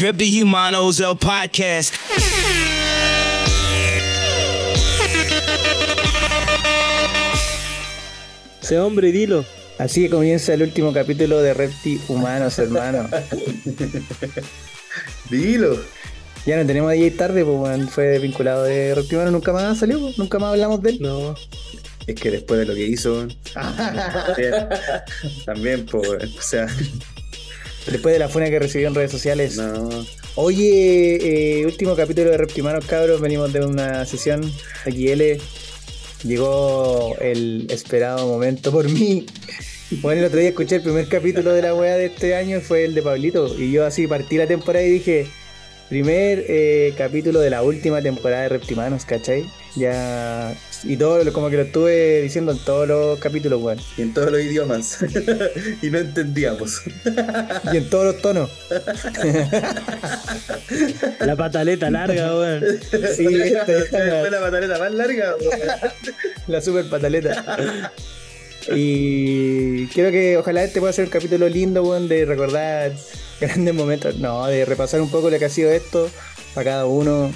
[0.00, 1.92] Rip the Humanos, el podcast.
[8.62, 9.44] Ese hombre, dilo.
[9.78, 13.08] Así que comienza el último capítulo de Repti Humanos, hermano.
[15.30, 15.76] Dilo.
[16.46, 19.98] Ya no tenemos DJ tarde, pues bueno, fue vinculado de Repti Humano, nunca más salió,
[19.98, 20.98] pues, nunca más hablamos de él.
[21.00, 21.34] No.
[22.06, 24.68] Es que después de lo que hizo, también,
[25.44, 26.68] también, pues, o sea,
[27.90, 29.56] Después de la funa que recibió en redes sociales.
[29.56, 29.88] no.
[30.34, 33.20] Oye, eh, último capítulo de Reptimanos, cabros.
[33.20, 34.42] Venimos de una sesión
[34.84, 35.40] XL.
[36.24, 39.26] Llegó el esperado momento por mí.
[40.02, 42.84] Bueno, el otro día escuché el primer capítulo de la weá de este año, fue
[42.84, 43.58] el de Pablito.
[43.58, 45.26] Y yo así partí la temporada y dije,
[45.88, 49.46] primer eh, capítulo de la última temporada de Reptimanos, ¿cachai?
[49.78, 50.54] Ya...
[50.84, 53.78] Y todo, lo- como que lo estuve diciendo en todos los capítulos, weón.
[53.96, 54.98] Y en todos los idiomas.
[55.82, 56.82] y no entendíamos.
[57.72, 58.50] Y en todos los tonos.
[61.20, 62.64] La pataleta larga, weón.
[63.16, 65.34] Sí, esta- esta- Fue la pataleta más larga.
[66.46, 67.60] La super pataleta.
[68.74, 72.92] Y creo que ojalá este pueda ser un capítulo lindo, weón, de recordar
[73.40, 74.16] grandes momentos.
[74.16, 76.10] No, de repasar un poco lo que ha sido esto
[76.54, 77.32] para cada uno.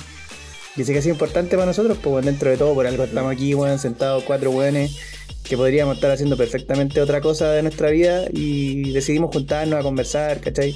[0.77, 3.33] Y sé que sido importante para nosotros, pues weón, dentro de todo, por algo estamos
[3.33, 4.97] aquí, weón, sentados cuatro weones
[5.43, 10.41] que podríamos estar haciendo perfectamente otra cosa de nuestra vida y decidimos juntarnos a conversar,
[10.41, 10.75] ¿cachai?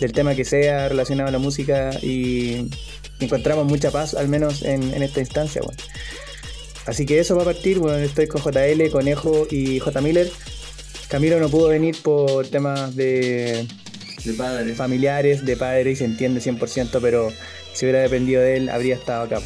[0.00, 2.70] Del tema que sea relacionado a la música y
[3.20, 5.76] encontramos mucha paz, al menos en, en esta instancia, weón.
[6.86, 10.00] Así que eso va a partir, bueno, estoy con JL, Conejo y J.
[10.00, 10.30] Miller.
[11.08, 13.66] Camilo no pudo venir por temas de
[14.24, 14.74] De padre.
[14.74, 17.32] familiares, de padre, y se entiende 100%, pero
[17.74, 19.40] si hubiera dependido de él, habría estado acá.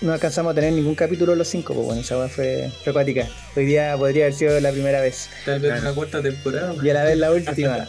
[0.00, 3.28] No alcanzamos a tener ningún capítulo los cinco, pues bueno, esa fue, fue acuática.
[3.54, 6.74] Hoy día podría haber sido la primera vez Tal vez una cuarta temporada.
[6.82, 7.86] y a la vez la última.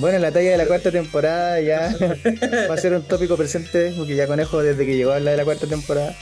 [0.00, 1.96] bueno, la talla de la cuarta temporada ya
[2.70, 5.36] va a ser un tópico presente, porque ya Conejo desde que llegó a hablar de
[5.38, 6.14] la cuarta temporada.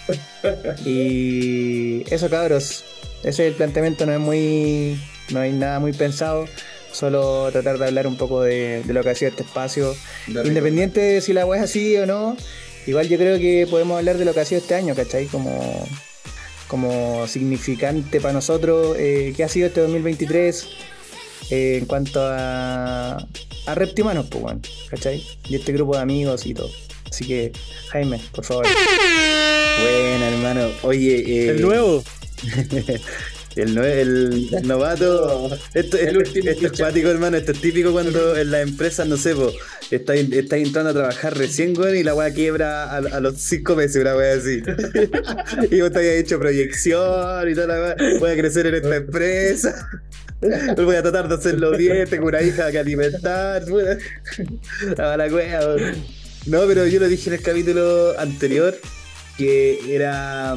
[0.84, 2.84] Y eso, cabros.
[3.22, 5.00] Ese es el planteamiento, no es muy.
[5.32, 6.46] No hay nada muy pensado.
[6.92, 9.94] Solo tratar de hablar un poco de, de lo que ha sido este espacio.
[10.26, 12.36] Independiente de si la weá es así o no,
[12.86, 15.26] igual yo creo que podemos hablar de lo que ha sido este año, ¿cachai?
[15.26, 15.86] Como,
[16.68, 20.66] como significante para nosotros, eh, ¿qué ha sido este 2023
[21.50, 23.16] eh, en cuanto a,
[23.66, 25.24] a Reptimanos, pues, bueno, ¿cachai?
[25.48, 26.70] Y este grupo de amigos y todo.
[27.10, 27.52] Así que,
[27.90, 28.66] Jaime, por favor.
[29.80, 30.68] Bueno, hermano.
[30.82, 32.04] Oye, eh, El nuevo.
[33.56, 35.50] El, nue- el novato.
[35.74, 37.36] Esto, esto- esto es cuático, hermano.
[37.36, 39.52] Esto es típico cuando en las empresas, no sé, po,
[39.90, 43.74] estáis estáis entrando a trabajar recién, weón, y la weá quiebra a, a los cinco
[43.74, 44.62] meses, una weá así.
[45.70, 48.18] y vos te habías hecho proyección y toda la weá.
[48.20, 49.88] Voy a crecer en esta empresa.
[50.76, 53.62] Voy a tratar de hacerlo bien, tengo una hija que alimentar.
[54.96, 55.94] La weón.
[56.46, 58.74] No, pero yo lo dije en el capítulo anterior,
[59.36, 60.56] que era.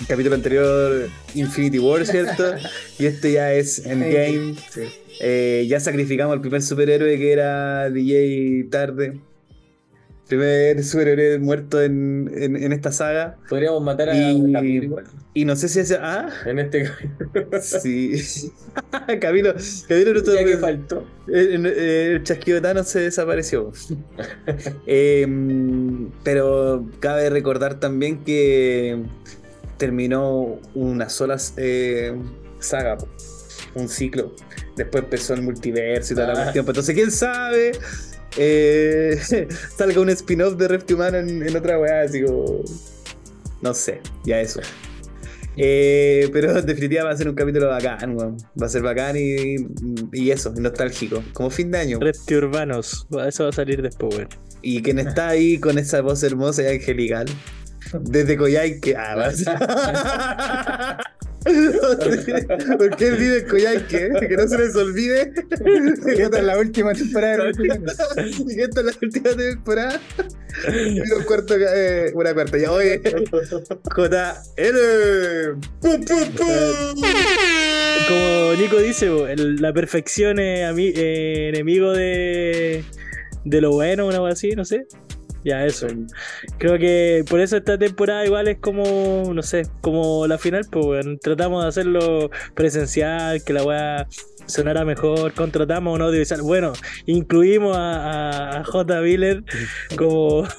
[0.00, 2.54] El capítulo anterior Infinity War, ¿cierto?
[2.98, 4.54] y este ya es Endgame.
[5.20, 9.20] Eh, ya sacrificamos al primer superhéroe que era DJ Tarde.
[10.28, 13.38] Primer superhéroe muerto en, en, en esta saga.
[13.48, 14.96] Podríamos matar a Y- Camilo
[15.32, 15.90] Y no sé si es.
[15.92, 17.48] Ah, en este capítulo.
[17.62, 18.12] sí.
[19.20, 19.54] Camilo,
[19.88, 21.06] Camilo no Ya que faltó.
[21.28, 23.72] el, el- el chasquido de Thanos se desapareció.
[24.86, 25.26] Eh,
[26.24, 28.98] pero cabe recordar también que
[29.78, 32.14] terminó una sola eh,
[32.60, 32.98] saga,
[33.74, 34.34] un ciclo.
[34.76, 36.42] Después empezó el multiverso y toda la Ah.
[36.44, 36.64] cuestión.
[36.66, 37.72] Pero Entonces, quién sabe.
[38.36, 39.18] eh,
[39.76, 42.62] salga un spin-off de Reptimano en, en otra weá, así como.
[43.62, 44.60] No sé, ya eso.
[45.56, 48.36] Eh, pero en definitiva va a ser un capítulo bacán, weón.
[48.60, 49.56] Va a ser bacán y,
[50.12, 51.22] y eso, nostálgico.
[51.32, 51.98] Como fin de año.
[52.00, 53.08] Repti Urbanos.
[53.26, 54.28] Eso va a salir después, weón.
[54.62, 57.26] Y quien está ahí con esa voz hermosa y angelical.
[58.00, 58.96] Desde Coyhaique.
[58.96, 59.44] Ah, vas.
[62.78, 64.10] ¿Por qué él vive en Coyhaique?
[64.28, 65.32] Que no se les olvide.
[66.16, 67.50] Y esta es la última temporada.
[67.58, 70.00] Y que esta es la última temporada.
[70.66, 72.58] Y un cuarto, eh, una cuarta.
[72.58, 73.00] Ya, oye.
[73.00, 74.76] JL.
[75.80, 77.02] ¡Pum, pum, pum!
[78.08, 82.84] Como Nico dice, la perfección es eh, enemigo de,
[83.44, 84.86] de lo bueno, una cosa así, no sé.
[85.44, 85.86] Ya, eso.
[86.58, 91.06] Creo que por eso esta temporada igual es como, no sé, como la final, pues.
[91.20, 94.08] Tratamos de hacerlo presencial, que la weá
[94.46, 96.42] sonara mejor, contratamos un audiovisual.
[96.42, 96.72] Bueno,
[97.06, 99.00] incluimos a, J.
[99.00, 99.44] Miller
[99.96, 100.44] como.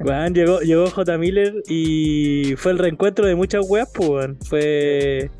[0.00, 1.18] Weón, llegó, llegó J.
[1.18, 4.30] Miller y fue el reencuentro de muchas weas, pues.
[4.48, 5.30] Fue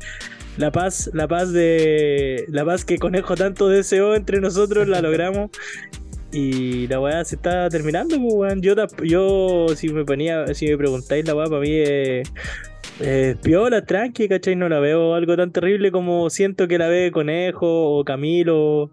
[0.57, 2.45] la paz, la paz de.
[2.49, 5.51] La paz que Conejo tanto deseó entre nosotros, la logramos.
[6.31, 8.61] Y la weá se está terminando, pues, weón.
[8.61, 12.31] Yo, yo, si me ponía, si me preguntáis, la weá para mí es.
[13.01, 14.57] Eh, piola, tranqui, ¿cachai?
[14.57, 18.91] No la veo algo tan terrible como siento que la ve Conejo o Camilo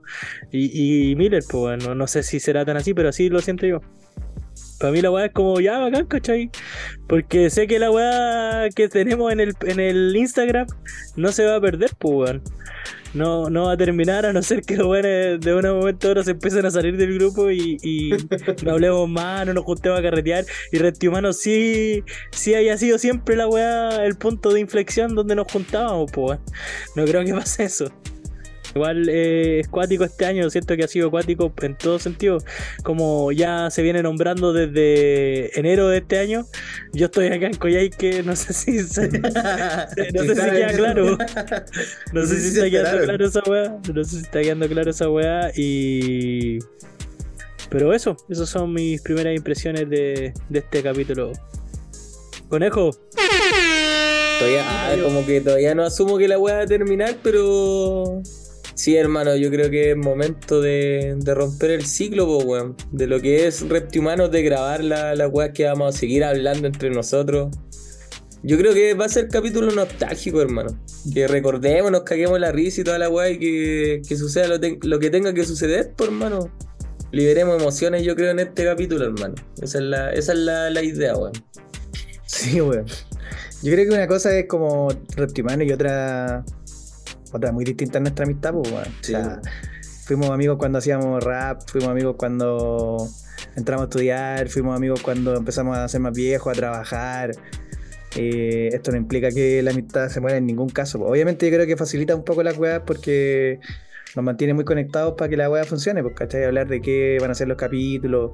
[0.52, 3.66] y, y Miller, pues bueno, no sé si será tan así, pero así lo siento
[3.66, 3.80] yo.
[4.78, 6.50] Para mí la weá es como ya bacán, ¿cachai?
[7.06, 10.66] Porque sé que la weá que tenemos en el, en el Instagram
[11.16, 12.42] no se va a perder, pues weón.
[13.14, 16.10] No, no va a terminar a no ser que los weones de un momento a
[16.10, 18.10] otro se empiecen a salir del grupo y, y
[18.64, 20.44] no hablemos más, no nos juntemos a carretear.
[20.70, 25.34] Y Resti Humano sí, sí haya sido siempre la weá, el punto de inflexión donde
[25.34, 26.40] nos juntábamos, pues weón.
[26.94, 27.90] No creo que pase eso.
[28.76, 32.38] Igual eh, es cuático este año, siento que ha sido cuático en todo sentido.
[32.82, 36.44] Como ya se viene nombrando desde enero de este año,
[36.92, 41.16] yo estoy acá en Coyhaique, no sé si se- no sé si queda claro.
[42.12, 43.78] No sé si está quedando claro esa weá.
[43.94, 45.50] No sé si está quedando claro esa weá.
[45.56, 46.58] Y.
[47.70, 51.32] Pero eso, esas son mis primeras impresiones de, de este capítulo.
[52.50, 52.90] Conejo,
[54.38, 58.20] Todavía, ah, como que todavía no asumo que la weá va a terminar, pero.
[58.76, 62.76] Sí, hermano, yo creo que es momento de, de romper el ciclo, po, weón.
[62.92, 66.68] De lo que es Reptihumanos, de grabar la, la weá que vamos a seguir hablando
[66.68, 67.56] entre nosotros.
[68.42, 70.78] Yo creo que va a ser capítulo nostálgico, hermano.
[71.12, 74.58] Que recordemos, nos caguemos la risa y toda la weá y que, que suceda lo,
[74.82, 76.50] lo que tenga que suceder, pues, hermano.
[77.12, 79.36] Liberemos emociones, yo creo, en este capítulo, hermano.
[79.62, 81.32] Esa es la, esa es la, la idea, weón.
[82.26, 82.84] Sí, weón.
[83.62, 86.44] Yo creo que una cosa es como Reptimano y otra.
[87.36, 88.88] Otra muy distinta en nuestra amistad, pues.
[89.02, 89.40] Sí, o sea,
[90.06, 93.08] fuimos amigos cuando hacíamos rap, fuimos amigos cuando
[93.56, 97.32] entramos a estudiar, fuimos amigos cuando empezamos a ser más viejos, a trabajar.
[98.16, 100.98] Eh, esto no implica que la amistad se muera en ningún caso.
[100.98, 101.10] pues.
[101.10, 103.60] Obviamente yo creo que facilita un poco las weas porque
[104.14, 106.44] nos mantiene muy conectados para que la wea funcione, pues, ¿cachai?
[106.44, 108.32] Hablar de qué van a ser los capítulos,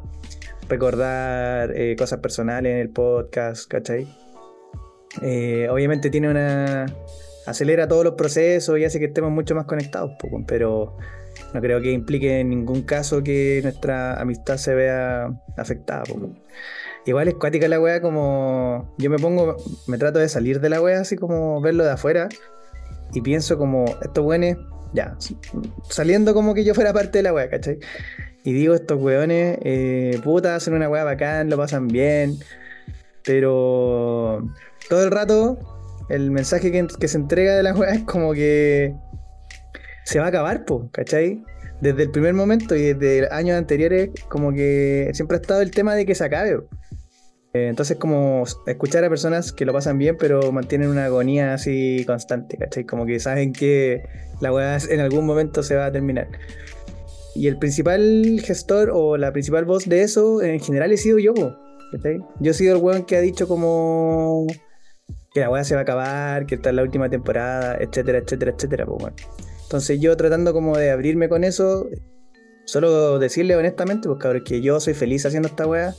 [0.68, 4.06] recordar eh, cosas personales en el podcast, ¿cachai?
[5.20, 6.86] Eh, obviamente tiene una...
[7.46, 10.96] acelera todos los procesos y hace que estemos mucho más conectados, weón, pero
[11.52, 16.04] no creo que implique en ningún caso que nuestra amistad se vea afectada.
[17.04, 18.94] Igual es cuática la wea como...
[18.98, 19.56] Yo me pongo,
[19.86, 22.28] me trato de salir de la wea así como verlo de afuera
[23.12, 24.56] y pienso como, estos weones,
[24.94, 25.16] ya,
[25.88, 27.78] saliendo como que yo fuera parte de la wea, ¿cachai?
[28.44, 32.38] Y digo, estos weones, eh, puta, hacen una wea bacán, lo pasan bien,
[33.24, 34.42] pero
[34.88, 35.58] todo el rato
[36.08, 38.94] el mensaje que, que se entrega de la wea es como que
[40.04, 41.42] se va a acabar, po, ¿cachai?
[41.80, 45.94] Desde el primer momento y desde años anteriores, como que siempre ha estado el tema
[45.94, 46.60] de que se acabe.
[47.54, 52.04] Eh, Entonces, como escuchar a personas que lo pasan bien, pero mantienen una agonía así
[52.06, 52.84] constante, ¿cachai?
[52.84, 54.04] Como que saben que
[54.40, 56.28] la weá en algún momento se va a terminar.
[57.34, 61.34] Y el principal gestor o la principal voz de eso, en general, he sido yo,
[61.92, 62.20] ¿cachai?
[62.40, 64.46] Yo he sido el weón que ha dicho como
[65.34, 68.52] que la weá se va a acabar, que esta es la última temporada, etcétera, etcétera,
[68.52, 69.16] etcétera, pues bueno.
[69.62, 71.88] Entonces yo tratando como de abrirme con eso,
[72.66, 75.94] solo decirle honestamente, pues cabrón, que yo soy feliz haciendo esta weá,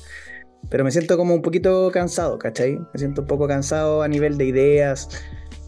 [0.69, 2.77] pero me siento como un poquito cansado, ¿cachai?
[2.77, 5.09] Me siento un poco cansado a nivel de ideas.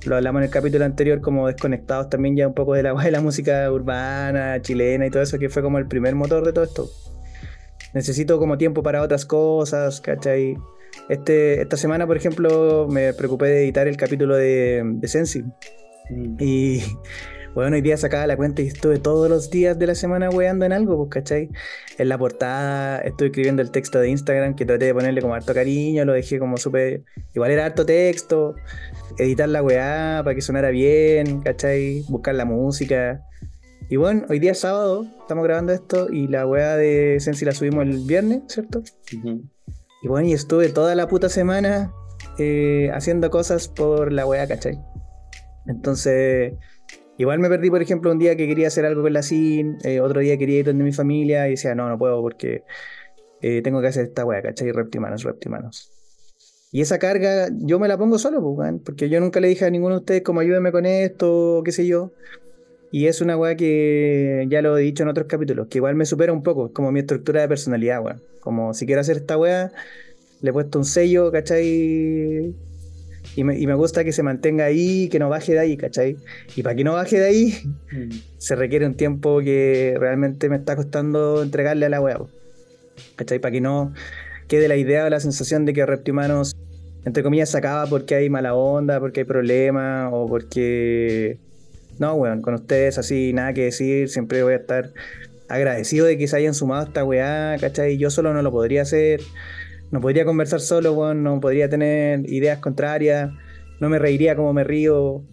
[0.05, 3.11] Lo hablamos en el capítulo anterior, como desconectados también ya un poco de la, de
[3.11, 6.63] la música urbana, chilena y todo eso, que fue como el primer motor de todo
[6.63, 6.89] esto.
[7.93, 10.57] Necesito como tiempo para otras cosas, ¿cachai?
[11.09, 15.43] Este, esta semana, por ejemplo, me preocupé de editar el capítulo de, de Sensi.
[16.39, 16.81] Y
[17.55, 20.65] bueno, hoy día sacaba la cuenta y estuve todos los días de la semana weando
[20.65, 21.49] en algo, pues, ¿cachai?
[21.97, 25.53] En la portada, estuve escribiendo el texto de Instagram que traté de ponerle como harto
[25.53, 27.03] cariño, lo dejé como súper.
[27.33, 28.55] Igual era harto texto,
[29.17, 32.03] editar la weá para que sonara bien, ¿cachai?
[32.09, 33.21] Buscar la música.
[33.89, 37.53] Y bueno, hoy día es sábado, estamos grabando esto y la weá de Sensi la
[37.53, 38.83] subimos el viernes, ¿cierto?
[40.01, 41.93] Y bueno, y estuve toda la puta semana
[42.37, 44.79] eh, haciendo cosas por la weá, ¿cachai?
[45.67, 46.53] Entonces,
[47.17, 49.99] igual me perdí, por ejemplo, un día que quería hacer algo con la SIN, eh,
[49.99, 52.63] otro día quería ir donde mi familia y decía, no, no puedo porque
[53.41, 54.71] eh, tengo que hacer esta weá, ¿cachai?
[54.71, 55.91] Reptimanos, reptimanos.
[56.71, 59.69] Y esa carga yo me la pongo solo, pues, porque yo nunca le dije a
[59.69, 62.11] ninguno de ustedes como ayúdame con esto, qué sé yo.
[62.95, 66.05] Y es una weá que ya lo he dicho en otros capítulos, que igual me
[66.05, 68.21] supera un poco, como mi estructura de personalidad, weón.
[68.39, 69.73] Como si quiero hacer esta weá,
[70.39, 72.55] le he puesto un sello, ¿cachai?
[73.35, 76.15] Y me, y me gusta que se mantenga ahí, que no baje de ahí, ¿cachai?
[76.55, 77.53] Y para que no baje de ahí,
[78.37, 82.17] se requiere un tiempo que realmente me está costando entregarle a la weá.
[83.17, 83.39] ¿cachai?
[83.39, 83.91] Para que no
[84.47, 86.55] quede la idea o la sensación de que Reptimanos,
[87.03, 91.43] entre comillas, se acaba porque hay mala onda, porque hay problemas o porque.
[91.99, 94.91] No, weón, con ustedes así, nada que decir, siempre voy a estar
[95.47, 97.97] agradecido de que se hayan sumado a esta weá, ¿cachai?
[97.97, 99.21] Yo solo no lo podría hacer,
[99.91, 103.31] no podría conversar solo, weón, no podría tener ideas contrarias,
[103.79, 105.23] no me reiría como me río.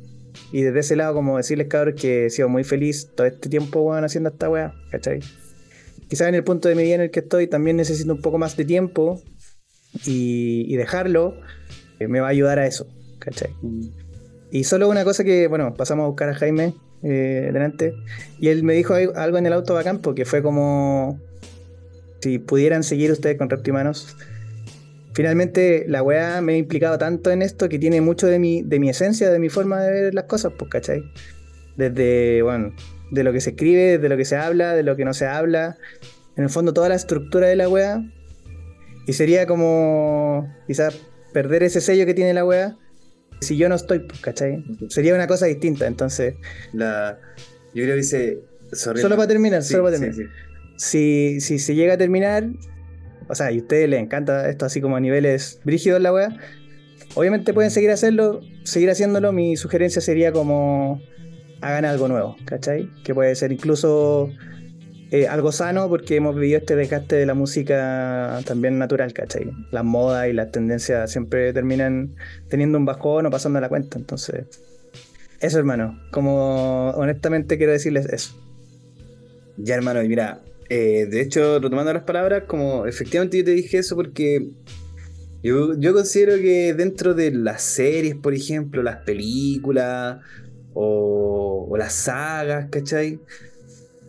[0.51, 3.81] Y desde ese lado, como decirles, cabros, que he sido muy feliz todo este tiempo,
[3.81, 5.21] weón, haciendo esta weá, ¿cachai?
[6.09, 8.39] Quizás en el punto de mi vida en el que estoy también necesito un poco
[8.39, 9.23] más de tiempo
[10.05, 11.35] y, dejarlo
[11.99, 12.87] eh, me va a ayudar a eso,
[13.19, 13.51] ¿cachai?
[14.53, 17.95] Y solo una cosa que, bueno, pasamos a buscar a Jaime eh, delante
[18.39, 21.19] y él me dijo al- algo en el auto bacán porque fue como
[22.21, 24.15] si pudieran seguir ustedes con Reptimanos.
[25.15, 28.79] Finalmente la weá me ha implicado tanto en esto que tiene mucho de mi, de
[28.79, 31.03] mi esencia, de mi forma de ver las cosas, pues, ¿cachai?
[31.77, 32.75] Desde, bueno,
[33.11, 35.27] de lo que se escribe, de lo que se habla, de lo que no se
[35.27, 35.79] habla.
[36.37, 38.03] En el fondo toda la estructura de la weá.
[39.07, 40.95] Y sería como quizás
[41.33, 42.77] perder ese sello que tiene la weá
[43.43, 44.65] si yo no estoy, pues, ¿cachai?
[44.89, 46.35] Sería una cosa distinta, entonces...
[46.73, 47.19] La,
[47.75, 48.39] yo creo que dice.
[48.73, 50.29] sorry, Solo para terminar, Sí, solo para sí, terminar.
[50.29, 50.33] sí.
[50.77, 52.49] Si, si se llega a terminar,
[53.29, 56.37] o sea, y a ustedes les encanta esto así como a niveles brígidos la weá,
[57.15, 59.33] obviamente pueden seguir hacerlo, seguir haciéndolo.
[59.33, 61.01] Mi sugerencia sería como
[61.61, 62.91] hagan algo nuevo, ¿cachai?
[63.05, 64.31] Que puede ser incluso
[65.13, 69.51] eh, algo sano porque hemos vivido este desgaste de la música también natural, ¿cachai?
[69.71, 72.15] Las modas y las tendencias siempre terminan
[72.49, 74.47] teniendo un bajón o pasando la cuenta, entonces...
[75.39, 78.41] Eso, hermano, como honestamente quiero decirles eso.
[79.59, 80.41] Ya, hermano, y mira,
[80.71, 84.49] eh, de hecho, retomando las palabras, como efectivamente yo te dije eso porque
[85.43, 90.21] yo, yo considero que dentro de las series, por ejemplo, las películas
[90.73, 93.21] o, o las sagas, ¿cachai?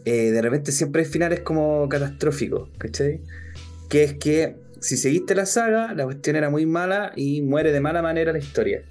[0.06, 3.22] Eh, de repente siempre hay finales como catastróficos, ¿cachai?
[3.90, 7.80] Que es que si seguiste la saga, la cuestión era muy mala y muere de
[7.80, 8.84] mala manera la historia.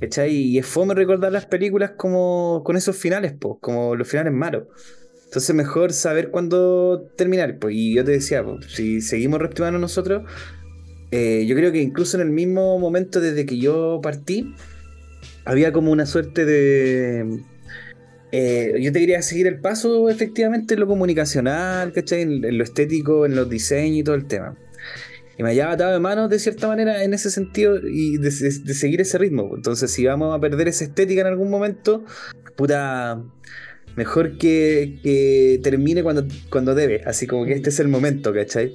[0.00, 0.34] ¿Cachai?
[0.34, 4.64] Y es fome recordar las películas como con esos finales, pues, como los finales malos.
[5.26, 7.58] Entonces mejor saber cuándo terminar.
[7.58, 10.24] Pues, y yo te decía, si seguimos reptimando nosotros,
[11.10, 14.54] eh, yo creo que incluso en el mismo momento desde que yo partí,
[15.44, 17.40] había como una suerte de...
[18.32, 22.22] eh, yo te quería seguir el paso efectivamente en lo comunicacional, ¿cachai?
[22.22, 24.56] En, en lo estético, en los diseños y todo el tema.
[25.38, 28.58] Y me hallaba atado de manos de cierta manera en ese sentido y de, de-
[28.64, 29.52] de seguir ese ritmo.
[29.56, 32.04] Entonces si vamos a perder esa estética en algún momento,
[32.56, 33.22] puta
[33.96, 38.72] mejor que, que termine cuando, cuando debe, así como que este es el momento, ¿cachai?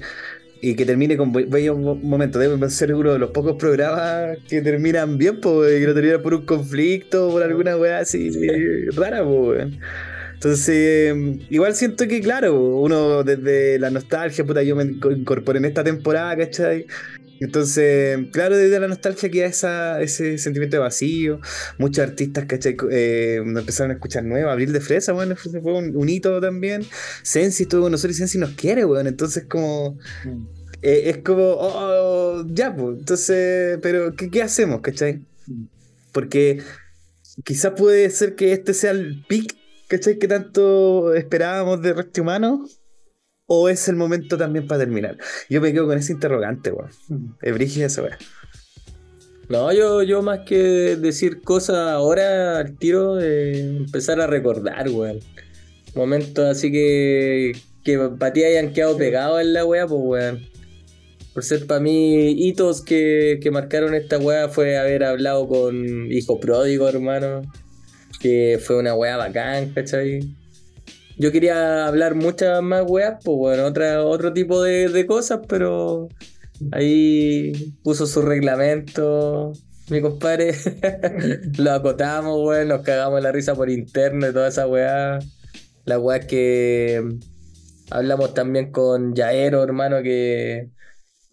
[0.61, 2.41] Y que termine con bellos mo- momentos.
[2.41, 6.33] Debe ser uno de los pocos programas que terminan bien, pues, que no terminan por
[6.33, 8.31] un conflicto o por alguna weá así
[8.95, 9.67] rara, pues.
[10.33, 11.15] Entonces,
[11.49, 15.83] igual siento que, claro, uno desde la nostalgia, puta, yo me inco- incorporé en esta
[15.83, 16.85] temporada, ¿cachai?
[17.39, 21.39] Entonces, claro, desde la nostalgia queda esa, ese sentimiento de vacío.
[21.77, 22.75] Muchos artistas, ¿cachai?
[22.91, 24.51] Eh, nos empezaron a escuchar nuevos.
[24.51, 26.83] Abril de Fresa, bueno, fue fue un, un hito también.
[27.23, 29.07] Sensi estuvo con nosotros y Sensi nos quiere, weón.
[29.07, 29.97] Entonces, como.
[30.81, 32.99] eh, es como, oh, ya, pues.
[32.99, 35.25] Entonces, pero, ¿qué, qué hacemos, cachai?
[36.11, 36.61] Porque
[37.43, 39.55] quizás puede ser que este sea el pic,
[39.87, 40.17] ¿cachai?
[40.19, 42.65] Que tanto esperábamos de Reste Humano.
[43.47, 45.17] ¿O es el momento también para terminar?
[45.49, 46.91] Yo me quedo con ese interrogante, weón.
[47.41, 48.17] Es brígida esa weá.
[49.47, 55.19] No, yo, yo más que decir cosas ahora al tiro de empezar a recordar, weón.
[55.95, 57.53] Momentos así que,
[57.85, 60.45] que para ti hayan quedado pegados en la weá, pues weón.
[61.33, 66.37] Por ser para mí hitos que, que marcaron esta weá fue haber hablado con Hijo
[66.41, 67.43] Pródigo, hermano.
[68.19, 70.35] Que fue una weá bacán, ¿cachai?
[71.17, 76.09] Yo quería hablar muchas más weas, pues bueno, otra, otro tipo de, de cosas, pero
[76.71, 79.53] Ahí puso su reglamento,
[79.89, 80.55] mi compadre.
[81.57, 85.19] Lo acotamos, weón, nos cagamos la risa por interno y toda esa weá.
[85.85, 87.03] La weá que
[87.89, 90.69] hablamos también con Yaero, hermano, que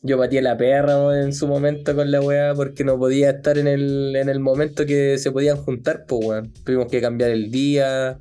[0.03, 3.31] yo batí a la perra weón, en su momento con la weá porque no podía
[3.31, 6.53] estar en el, en el momento que se podían juntar, pues weón.
[6.65, 8.19] Tuvimos que cambiar el día,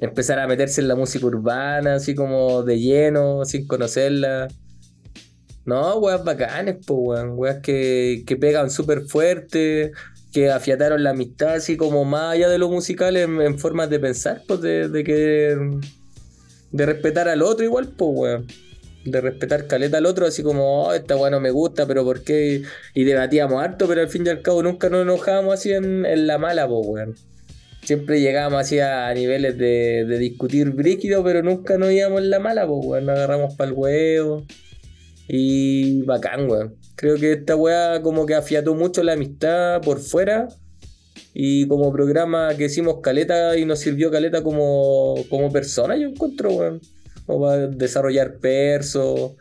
[0.00, 4.48] empezar a meterse en la música urbana, así como de lleno, sin conocerla.
[5.64, 7.38] No, weas bacanes, pues, weón.
[7.38, 9.92] Weas que, que pegan súper fuerte,
[10.32, 14.42] que afiataron la amistad, así como más allá de lo musical, en, formas de pensar,
[14.48, 15.78] pues, de, de que.
[16.72, 18.46] de respetar al otro igual, pues, weón.
[19.04, 22.22] De respetar caleta al otro, así como, oh, esta weá no me gusta, pero ¿por
[22.22, 22.62] qué?
[22.94, 26.26] Y debatíamos harto, pero al fin y al cabo nunca nos enojábamos así en, en
[26.26, 27.14] la mala, pues, weón.
[27.88, 32.38] Siempre llegábamos así a niveles de, de discutir brígido, pero nunca nos íbamos en la
[32.38, 33.06] mala, pues, weón.
[33.06, 34.44] Nos agarramos para el huevo.
[35.26, 36.74] Y bacán, weón.
[36.96, 40.48] Creo que esta weá como que afiató mucho la amistad por fuera.
[41.32, 46.52] Y como programa que hicimos caleta y nos sirvió caleta como, como persona, yo encuentro,
[46.52, 46.82] weón.
[47.24, 49.34] como para desarrollar perso,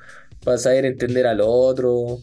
[0.45, 2.19] para saber entender al otro,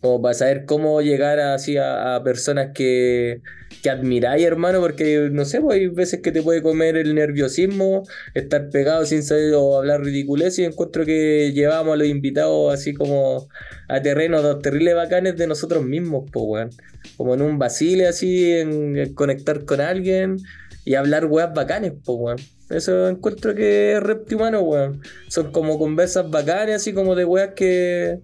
[0.00, 3.42] como para saber cómo llegar así a personas que,
[3.86, 8.02] que admiráis, hermano, porque no sé, pues hay veces que te puede comer el nerviosismo,
[8.34, 12.94] estar pegado sin saber o hablar ridiculez y encuentro que llevamos a los invitados así
[12.94, 13.46] como
[13.88, 16.70] a terrenos terribles bacanes de nosotros mismos, pues, weón.
[17.16, 20.38] Como en un vacile así, en, en conectar con alguien
[20.84, 22.38] y hablar weas bacanes, pues, weón.
[22.68, 25.00] Eso encuentro que es reptimano, weón.
[25.28, 28.18] Son como conversas bacanes, así como de weas que,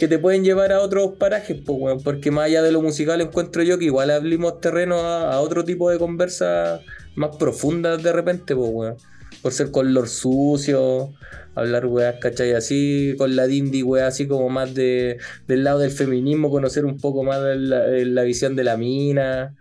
[0.00, 1.58] que te pueden llevar a otros parajes.
[2.02, 5.90] Porque más allá de lo musical encuentro yo que igual abrimos terreno a, otro tipo
[5.90, 6.80] de conversas
[7.14, 8.94] más profundas de repente, pues.
[9.42, 11.12] Por ser color sucio,
[11.54, 12.52] hablar weas, ¿cachai?
[12.54, 16.98] Así, con la Dindy, weas, así como más de, del lado del feminismo, conocer un
[16.98, 19.54] poco más la visión de la mina.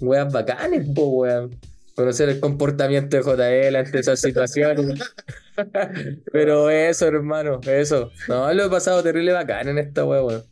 [0.00, 1.56] Weas bacanes, pues, weón.
[1.94, 5.00] Conocer el comportamiento de JL ante esas situaciones.
[6.32, 8.10] Pero eso, hermano, eso.
[8.28, 10.42] No, lo he pasado terrible bacán en esta wea, weón.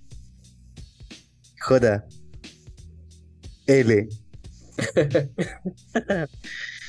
[1.60, 2.04] J.
[3.66, 4.08] L.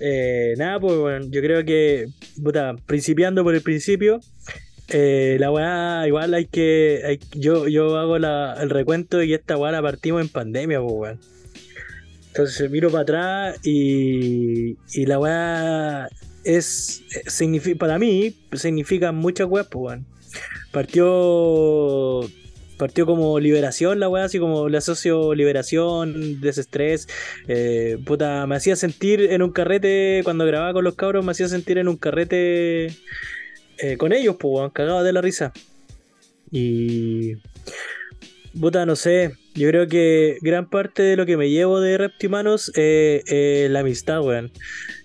[0.05, 2.07] Eh, nada, pues bueno, yo creo que,
[2.43, 4.19] puta, principiando por el principio,
[4.89, 9.55] eh, la weá igual hay que, hay- yo, yo hago la- el recuento y esta
[9.55, 11.19] weá la partimos en pandemia, pues weón.
[12.27, 16.09] Entonces miro para atrás y, y la weá
[16.43, 20.05] es, significa, para mí, significa muchas weas, pues weón.
[20.71, 22.29] Partió
[22.77, 27.07] partió como liberación la weá, así como le asocio liberación, desestrés.
[27.47, 31.47] Eh, puta, me hacía sentir en un carrete, cuando grababa con los cabros, me hacía
[31.47, 32.87] sentir en un carrete
[33.77, 35.53] eh, con ellos, pues, cagado de la risa.
[36.51, 37.35] Y.
[38.59, 39.33] Puta, no sé.
[39.55, 44.21] Yo creo que gran parte de lo que me llevo de Reptimanos es la amistad,
[44.21, 44.51] weón.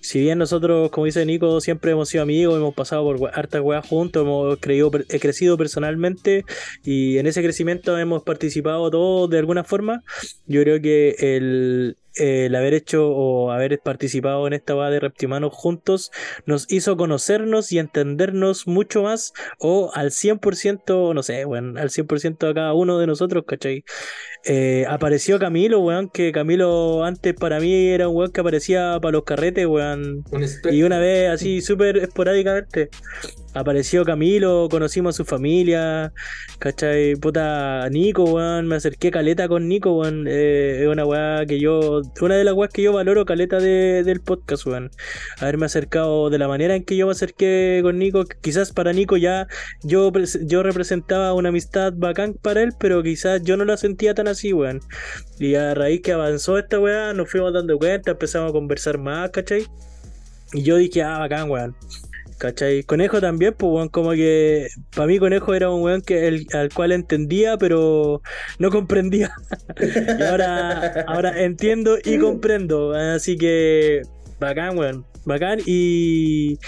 [0.01, 3.87] Si bien nosotros, como dice Nico, siempre hemos sido amigos, hemos pasado por hartas weas
[3.87, 6.45] juntos, hemos creído, he crecido personalmente
[6.83, 10.03] y en ese crecimiento hemos participado todos de alguna forma.
[10.47, 15.53] Yo creo que el, el haber hecho o haber participado en esta wea de Reptimanos
[15.53, 16.11] juntos
[16.47, 22.51] nos hizo conocernos y entendernos mucho más o al 100%, no sé, bueno, al 100%
[22.51, 23.85] a cada uno de nosotros, ¿cachai?
[24.45, 29.13] Eh, apareció Camilo, weón, que Camilo antes para mí era un weón que aparecía para
[29.13, 30.25] los carretes, weón.
[30.31, 32.89] Un Y una vez así súper esporádicamente
[33.59, 36.13] apareció Camilo, conocimos a su familia,
[36.59, 37.17] ¿cachai?
[37.17, 40.27] Puta, Nico, weón, me acerqué caleta con Nico, weón.
[40.29, 44.03] eh, es una weá que yo, una de las weas que yo valoro caleta de-
[44.05, 44.91] del podcast, weón.
[45.41, 49.17] Haberme acercado de la manera en que yo me acerqué con Nico, quizás para Nico
[49.17, 49.47] ya
[49.83, 54.29] yo, yo representaba una amistad bacán para él, pero quizás yo no la sentía tan
[54.29, 54.81] así, weón.
[55.39, 59.31] Y a raíz que avanzó esta weá, nos fuimos dando cuenta, empezamos a conversar más,
[59.31, 59.67] ¿cachai?
[60.53, 61.77] Y yo dije, ah, bacán, weón.
[62.39, 62.85] ¿Cachai?
[62.85, 66.73] Conejo también, pues, weón, como que para mí Conejo era un weón que el, al
[66.73, 68.23] cual entendía, pero
[68.61, 69.33] no comprendía.
[70.19, 72.93] y ahora, ahora entiendo y comprendo.
[72.93, 74.03] Así que,
[74.39, 75.59] bacán, weón, bacán.
[75.67, 76.59] Y,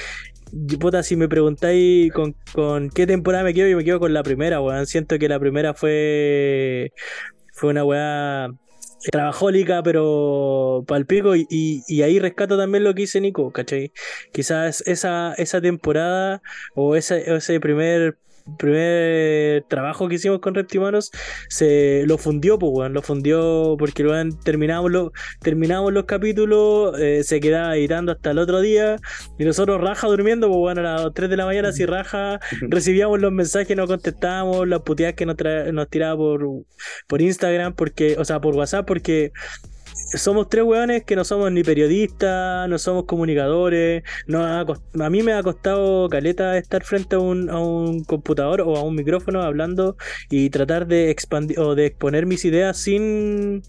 [0.80, 4.24] puta, si me preguntáis con, con qué temporada me quedo, yo me quedo con la
[4.24, 4.86] primera, weón.
[4.86, 6.92] Siento que la primera fue,
[7.52, 8.50] fue una weá
[9.10, 13.92] trabajólica, pero palpico y, y, y ahí rescato también lo que dice Nico, ¿cachai?
[14.32, 16.42] Quizás esa, esa temporada
[16.74, 18.18] o ese, ese primer
[18.56, 21.10] primer trabajo que hicimos con Reptimanos
[21.48, 25.10] se lo fundió, pues weón, lo fundió porque luego terminamos los,
[25.40, 28.96] terminamos los capítulos, eh, se quedaba editando hasta el otro día
[29.38, 33.20] y nosotros raja durmiendo, pues bueno, a las 3 de la mañana así raja, recibíamos
[33.20, 35.36] los mensajes, no contestábamos, las puteadas que nos,
[35.72, 36.46] nos tiraba por,
[37.06, 39.32] por Instagram, porque, o sea, por WhatsApp, porque
[39.94, 44.02] somos tres weones que no somos ni periodistas, no somos comunicadores.
[44.32, 48.82] A mí me ha costado caleta estar frente a un, a un computador o a
[48.82, 49.96] un micrófono hablando
[50.28, 53.62] y tratar de expandir o de exponer mis ideas sin,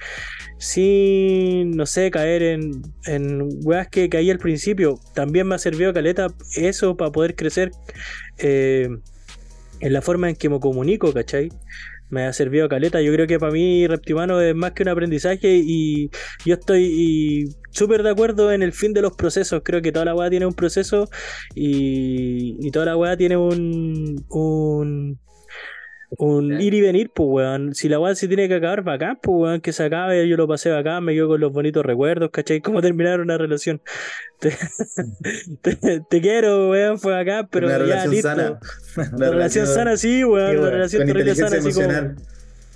[0.57, 4.99] sin no sé, caer en, en weas que caí al principio.
[5.13, 7.71] También me ha servido caleta eso para poder crecer
[8.37, 8.89] eh,
[9.79, 11.49] en la forma en que me comunico, ¿cachai?
[12.11, 13.01] Me ha servido caleta.
[13.01, 16.09] Yo creo que para mí Reptimano es más que un aprendizaje y
[16.45, 19.61] yo estoy súper de acuerdo en el fin de los procesos.
[19.63, 21.09] Creo que toda la weá tiene un proceso
[21.55, 25.19] y, toda la weá tiene un,
[26.17, 27.73] un ir y venir, pues weón.
[27.73, 30.27] Si la weá se tiene que acabar, bacán, pues weón, que se acabe.
[30.27, 32.59] Yo lo pasé bacán, me quedo con los bonitos recuerdos, ¿cachai?
[32.61, 33.81] Cómo terminar una relación.
[35.61, 38.27] Te, te- te quiero, weón, fue acá, pero Una ya relación listo.
[38.29, 38.59] sana.
[39.15, 40.57] Una relación sana, sí, weón.
[40.57, 41.87] Una relación terrible sana, así como.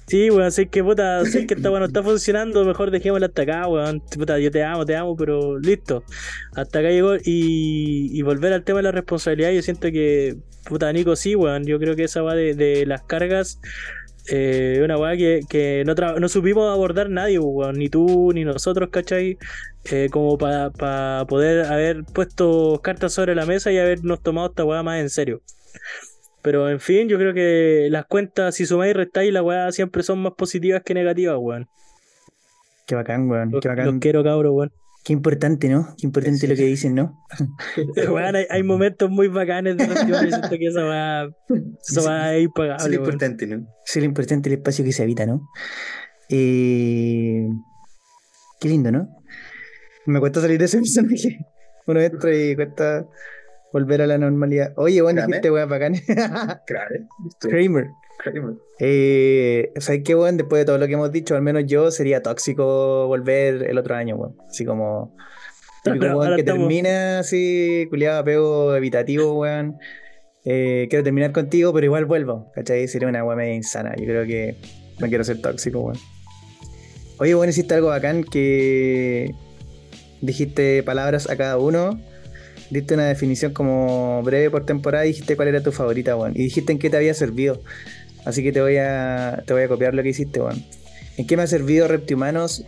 [0.08, 3.41] Sí, weón, sé que puta, sé que esta weón no está funcionando, mejor dejémosla hasta
[3.41, 4.02] acá, weón.
[4.15, 6.04] Puta, yo te amo, te amo, pero listo.
[6.56, 7.15] Hasta acá llegó.
[7.24, 11.65] Y, volver al tema de la responsabilidad, yo siento que, puta, Nico, sí, weón.
[11.65, 13.60] Yo creo que esa va de, las cargas.
[14.28, 18.89] Eh, una weá que, que no, no supimos abordar nadie, weón, ni tú ni nosotros,
[18.91, 19.38] ¿cachai?
[19.91, 20.72] Eh, como para
[21.28, 25.41] poder haber puesto cartas sobre la mesa y habernos tomado esta weá más en serio.
[26.45, 30.03] Pero en fin, yo creo que las cuentas, si sumáis y restáis, la weá siempre
[30.03, 31.67] son más positivas que negativas, weón.
[32.86, 33.49] Qué bacán, weón.
[33.49, 33.86] Los, Qué bacán.
[33.88, 34.71] los quiero, cabros, weón.
[35.03, 35.95] Qué importante, ¿no?
[35.97, 37.19] Qué importante lo que dicen, ¿no?
[38.12, 41.29] Weón, hay, hay momentos muy bacanes de y siento que esa weá,
[41.88, 43.55] esa weá es Eso es lo importante, ¿no?
[43.55, 45.49] Eso es lo importante, el espacio que se habita, ¿no?
[46.29, 47.47] Eh,
[48.60, 49.10] Qué lindo, ¿no?
[50.05, 51.39] Me cuesta salir de ese personaje.
[51.88, 53.08] Uno entra y cuesta
[53.76, 54.72] volver a la normalidad.
[54.78, 55.96] Oye, bueno, dijiste weón bacán.
[56.66, 56.96] Claro.
[57.42, 57.88] Kramer.
[58.80, 60.38] Eh, ¿Sabes qué, weón?
[60.38, 63.96] Después de todo lo que hemos dicho, al menos yo sería tóxico volver el otro
[63.96, 64.38] año, weón.
[64.50, 65.14] Así como.
[65.84, 69.76] Típico weón que estamos- termina así, culiado, apego evitativo, weón.
[70.46, 72.88] Eh, quiero terminar contigo, pero igual vuelvo, ¿cachai?
[72.88, 73.94] Sería una weón media insana.
[73.98, 74.56] Yo creo que
[75.00, 75.98] no quiero ser tóxico, weón.
[77.18, 79.36] Oye, weón, hiciste algo bacán que
[80.22, 82.00] dijiste palabras a cada uno.
[82.69, 86.32] Diste una definición como breve por temporada y dijiste cuál era tu favorita, weón.
[86.36, 87.62] Y dijiste en qué te había servido.
[88.25, 90.63] Así que te voy a, te voy a copiar lo que hiciste, weón.
[91.17, 92.65] ¿En qué me ha servido Reptihumanos?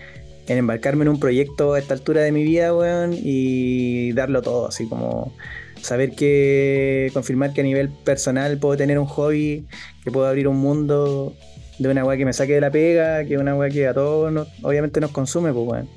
[0.47, 4.67] En embarcarme en un proyecto a esta altura de mi vida, weón, y darlo todo,
[4.69, 5.33] así como
[5.81, 9.65] saber que, confirmar que a nivel personal puedo tener un hobby,
[10.03, 11.35] que puedo abrir un mundo
[11.79, 13.93] de una weá que me saque de la pega, que es una weá que a
[13.93, 15.89] todos nos- obviamente nos consume, pues weón.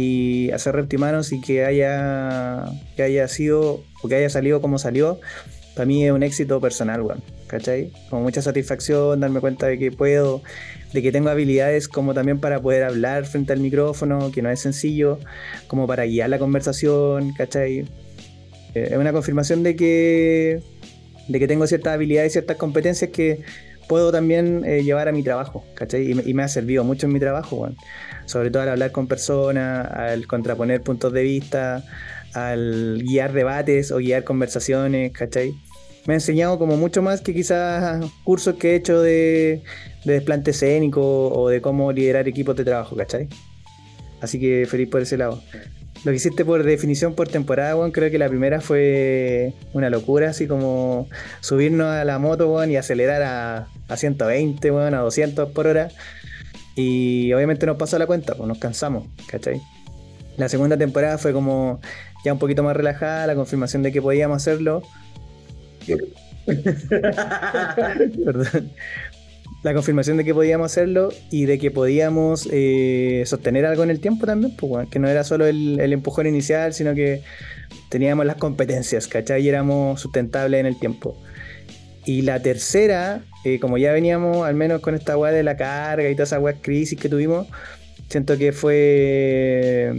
[0.00, 5.18] Y hacer Reptihumanos y que haya, que haya sido, o que haya salido como salió,
[5.74, 7.20] para mí es un éxito personal, weón.
[7.48, 7.90] ¿Cachai?
[8.08, 10.40] Con mucha satisfacción, darme cuenta de que puedo,
[10.92, 14.60] de que tengo habilidades como también para poder hablar frente al micrófono, que no es
[14.60, 15.18] sencillo,
[15.66, 17.80] como para guiar la conversación, ¿cachai?
[18.74, 20.60] Eh, es una confirmación de que,
[21.26, 23.40] de que tengo ciertas habilidades y ciertas competencias que
[23.88, 26.10] puedo también eh, llevar a mi trabajo, ¿cachai?
[26.10, 27.68] Y me, y me ha servido mucho en mi trabajo.
[28.26, 31.82] Sobre todo al hablar con personas, al contraponer puntos de vista,
[32.34, 35.54] al guiar debates o guiar conversaciones, ¿cachai?
[36.06, 39.62] Me ha enseñado como mucho más que quizás cursos que he hecho de,
[40.04, 43.28] de desplante escénico o de cómo liderar equipos de trabajo, ¿cachai?
[44.20, 45.42] Así que feliz por ese lado.
[46.04, 50.30] Lo que hiciste por definición por temporada, weón, creo que la primera fue una locura,
[50.30, 51.08] así como
[51.40, 55.88] subirnos a la moto, weón, y acelerar a, a 120, weón, a 200 por hora.
[56.76, 59.60] Y obviamente nos pasó la cuenta, pues nos cansamos, ¿cachai?
[60.36, 61.80] La segunda temporada fue como
[62.24, 64.82] ya un poquito más relajada, la confirmación de que podíamos hacerlo.
[68.24, 68.70] Perdón.
[69.62, 73.98] La confirmación de que podíamos hacerlo y de que podíamos eh, sostener algo en el
[73.98, 77.22] tiempo también, pues, que no era solo el, empujón inicial, sino que
[77.88, 79.42] teníamos las competencias, ¿cachai?
[79.42, 81.20] Y éramos sustentables en el tiempo.
[82.04, 86.08] Y la tercera, eh, como ya veníamos al menos con esta weá de la carga
[86.08, 87.48] y toda esa weá crisis que tuvimos,
[88.08, 89.92] siento que fue,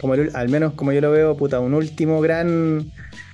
[0.00, 2.90] como al menos como yo lo veo, puta, un último gran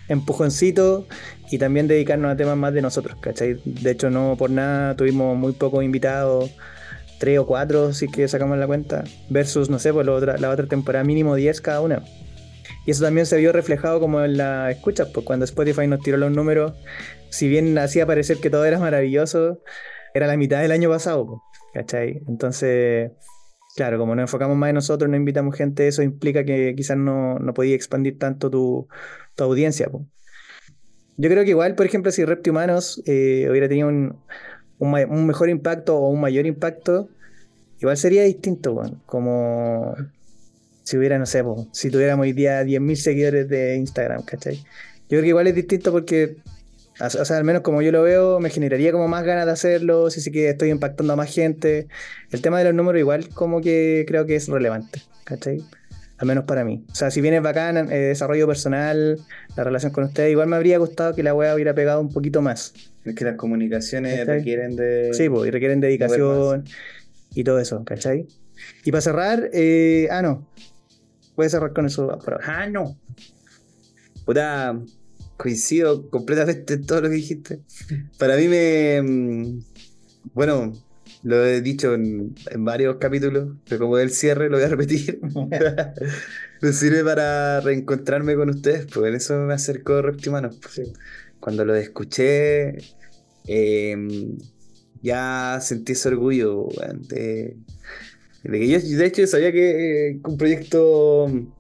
[0.09, 1.07] empujoncito
[1.51, 3.61] y también dedicarnos a temas más de nosotros, ¿cachai?
[3.65, 6.51] De hecho, no por nada tuvimos muy pocos invitados,
[7.19, 10.51] tres o cuatro, si que sacamos la cuenta, versus, no sé, por la otra, la
[10.51, 12.03] otra temporada mínimo 10 cada una.
[12.87, 16.17] Y eso también se vio reflejado como en la escucha, pues cuando Spotify nos tiró
[16.17, 16.75] los números,
[17.31, 19.63] si bien hacía parecer que todo era maravilloso,
[20.15, 21.41] era la mitad del año pasado, pues,
[21.75, 22.23] ¿cachai?
[22.29, 23.13] Entonces,
[23.77, 27.39] claro, como nos enfocamos más en nosotros, no invitamos gente, eso implica que quizás no,
[27.39, 28.89] no podía expandir tanto tu,
[29.35, 30.05] tu audiencia, pues.
[31.21, 34.17] Yo creo que igual, por ejemplo, si Reptihumanos eh, hubiera tenido un,
[34.79, 37.09] un, mejor impacto o un mayor impacto,
[37.81, 38.81] igual sería distinto.
[39.05, 39.97] Como
[40.85, 44.57] si hubiera, no sé, si tuviéramos hoy día 10.000 seguidores de Instagram, ¿cachai?
[44.57, 46.37] Yo creo que igual es distinto porque,
[47.01, 50.11] o sea, al menos como yo lo veo, me generaría como más ganas de hacerlo,
[50.11, 51.89] si sí que estoy impactando a más gente.
[52.31, 55.65] El tema de los números igual como que creo que es relevante, ¿cachai?
[56.19, 56.85] Al menos para mí.
[56.91, 59.19] O sea, si bien es bacán, eh, desarrollo personal,
[59.57, 62.43] la relación con ustedes, igual me habría gustado que la wea hubiera pegado un poquito
[62.43, 62.75] más.
[63.05, 64.39] Es que las comunicaciones ¿Cachai?
[64.39, 65.11] requieren de.
[65.15, 66.65] Sí, pues, y requieren dedicación
[67.35, 68.27] y todo eso, ¿cachai?
[68.85, 70.49] Y para cerrar, eh, ah, no.
[71.37, 72.45] Puedes cerrar con eso por ahora.
[72.49, 72.99] Ah, no.
[74.25, 74.77] Puta,
[75.37, 77.61] coincido completamente en todo lo que dijiste.
[78.19, 79.01] Para mí me.
[79.03, 79.61] mm,
[80.35, 80.73] Bueno,
[81.29, 85.21] lo he dicho en, en varios capítulos, pero como el cierre lo voy a repetir.
[86.63, 90.57] me sirve para reencontrarme con ustedes, pues en eso me acercó Reptimanos.
[90.57, 90.91] pues.
[91.39, 92.79] Cuando lo escuché,
[93.47, 93.97] eh,
[95.03, 96.69] ya sentí ese orgullo,
[97.09, 97.57] de,
[98.43, 101.53] de que yo, de hecho, yo sabía que eh, un proyecto en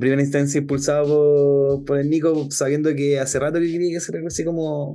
[0.00, 4.28] primera instancia impulsado por, por el Nico, sabiendo que hace rato que quería hacer algo
[4.28, 4.94] así como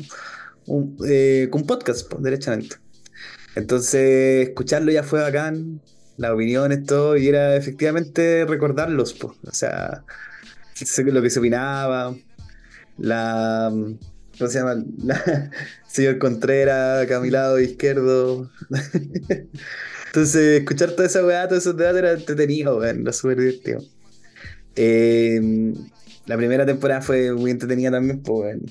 [0.67, 2.77] un, eh, un podcast, pues, derechamente.
[3.55, 5.81] Entonces, escucharlo ya fue bacán,
[6.17, 10.03] las opiniones, todo, y era efectivamente recordarlos, pues, o sea,
[11.05, 12.15] lo que se opinaba,
[12.97, 13.71] la.
[14.37, 14.75] ¿Cómo se llama?
[14.97, 15.51] La,
[15.87, 18.51] señor Contreras, acá a mi lado izquierdo.
[20.07, 23.81] Entonces, escuchar toda esa weá, todos esos debates era entretenido, weón, era súper divertido.
[24.75, 25.73] Eh,
[26.25, 28.65] la primera temporada fue muy entretenida también, pues, weón.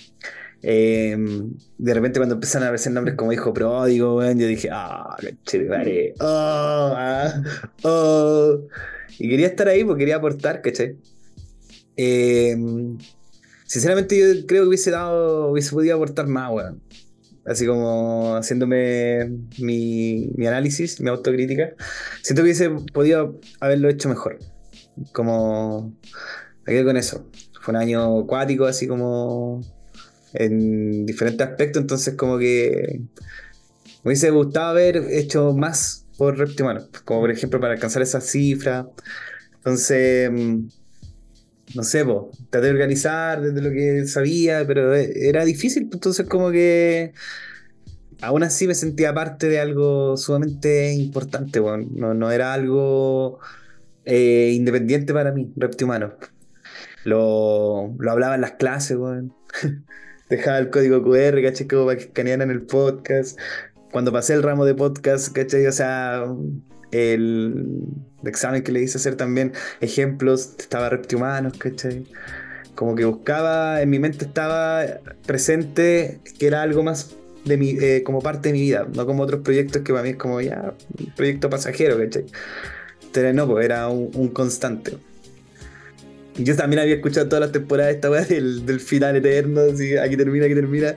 [0.67, 1.15] Eh,
[1.77, 5.15] de repente cuando empezaron a aparecer nombres como hijo pródigo, weón, yo dije, ah,
[5.69, 6.15] vale.
[6.21, 7.43] Oh, ah,
[7.83, 8.61] oh.
[9.19, 10.97] Y quería estar ahí porque quería aportar, ¿cachai?
[11.99, 12.57] Eh,
[13.67, 16.81] sinceramente yo creo que hubiese dado, hubiese podido aportar más, weón.
[17.45, 21.75] Así como haciéndome mi, mi análisis, mi autocrítica.
[22.23, 24.39] Siento que hubiese podido haberlo hecho mejor.
[25.13, 25.95] Como...
[26.67, 27.29] Me quedé con eso.
[27.61, 29.61] Fue un año acuático, así como
[30.35, 33.01] en diferentes aspectos, entonces como que
[34.03, 38.87] me hubiese gustado haber hecho más por Reptimano, como por ejemplo para alcanzar esa cifra.
[39.57, 40.31] Entonces,
[41.75, 46.51] no sé, po, traté de organizar desde lo que sabía, pero era difícil, entonces como
[46.51, 47.15] que
[48.21, 53.41] aún así me sentía parte de algo sumamente importante, no, no era algo
[54.05, 56.15] eh, independiente para mí, Reptimano.
[57.05, 58.99] Lo, lo hablaba en las clases.
[60.29, 61.67] Dejaba el código QR, ¿cachai?
[61.67, 63.39] Como para que escanearan el podcast.
[63.93, 65.67] Cuando pasé el ramo de podcast, ¿cachai?
[65.67, 66.25] O sea,
[66.91, 67.87] el
[68.25, 72.05] examen que le hice hacer también ejemplos, estaba reptihumanos, ¿cachai?
[72.75, 74.85] Como que buscaba, en mi mente estaba
[75.27, 79.23] presente que era algo más de mi, eh, como parte de mi vida, no como
[79.23, 82.25] otros proyectos que para mí es como ya, un proyecto pasajero, ¿cachai?
[83.03, 84.99] Entonces no, pues era un, un constante.
[86.37, 90.17] Yo también había escuchado todas las temporadas esta weá del, del final eterno, así, aquí
[90.17, 90.97] termina, aquí termina.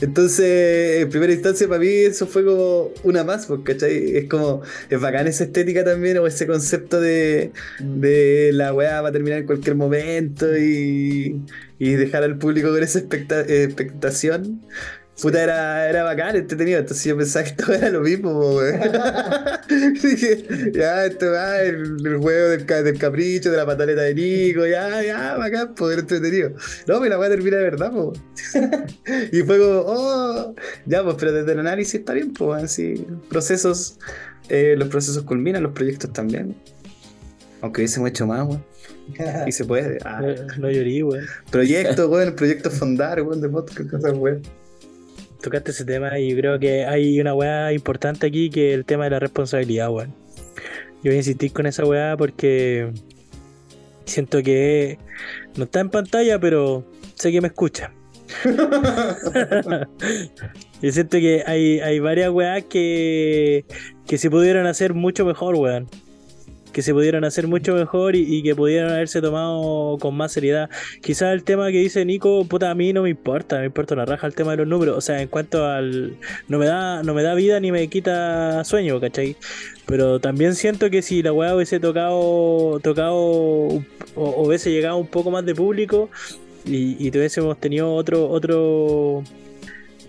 [0.00, 4.16] Entonces, en primera instancia, para mí eso fue como una más, porque ¿cachai?
[4.16, 9.10] Es como, es bacán esa estética también, o ese concepto de, de la weá va
[9.10, 11.42] a terminar en cualquier momento y,
[11.78, 14.62] y dejar al público con esa expecta- expectación.
[15.20, 16.78] Puta, era, era bacán, entretenido.
[16.78, 18.80] Entonces yo pensaba que esto era lo mismo, weón.
[20.02, 24.66] Dije, ya, esto va, el, el juego del, del capricho, de la pataleta de Nico,
[24.66, 26.50] ya, ya, bacán, poder entretenido.
[26.86, 28.12] No, pero la voy a terminar de verdad, po.
[29.32, 30.54] y fue como, oh,
[30.86, 33.98] ya, pues, pero desde el análisis está bien, pues, así, procesos,
[34.48, 36.56] eh, los procesos culminan, los proyectos también.
[37.60, 38.64] Aunque hubiésemos hecho más, weón.
[39.46, 39.98] Y se puede.
[40.04, 40.22] Ah.
[40.22, 41.26] No, no llorí, weón.
[41.50, 44.42] Proyecto, weón, el proyecto Fondar, weón, de podcast, cosas, weón.
[45.42, 48.84] Tocaste ese tema y yo creo que hay una weá importante aquí que es el
[48.84, 50.14] tema de la responsabilidad, weón.
[51.02, 52.92] Yo voy a insistir con esa weá porque
[54.04, 54.98] siento que
[55.56, 57.92] no está en pantalla, pero sé que me escucha.
[60.82, 63.64] Yo siento que hay, hay varias weas que,
[64.06, 65.88] que se pudieron hacer mucho mejor, weón.
[66.80, 70.70] Que se pudieron hacer mucho mejor y, que pudieron haberse tomado con más seriedad.
[71.02, 74.06] Quizás el tema que dice Nico, puta, a mí no me importa, me importa una
[74.06, 74.96] raja el tema de los números.
[74.96, 76.16] O sea, en cuanto al.
[76.48, 79.36] No me da, no me da vida ni me quita sueño, ¿cachai?
[79.84, 85.06] Pero también siento que si la weá hubiese tocado, tocado o, o hubiese llegado un
[85.06, 86.08] poco más de público
[86.64, 89.22] y, y tuviésemos tenido otro, otro,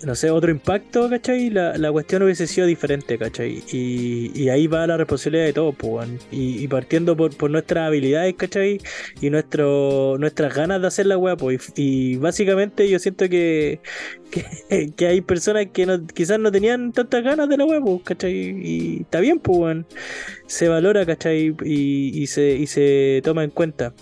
[0.06, 1.50] no sé, otro impacto, ¿cachai?
[1.50, 3.64] La, la cuestión hubiese sido diferente, ¿cachai?
[3.72, 7.88] Y, y ahí va la responsabilidad de todos, pues, y, y partiendo por, por nuestras
[7.88, 8.80] habilidades, ¿cachai?
[9.22, 11.72] Y nuestro, nuestras ganas de hacer la weá, pues.
[11.76, 13.82] Y, básicamente yo siento que,
[14.96, 18.34] que, hay personas que quizás no tenían tantas ganas de la weá, pues, ¿cachai?
[18.34, 19.86] Y está bien, pues.
[20.48, 21.56] Se valora, ¿cachai?
[21.64, 23.94] Y, y, se, y se toma en cuenta.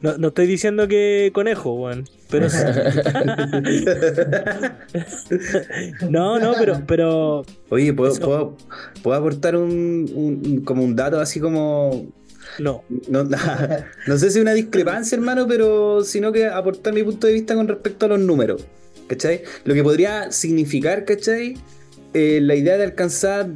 [0.00, 2.04] No, no estoy diciendo que conejo, weón.
[2.30, 2.58] Pero sí.
[6.10, 8.56] no, no, pero, pero Oye, ¿puedo, Eso- puedo,
[9.02, 12.06] puedo aportar un, un- como un dato así como...
[12.58, 12.84] no.
[13.08, 13.24] No,
[14.06, 17.68] no sé si una discrepancia, hermano, pero sino que aportar mi punto de vista con
[17.68, 18.64] respecto a los números.
[19.06, 19.42] ¿Cachai?
[19.64, 21.56] Lo que podría significar, ¿cachai?
[22.12, 23.48] Eh, la idea de alcanzar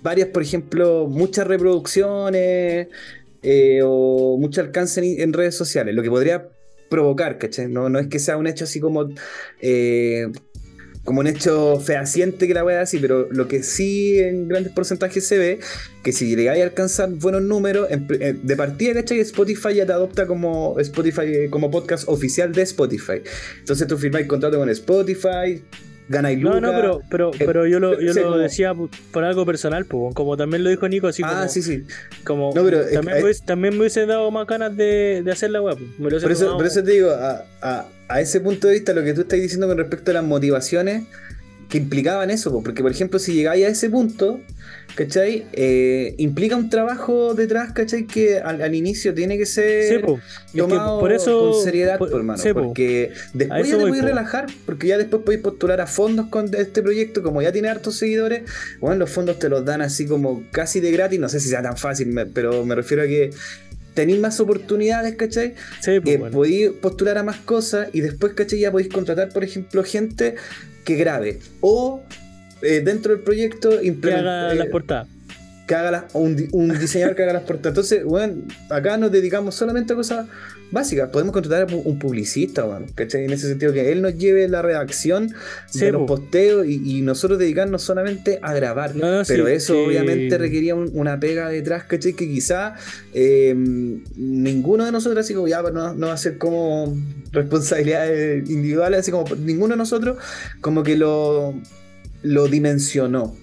[0.00, 2.86] varias, por ejemplo, muchas reproducciones
[3.42, 5.94] eh, o mucho alcance en, en redes sociales.
[5.94, 6.48] Lo que podría
[6.88, 7.68] provocar, ¿cachai?
[7.68, 9.08] No, no es que sea un hecho así como...
[9.60, 10.28] eh,
[11.04, 15.26] como un hecho fehaciente que la wea así, pero lo que sí en grandes porcentajes
[15.26, 15.58] se ve,
[16.04, 19.18] que si llegáis a alcanzar buenos números, en eh, de partida, ¿cachai?
[19.18, 23.20] Spotify ya te adopta como Spotify eh, como podcast oficial de Spotify.
[23.58, 25.64] Entonces tú firmáis contrato con Spotify,
[26.12, 26.62] ganáis No, lucas.
[26.62, 28.74] no, pero, pero, eh, pero yo lo, yo sí, lo como- decía
[29.10, 31.84] por, algo personal, pues, como también lo dijo Nico, así Ah, como, sí, sí.
[32.22, 35.22] como No, pero es también, que- me hubiese, también me hubiese dado más ganas de,
[35.24, 35.78] de hacer la web.
[36.00, 39.02] Por eso, tomado- por eso te digo, a, a- a ese punto de vista, lo
[39.02, 41.04] que tú estás diciendo con respecto a las motivaciones
[41.68, 44.38] que implicaban eso, po, porque por ejemplo, si llegáis a ese punto,
[44.94, 45.46] ¿cachai?
[45.52, 48.06] Eh, implica un trabajo detrás, ¿cachai?
[48.06, 49.94] Que al, al inicio tiene que ser.
[49.94, 50.02] Es
[50.52, 52.42] que tomado por eso, con seriedad, por- po, hermano.
[52.54, 54.06] porque después ya te podéis po.
[54.08, 57.96] relajar, porque ya después podéis postular a fondos con este proyecto, como ya tiene hartos
[57.96, 58.42] seguidores,
[58.80, 61.62] bueno, los fondos te los dan así como casi de gratis, no sé si sea
[61.62, 63.30] tan fácil, pero me refiero a que
[63.94, 65.54] tenéis más oportunidades, ¿cachai?
[65.80, 66.32] Sí, pues, Eh, bueno.
[66.34, 68.58] podéis postular a más cosas y después, ¿cachai?
[68.60, 70.34] Ya podéis contratar, por ejemplo, gente
[70.84, 71.38] que grabe.
[71.60, 72.02] O
[72.62, 75.08] eh, dentro del proyecto que haga las portadas.
[75.66, 77.72] que haga un, di- un diseñador que haga las portadas.
[77.72, 80.26] Entonces, bueno, acá nos dedicamos solamente a cosas
[80.72, 81.10] básicas.
[81.10, 83.24] Podemos contratar a un publicista, bueno, ¿cachai?
[83.26, 85.32] En ese sentido, que él nos lleve la redacción
[85.66, 86.16] Sí, de los po.
[86.16, 88.96] posteos y, y nosotros dedicarnos solamente a grabar.
[88.96, 89.80] No, no, Pero sí, eso sí.
[89.86, 92.14] obviamente requería un- una pega detrás, ¿cachai?
[92.14, 92.74] Que quizá
[93.14, 93.54] eh,
[94.16, 96.96] ninguno de nosotros, así como ya, pues, no, no va a ser como
[97.32, 100.16] responsabilidades individuales, así como ninguno de nosotros,
[100.60, 101.54] como que lo,
[102.22, 103.41] lo dimensionó.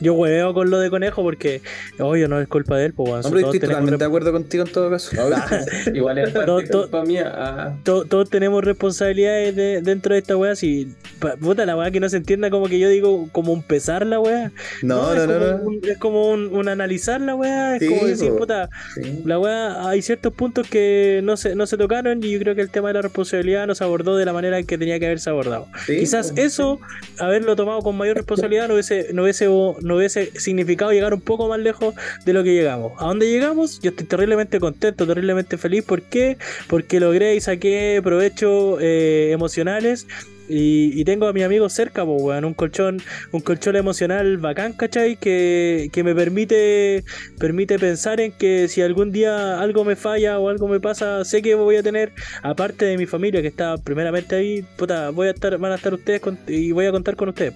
[0.00, 1.62] Yo hueveo con lo de conejo porque,
[1.98, 4.64] obvio, no es culpa de él, pues, bueno, Hombre, todos estoy totalmente de acuerdo contigo
[4.64, 5.10] en todo caso.
[5.94, 7.32] Igual es parte To- to- culpa mía.
[7.34, 7.74] Ah.
[7.84, 10.54] to- todos tenemos responsabilidades de- dentro de esta weá.
[10.56, 13.62] Si, pa- puta, la weá que no se entienda como que yo digo, como un
[13.62, 14.52] pesar la weá.
[14.82, 15.64] No, es no, no, como no.
[15.68, 17.76] un- es como un, un analizar la weá.
[17.76, 19.22] Es Sí, como decir, puta, Sí.
[19.24, 22.60] la weá, hay ciertos puntos que no se, no se tocaron y yo creo que
[22.62, 25.06] el tema de la responsabilidad no se abordó de la manera en que tenía que
[25.06, 25.68] haberse abordado.
[25.86, 26.80] Sí, Quizás eso,
[27.18, 29.48] haberlo tomado con mayor responsabilidad, no hubiese, no hubiese,
[29.84, 31.94] no hubiese significado llegar un poco más lejos
[32.24, 32.92] de lo que llegamos.
[32.98, 33.80] ¿A dónde llegamos?
[33.80, 35.84] Yo estoy terriblemente contento, terriblemente feliz.
[35.84, 36.38] ¿Por qué?
[36.68, 40.06] Porque logré y saqué provecho eh, emocionales.
[40.48, 43.00] Y, y tengo a mi amigo cerca, pues, un colchón,
[43.32, 45.16] un colchón emocional bacán, ¿cachai?
[45.16, 47.04] Que, que me permite,
[47.38, 51.40] permite pensar en que si algún día algo me falla o algo me pasa, sé
[51.42, 55.30] que voy a tener, aparte de mi familia que está primeramente ahí, puta, voy a
[55.30, 57.54] estar, van a estar ustedes con- y voy a contar con ustedes.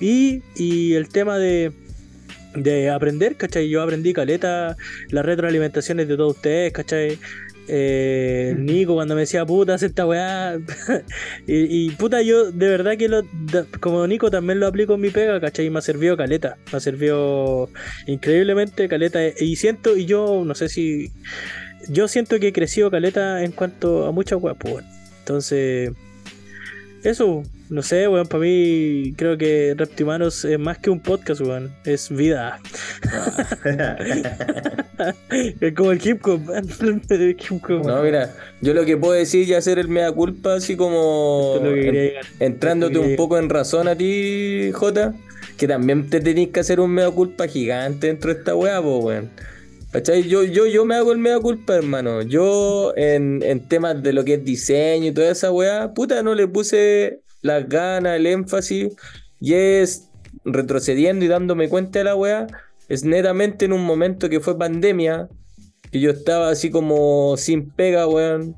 [0.00, 1.72] Y, y el tema de,
[2.54, 3.68] de aprender, ¿cachai?
[3.68, 4.76] Yo aprendí caleta
[5.10, 7.18] las retroalimentaciones de todos ustedes, ¿cachai?
[7.70, 10.58] Eh, Nico cuando me decía puta haz esta weá
[11.46, 13.24] y, puta yo de verdad que lo
[13.80, 15.66] como Nico también lo aplico en mi pega ¿cachai?
[15.66, 17.68] y me ha servido caleta me ha servido
[18.06, 19.20] increíblemente caleta.
[19.38, 21.12] Y siento y yo no sé si
[21.88, 24.84] yo siento que he crecido caleta en cuanto a muchas weas pues
[25.20, 25.92] entonces
[27.08, 31.70] eso, no sé, weón, para mí creo que Reptimanos es más que un podcast, weón,
[31.84, 32.58] es vida.
[35.60, 36.40] es como el hip hop,
[37.10, 37.86] el hip hop.
[37.86, 42.12] No, mira, yo lo que puedo decir y hacer el mea culpa, así como en-
[42.40, 45.14] entrándote un poco en razón a ti, Jota,
[45.56, 48.98] que también te tenés que hacer un mea culpa gigante dentro de esta weá, po,
[48.98, 49.30] weón.
[49.90, 50.28] ¿Cachai?
[50.28, 52.20] Yo, yo, yo me hago el mea culpa, hermano.
[52.20, 56.46] Yo, en, temas de lo que es diseño y toda esa weá, puta, no le
[56.46, 58.94] puse las ganas, el énfasis,
[59.40, 60.10] y es
[60.44, 62.46] retrocediendo y dándome cuenta de la weá,
[62.88, 65.28] es netamente en un momento que fue pandemia,
[65.90, 68.56] que yo estaba así como sin pega, weón.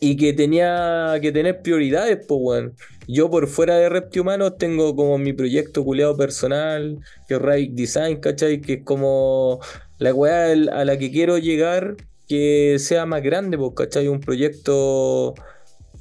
[0.00, 2.74] Y que tenía que tener prioridades, pues, weón.
[3.06, 7.72] Yo por fuera de Repti Humanos tengo como mi proyecto culeado personal, que es Ravic
[7.72, 8.60] Design, ¿cachai?
[8.60, 9.60] Que es como
[10.02, 11.96] la weá a la que quiero llegar
[12.28, 14.08] que sea más grande, pues, ¿cachai?
[14.08, 15.34] Un proyecto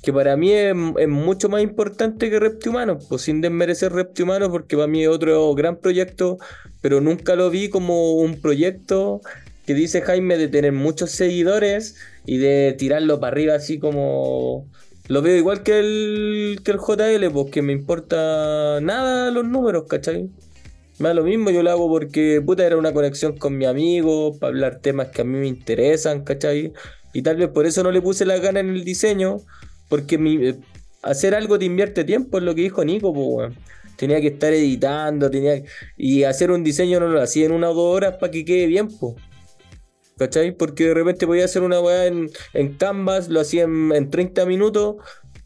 [0.02, 0.76] que para mí es,
[1.08, 5.10] mucho más importante que Repti Humanos, pues sin desmerecer Repti Humanos, porque para mí es
[5.10, 6.40] otro gran proyecto,
[6.82, 9.22] pero nunca lo vi como un proyecto
[9.68, 14.66] que dice Jaime de tener muchos seguidores y de tirarlo para arriba así como...
[15.08, 20.30] Lo veo igual que el, que el JL, porque me importa nada los números, ¿cachai?
[21.02, 24.50] Me lo mismo, yo lo hago porque puta era una conexión con mi amigo, para
[24.52, 26.74] hablar temas que a mí me interesan, ¿cachai?
[27.14, 29.38] Y tal vez por eso no le puse la gana en el diseño,
[29.90, 30.56] porque eh,
[31.02, 33.52] hacer algo te invierte tiempo, es lo que dijo Nico, pues.
[33.98, 35.64] Tenía que estar editando, tenía
[35.98, 38.68] y hacer un diseño no lo hacía en una o dos horas para que quede
[38.68, 39.16] bien, pues.
[40.18, 40.52] ¿Cachai?
[40.56, 44.46] Porque de repente podía hacer una weá en, en Canvas, lo hacía en, en 30
[44.46, 44.98] minutos,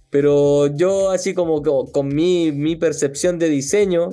[0.10, 4.10] pero yo así como, co- con, mi, mi percepción de diseño,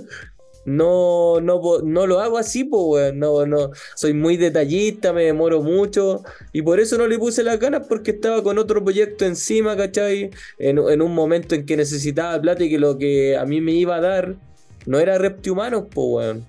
[0.64, 3.14] no, no, no lo hago así, pues.
[3.14, 6.22] No, no, soy muy detallista, me demoro mucho.
[6.52, 10.30] Y por eso no le puse las ganas, porque estaba con otro proyecto encima, ¿cachai?
[10.58, 13.72] En, en un momento en que necesitaba plata y que lo que a mí me
[13.72, 14.36] iba a dar
[14.86, 16.46] no era Repti Humanos, pues, weón.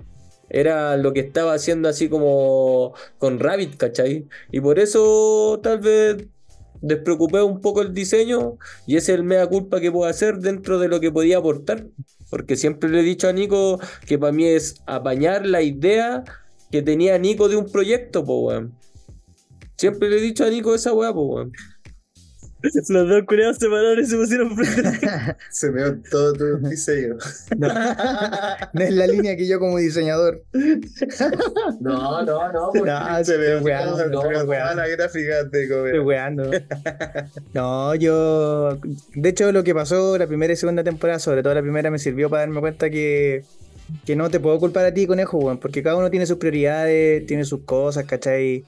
[0.49, 4.27] Era lo que estaba haciendo así como con Rabbit, ¿cachai?
[4.51, 6.27] Y por eso tal vez
[6.81, 10.89] despreocupé un poco el diseño y es el mea culpa que puedo hacer dentro de
[10.89, 11.87] lo que podía aportar.
[12.33, 16.23] Porque siempre le he dicho a Nico que para mí es apañar la idea
[16.71, 18.73] que tenía Nico de un proyecto, po, weón.
[19.77, 21.51] Siempre le he dicho a Nico esa weá, po, weón.
[22.63, 25.07] Los dos culiados se pararon y se pusieron frente.
[25.49, 27.17] Se me dio todo tu diseño.
[27.57, 27.67] No,
[28.73, 30.43] no es la línea que yo como diseñador.
[31.81, 32.71] No, no, no.
[32.73, 34.45] No, Se me dio weando, todo, no,
[34.75, 35.99] la gráfica de Estoy comer.
[36.01, 36.51] weando.
[37.53, 38.79] No, yo.
[39.15, 41.99] De hecho, lo que pasó la primera y segunda temporada, sobre todo la primera, me
[41.99, 43.43] sirvió para darme cuenta que.
[44.05, 45.59] Que no te puedo culpar a ti, conejo, weón.
[45.59, 48.65] Porque cada uno tiene sus prioridades, tiene sus cosas, ¿cachai?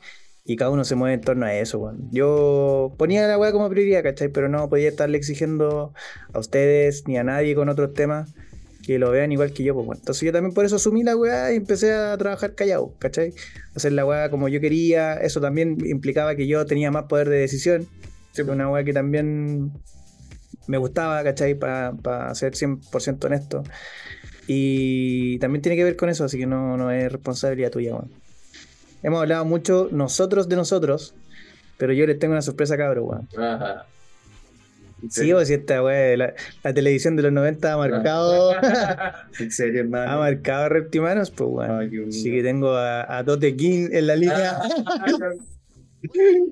[0.48, 2.08] Y cada uno se mueve en torno a eso, weón.
[2.12, 4.30] Yo ponía la weá como prioridad, ¿cachai?
[4.30, 5.92] Pero no podía estarle exigiendo
[6.34, 8.32] a ustedes ni a nadie con otros temas
[8.86, 9.98] que lo vean igual que yo, pues, weón.
[9.98, 13.34] Entonces yo también por eso asumí la weá y empecé a trabajar callado, ¿cachai?
[13.76, 15.16] Hacer la weá como yo quería.
[15.16, 17.88] Eso también implicaba que yo tenía más poder de decisión.
[18.48, 19.72] Una weá que también
[20.68, 21.56] me gustaba, ¿cachai?
[21.56, 23.64] Para ser 100% honesto.
[24.46, 28.25] Y también tiene que ver con eso, así que no, no es responsabilidad tuya, weón.
[29.06, 31.14] Hemos hablado mucho nosotros de nosotros,
[31.78, 33.30] pero yo les tengo una sorpresa, cabrón, weón.
[33.38, 33.86] Ajá.
[35.12, 36.34] Sí, o si esta weá, la,
[36.64, 38.54] la televisión de los 90 ha marcado,
[39.40, 40.18] En serio, ha hermano.
[40.18, 42.08] marcado a Reptimanos, pues weón.
[42.10, 44.58] Así que tengo a, a Tote King en la línea.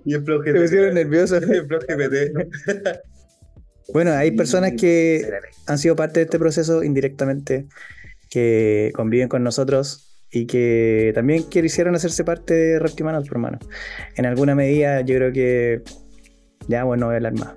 [0.05, 0.95] Y el Flow Se pusieron GPT.
[0.95, 1.43] nerviosos.
[1.49, 2.99] El GPT.
[3.93, 5.27] Bueno, hay personas que
[5.67, 7.67] han sido parte de este proceso indirectamente,
[8.29, 13.59] que conviven con nosotros y que también quisieron hacerse parte de Reptimanos, hermano.
[14.15, 15.83] En alguna medida, yo creo que.
[16.67, 17.53] Ya, bueno, no voy a hablar más.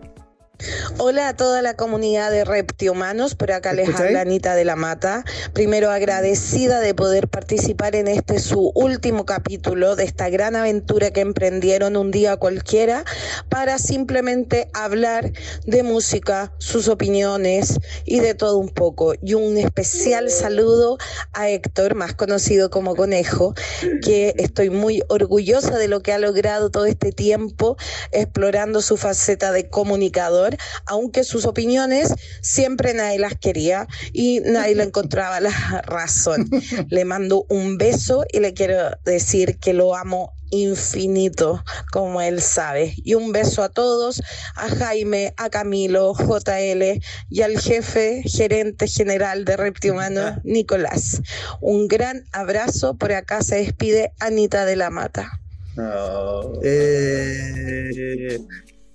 [0.98, 5.24] Hola a toda la comunidad de Reptihumanos, por acá les habla Anita de la Mata.
[5.52, 11.20] Primero agradecida de poder participar en este su último capítulo de esta gran aventura que
[11.20, 13.04] emprendieron un día cualquiera
[13.50, 15.32] para simplemente hablar
[15.66, 19.12] de música, sus opiniones y de todo un poco.
[19.20, 20.96] Y un especial saludo
[21.34, 23.54] a Héctor, más conocido como Conejo,
[24.02, 27.76] que estoy muy orgullosa de lo que ha logrado todo este tiempo
[28.12, 30.45] explorando su faceta de comunicador,
[30.86, 36.48] aunque sus opiniones siempre nadie las quería y nadie le encontraba la razón.
[36.88, 42.94] Le mando un beso y le quiero decir que lo amo infinito, como él sabe.
[43.04, 44.22] Y un beso a todos,
[44.54, 51.22] a Jaime, a Camilo, JL y al jefe gerente general de Reptimano, Nicolás.
[51.60, 52.96] Un gran abrazo.
[52.96, 55.40] Por acá se despide Anita de la Mata.
[55.76, 56.52] No.
[56.62, 58.38] Eh,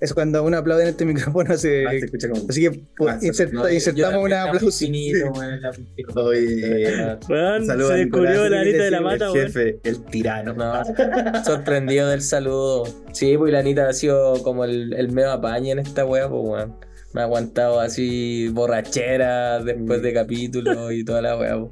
[0.01, 1.55] es cuando uno aplaude en este micrófono.
[1.57, 2.45] Se, Ah, se escucha como.
[2.49, 3.19] así que pues, Ah,
[3.53, 4.65] No, insertamos un la- la aplauso.
[4.85, 5.31] infinito.
[6.15, 7.17] Oye.
[7.29, 9.45] Weón, Saludos se descubrió Nicolás, la Anita de la el Mata, weón.
[9.45, 10.53] jefe, el tirano.
[10.53, 10.73] No,
[11.45, 12.83] sorprendido del saludo.
[13.13, 16.41] Sí, pues la Anita ha sido como el, el medio apañe en esta wea, pues
[16.43, 16.75] weón.
[17.13, 21.71] Me ha aguantado así borrachera después de capítulos y toda la wea, pues.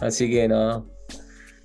[0.00, 0.88] Así que no.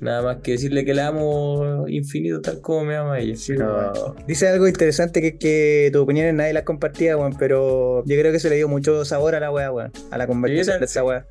[0.02, 3.36] Nada más que decirle que la amo infinito tal como me ama ella.
[3.58, 4.16] No.
[4.28, 8.32] Dice algo interesante que es que tus opiniones nadie las compartía, weón, pero yo creo
[8.32, 10.86] que se le dio mucho sabor a la weá, weón, a la conversación Sí, de
[10.86, 11.28] esta weá.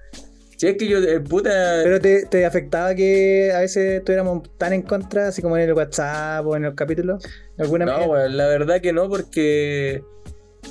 [0.57, 1.81] Si es que yo, eh, puta.
[1.83, 5.73] Pero te, te afectaba que a veces estuviéramos tan en contra, así como en el
[5.73, 7.25] WhatsApp o en los capítulos,
[7.59, 10.03] alguna No, weón, la verdad que no, porque.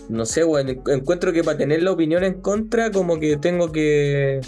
[0.07, 0.69] No sé, weón.
[0.69, 4.39] en- Encuentro que para tener la opinión en contra, como que tengo que.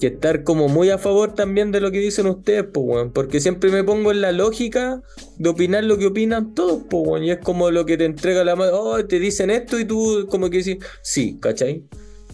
[0.00, 3.12] Que estar como muy a favor también de lo que dicen ustedes, pues, weón.
[3.12, 5.02] Porque siempre me pongo en la lógica
[5.38, 7.24] de opinar lo que opinan todos, pues, weón.
[7.24, 8.72] Y es como lo que te entrega la mano.
[8.74, 11.84] Oh, te dicen esto y tú, como que dices, sí, ¿cachai?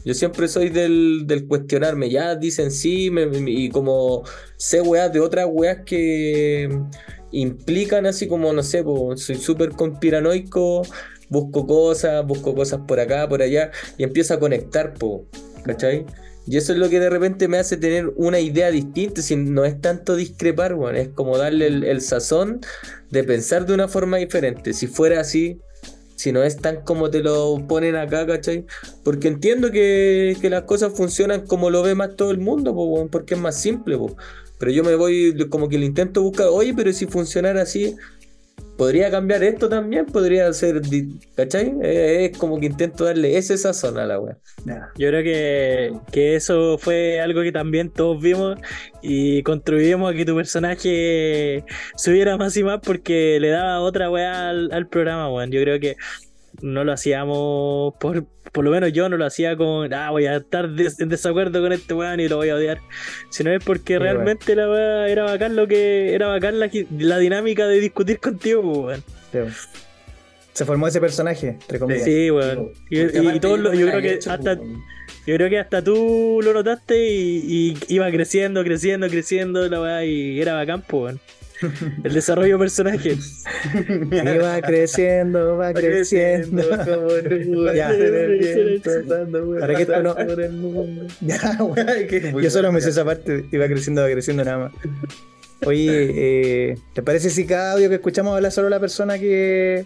[0.05, 2.09] Yo siempre soy del, del cuestionarme.
[2.09, 4.23] Ya dicen sí, me- me- y como
[4.57, 6.69] sé weas de otras weas que
[7.33, 10.83] implican así como, no sé, po, soy súper conspiranoico,
[11.29, 15.27] busco cosas, busco cosas por acá, por allá, y empiezo a conectar, po,
[15.65, 16.07] ¿cachai?
[16.47, 19.64] Y eso es lo que de repente me hace tener una idea distinta, si no
[19.64, 22.61] es tanto discrepar, weón, es como darle el, el sazón
[23.11, 24.72] de pensar de una forma diferente.
[24.72, 25.61] Si fuera así,
[26.20, 28.66] si no es tan como te lo ponen acá, ¿cachai?
[29.03, 33.09] Porque entiendo que, que las cosas funcionan como lo ve más todo el mundo, po,
[33.11, 34.14] porque es más simple, po.
[34.59, 37.97] Pero yo me voy, como que le intento buscar, oye, pero si funcionara así,
[38.81, 40.81] podría cambiar esto también, podría ser,
[41.35, 41.74] ¿cachai?
[41.83, 44.39] Eh, Es como que intento darle ese sazón a la weá.
[44.97, 48.57] Yo creo que, que eso fue algo que también todos vimos
[49.03, 51.62] y contribuimos a que tu personaje
[51.95, 55.51] subiera más y más porque le daba otra weá al, al programa, weón.
[55.51, 55.97] Yo creo que
[56.62, 60.37] no lo hacíamos, por, por lo menos yo no lo hacía con, ah, voy a
[60.37, 62.79] estar des- en desacuerdo con este weón y lo voy a odiar.
[63.31, 67.19] Sino es porque Sí, realmente la weá era bacán lo que, era bacán la, la
[67.19, 69.51] dinámica de discutir contigo, pues, weón.
[69.53, 69.57] Sí.
[70.53, 72.05] Se formó ese personaje, entre comillas.
[72.05, 72.71] Sí, weón.
[72.91, 74.69] Y, y- y todos yo creo que hecho, hasta pues,
[75.27, 80.05] yo creo que hasta tú lo notaste y, y iba creciendo, creciendo, creciendo la weá
[80.05, 81.21] y era bacán, po, weón.
[82.05, 83.17] El desarrollo de personaje.
[84.11, 86.63] Y va creciendo, va creciendo.
[87.75, 87.89] Ya.
[89.61, 90.15] Para que esto no-
[91.21, 92.43] Ya, weón.
[92.43, 94.73] Yo solo me sé esa parte, iba creciendo, va creciendo nada más.
[95.67, 99.85] Oye, eh, ¿te parece si cada audio que escuchamos habla solo la persona que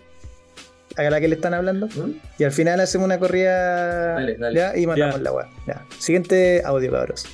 [0.97, 1.89] a la que le están hablando?
[2.39, 4.55] Y al final hacemos una corrida Dale, dale.
[4.57, 4.77] ¿ya?
[4.77, 5.23] y matamos Ya.
[5.23, 5.51] la weá.
[5.67, 5.85] Ya.
[5.99, 7.25] Siguiente audio, cabros.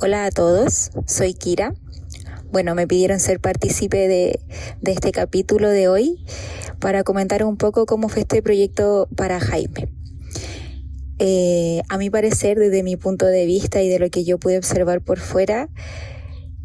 [0.00, 1.72] Hola a todos, soy Kira.
[2.50, 4.40] Bueno, me pidieron ser partícipe de,
[4.80, 6.24] de este capítulo de hoy
[6.80, 9.92] para comentar un poco cómo fue este proyecto para Jaime.
[11.18, 14.56] Eh, a mi parecer, desde mi punto de vista y de lo que yo pude
[14.56, 15.68] observar por fuera,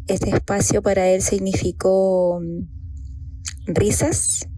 [0.06, 4.48] este espacio para él significó mm, risas,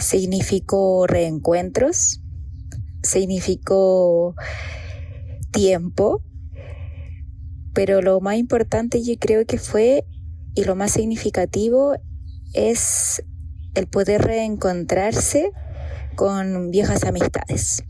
[0.00, 2.22] significó reencuentros,
[3.02, 4.34] significó
[5.52, 6.24] tiempo,
[7.72, 10.04] pero lo más importante yo creo que fue
[10.54, 11.96] y lo más significativo
[12.52, 13.22] es
[13.74, 15.50] el poder reencontrarse
[16.14, 17.82] con viejas amistades,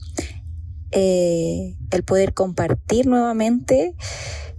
[0.97, 3.97] Eh, el poder compartir nuevamente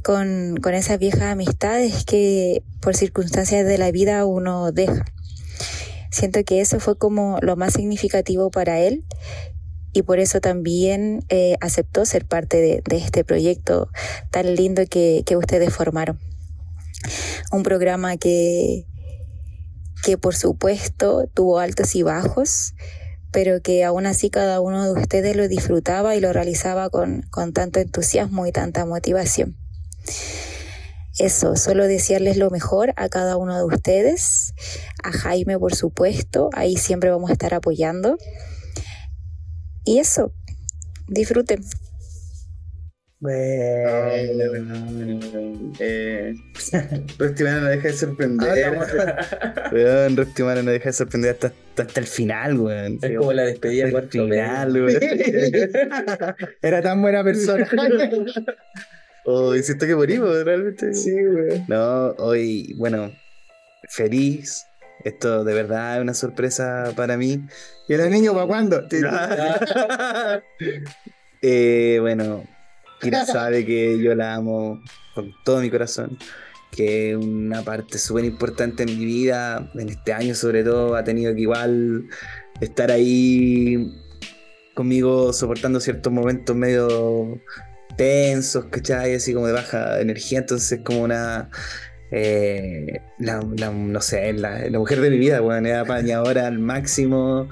[0.04, 5.06] con, con esas viejas amistades que por circunstancias de la vida uno deja.
[6.12, 9.06] Siento que eso fue como lo más significativo para él
[9.94, 13.88] y por eso también eh, aceptó ser parte de, de este proyecto
[14.30, 16.20] tan lindo que, que ustedes formaron.
[17.52, 18.86] Un programa que,
[20.04, 22.74] que por supuesto tuvo altos y bajos,
[23.32, 27.54] pero que aún así cada uno de ustedes lo disfrutaba y lo realizaba con, con
[27.54, 29.58] tanto entusiasmo y tanta motivación.
[31.18, 34.54] Eso, solo desearles lo mejor a cada uno de ustedes,
[35.02, 38.18] a Jaime por supuesto, ahí siempre vamos a estar apoyando.
[39.86, 40.34] Y eso,
[41.08, 41.64] disfruten.
[45.80, 46.36] Eh,
[47.18, 48.78] Reptimano no deja de sorprender.
[49.72, 53.00] Weón, Reptimano no deja de sorprender hasta, hasta el final, weón.
[53.02, 55.00] Es como la despedida el cuarto final, weón.
[56.62, 57.68] Era tan buena persona.
[59.28, 60.94] Oh, hiciste que morimos, realmente.
[60.94, 61.66] sí, weón.
[61.68, 63.12] No, hoy, bueno,
[63.90, 64.68] feliz.
[65.04, 67.44] Esto de verdad es una sorpresa para mí.
[67.88, 68.84] ¿Y los niños para cuándo?
[71.42, 72.44] Eh, bueno,
[73.02, 74.82] Kira sabe que yo la amo
[75.14, 76.18] con todo mi corazón.
[76.72, 81.04] Que es una parte súper importante en mi vida, en este año sobre todo, ha
[81.04, 82.08] tenido que igual
[82.60, 83.94] estar ahí
[84.74, 87.40] conmigo soportando ciertos momentos medio
[87.96, 89.16] tensos, ¿cachai?
[89.16, 91.50] Así como de baja energía, entonces como una...
[92.12, 97.50] eh, no sé, la, la mujer de mi vida, weón, es apañadora al máximo,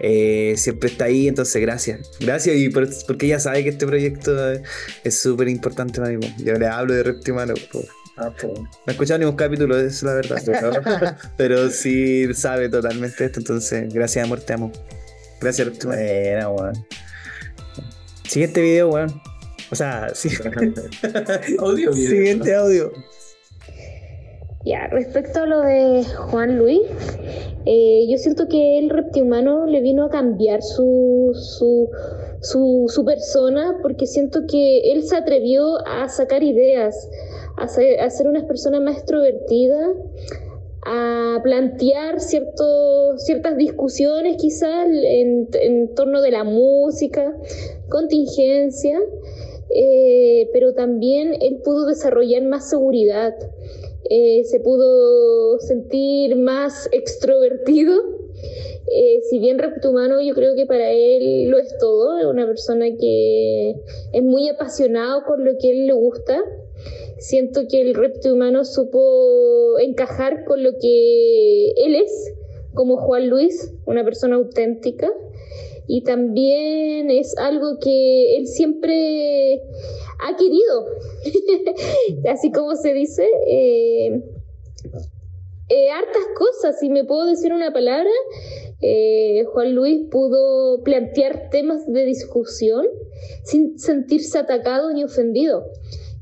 [0.00, 2.10] eh, siempre está ahí, entonces gracias.
[2.20, 4.52] Gracias y por- porque ella sabe que este proyecto
[5.04, 6.34] es- súper importante para mí.
[6.38, 7.54] Yo le hablo de Reptimano.
[8.16, 8.48] Ah, po.
[8.54, 10.42] No he escuchado ningún capítulo, eso es la verdad.
[10.44, 14.72] Pero, pero sí sabe totalmente esto, entonces gracias amor, te amo.
[15.40, 16.00] Gracias Reptimano.
[16.02, 16.86] Buena, weón.
[18.28, 19.22] Siguiente video, weón.
[19.70, 20.28] O sea, sí.
[21.58, 22.10] Audio video.
[22.10, 22.92] Siguiente audio.
[24.62, 26.82] Ya, respecto a lo de Juan Luis,
[27.64, 31.88] eh, yo siento que el reptihumano le vino a cambiar su, su,
[32.42, 37.08] su, persona porque siento que él se atrevió a sacar ideas,
[37.56, 39.94] a ser, una persona más extrovertida,
[40.84, 47.34] a plantear cierto, ciertas discusiones quizás en, en torno de la música,
[47.88, 48.98] contingencia,
[49.74, 53.34] eh, pero también él pudo desarrollar más seguridad
[54.12, 57.94] eh, se pudo sentir más extrovertido.
[58.92, 62.86] Eh, si bien reptumano, yo creo que para él lo es todo, es una persona
[62.98, 63.76] que
[64.12, 66.42] es muy apasionado por lo que a él le gusta.
[67.18, 72.34] Siento que el reptumano supo encajar con lo que él es,
[72.74, 75.08] como Juan Luis, una persona auténtica.
[75.86, 79.62] Y también es algo que él siempre
[80.22, 80.86] ha querido,
[82.30, 84.22] así como se dice, eh,
[85.68, 88.10] eh, hartas cosas, si me puedo decir una palabra,
[88.80, 92.86] eh, Juan Luis pudo plantear temas de discusión
[93.44, 95.64] sin sentirse atacado ni ofendido,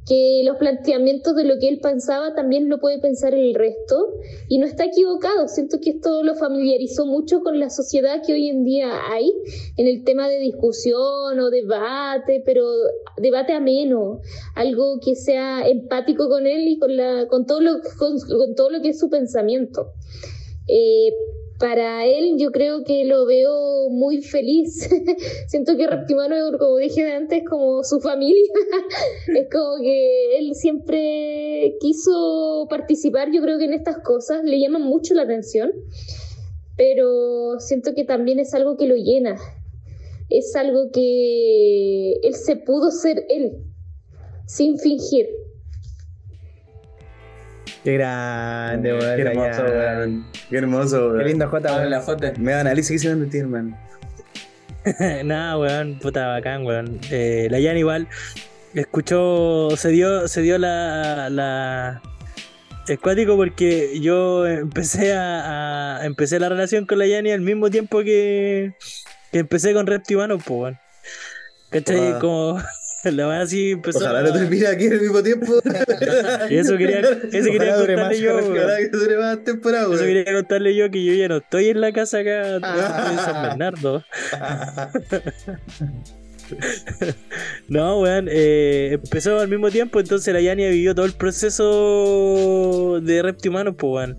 [0.09, 4.15] que los planteamientos de lo que él pensaba también lo puede pensar el resto
[4.49, 8.49] y no está equivocado, siento que esto lo familiarizó mucho con la sociedad que hoy
[8.49, 9.31] en día hay
[9.77, 12.65] en el tema de discusión o debate, pero
[13.19, 14.21] debate ameno,
[14.55, 18.71] algo que sea empático con él y con, la, con, todo, lo, con, con todo
[18.71, 19.93] lo que es su pensamiento.
[20.69, 21.13] Eh,
[21.59, 24.89] para él yo creo que lo veo muy feliz.
[25.49, 28.53] Siento que Reptimano, como dije antes, como su familia.
[29.37, 34.83] es como que él siempre quiso participar, yo creo que en estas cosas le llaman
[34.83, 35.73] mucho la atención,
[36.77, 39.37] pero siento que también es algo que lo llena.
[40.31, 43.65] Es algo que él se pudo ser él,
[44.47, 45.27] sin fingir.
[47.89, 49.17] Qué grande, weón.
[49.17, 50.27] Qué hermoso, weón.
[50.51, 51.19] Qué hermoso, weón.
[51.21, 51.91] Qué lindo Jota, Ahora weón.
[51.91, 52.27] la foto.
[52.39, 53.79] Me da análisis que hicieron de ti, hermano.
[55.25, 57.01] Nada, weón, puta bacán, weón.
[57.11, 58.07] Eh, la Jan igual
[58.75, 62.03] escuchó, se dio, se dio la, la
[62.87, 67.71] es cuático porque yo empecé a, a- empecé la relación con la Yani al mismo
[67.71, 68.75] tiempo que,
[69.33, 70.79] que empecé con Reptimano, pues weón.
[71.71, 72.13] ¿Cachai?
[72.13, 72.19] Ah.
[72.21, 72.63] Como
[73.05, 73.99] la verdad empezó.
[73.99, 75.61] Ojalá no termine aquí al mismo tiempo.
[76.51, 80.75] Y eso quería, eso quería contarle más yo, que dure más temporada, Eso quería contarle
[80.75, 83.09] yo que yo ya no estoy en la casa acá, Ah.
[83.13, 84.05] en San Bernardo.
[87.69, 93.23] No, weón, eh, empezó al mismo tiempo, entonces la Yania vivió todo el proceso de
[93.23, 94.19] Reptimano, pues, weón.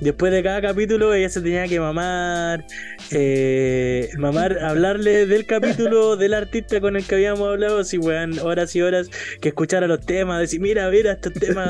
[0.00, 2.64] Después de cada capítulo ella se tenía que mamar,
[3.10, 8.76] eh, mamar, hablarle del capítulo del artista con el que habíamos hablado, así, weón, horas
[8.76, 11.68] y horas, que escuchara los temas, decir, mira, mira, estos temas,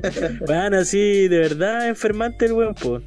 [0.48, 3.02] weón, así, de verdad, enfermante el weón, pues.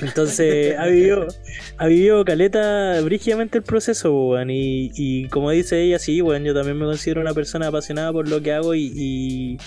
[0.00, 1.28] Entonces ha vivido,
[1.76, 4.50] ha vivido Caleta brígidamente el proceso, weón.
[4.50, 8.28] Y, y como dice ella, sí, weón, yo también me considero una persona apasionada por
[8.28, 9.58] lo que hago y, y,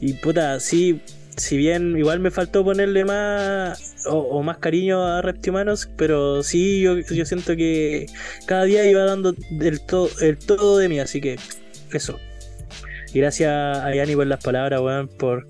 [0.00, 1.00] y, puta, sí,
[1.40, 6.98] si bien igual me faltó ponerle más o, más cariño a Reptimanos, pero sí yo,
[6.98, 8.06] yo, siento que
[8.46, 11.38] cada día iba dando el, todo el todo de mí, así que
[11.92, 12.18] eso.
[13.12, 15.48] Gracias a Yanni por las palabras, weón, por,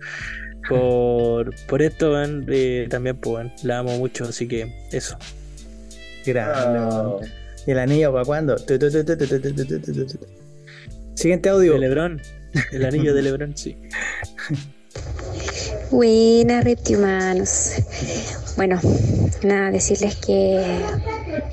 [0.68, 2.12] por, por esto,
[2.88, 5.18] también, pues, la amo mucho, así que eso.
[6.24, 6.30] ¿Y
[7.70, 8.56] el anillo para cuándo?
[11.14, 11.74] Siguiente audio.
[11.74, 12.22] De Lebron.
[12.72, 13.76] El anillo de Lebron, sí.
[15.90, 17.72] Buenas reptimanos.
[18.56, 18.78] Bueno,
[19.42, 20.62] nada, decirles que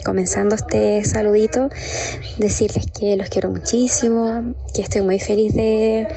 [0.05, 1.69] comenzando este saludito,
[2.37, 6.07] decirles que los quiero muchísimo, que estoy muy feliz de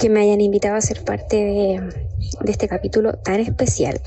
[0.00, 4.00] que me hayan invitado a ser parte de, este capítulo tan especial.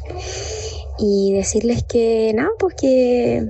[1.00, 3.48] Y decirles que, no, pues que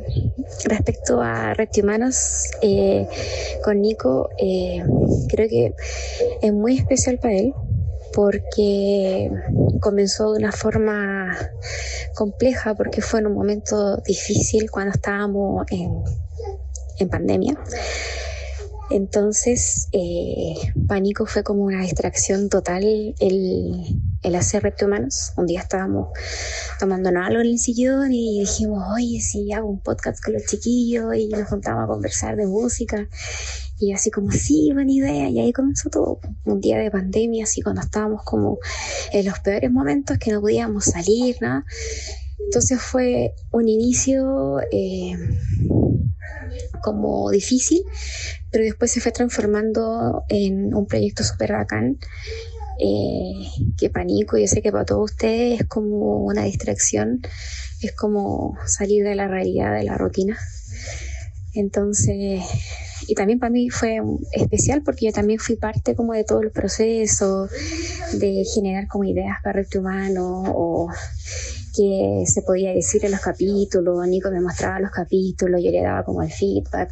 [0.66, 3.08] respecto a Reptimanos, eh,
[3.64, 4.84] con Nico, eh,
[5.28, 5.74] creo que
[6.44, 7.54] es muy especial para él
[8.14, 9.30] porque
[9.80, 11.38] comenzó de una forma
[12.16, 16.04] compleja, porque fue en un momento difícil cuando estábamos en,
[17.00, 17.58] en pandemia.
[18.90, 20.54] Entonces, eh,
[20.88, 25.32] Pánico fue como una distracción total el, el hacer reptihumanos.
[25.38, 26.10] Un día estábamos
[26.80, 31.16] tomando algo en el sillón y dijimos, oye, si hago un podcast con los chiquillos
[31.16, 33.08] y nos juntamos a conversar de música.
[33.84, 35.30] Y así como, sí, buena idea.
[35.30, 36.20] Y ahí comenzó todo.
[36.46, 38.60] Un día de pandemia, así cuando estábamos como
[39.12, 41.66] en los peores momentos que no podíamos salir, nada.
[42.46, 45.18] Entonces fue un inicio eh,
[46.82, 47.84] como difícil,
[48.52, 51.98] pero después se fue transformando en un proyecto súper bacán.
[52.80, 57.22] Eh, que panico, yo sé que para todos ustedes es como una distracción,
[57.82, 60.40] es como salir de la realidad, de la rutina.
[61.54, 62.44] Entonces,
[63.08, 64.00] y también para mí fue
[64.32, 67.48] especial porque yo también fui parte como de todo el proceso
[68.14, 70.90] de generar como ideas para Repto Humano o
[71.76, 76.04] que se podía decir en los capítulos, Nico me mostraba los capítulos, yo le daba
[76.04, 76.92] como el feedback.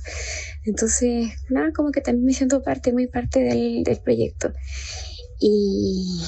[0.64, 4.52] Entonces, nada, como que también me siento parte, muy parte del, del proyecto.
[5.40, 6.20] Y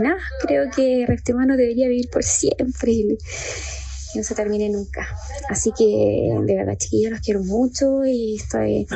[0.00, 2.92] nada, creo que Repto Humano debería vivir por siempre
[4.18, 5.06] no se termine nunca.
[5.48, 8.86] Así que de verdad, chiquillos, los quiero mucho y estoy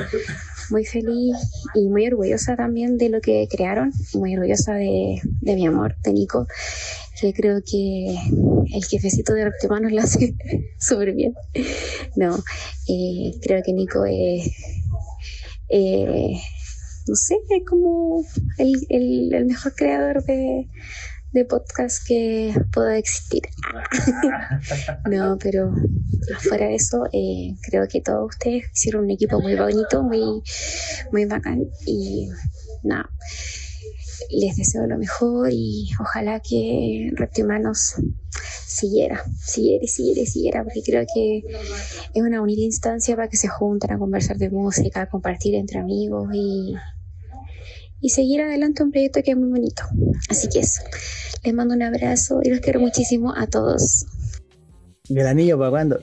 [0.70, 1.36] muy feliz
[1.74, 6.12] y muy orgullosa también de lo que crearon, muy orgullosa de, de mi amor, de
[6.12, 6.46] Nico,
[7.20, 8.16] que creo que
[8.72, 10.34] el jefecito de Reptimanos lo hace
[10.78, 11.34] súper bien.
[12.16, 12.36] No,
[12.88, 14.50] eh, creo que Nico es,
[15.68, 16.36] eh,
[17.06, 18.24] no sé, es como
[18.58, 20.68] el, el, el mejor creador de,
[21.32, 23.42] de podcast que pueda existir.
[25.10, 25.72] no, pero
[26.40, 30.42] fuera de eso, eh, creo que todos ustedes hicieron un equipo muy bonito, muy,
[31.12, 32.28] muy bacán y
[32.82, 33.10] nada.
[34.30, 37.94] Les deseo lo mejor y ojalá que Reptimanos
[38.66, 41.38] siguiera, siguiera siguiera siguiera, porque creo que
[42.14, 45.78] es una bonita instancia para que se junten a conversar de música, a compartir entre
[45.78, 46.74] amigos y,
[48.00, 49.82] y seguir adelante un proyecto que es muy bonito.
[50.28, 50.82] Así que eso,
[51.44, 54.06] les mando un abrazo y los quiero muchísimo a todos.
[55.08, 55.98] Del anillo para cuando.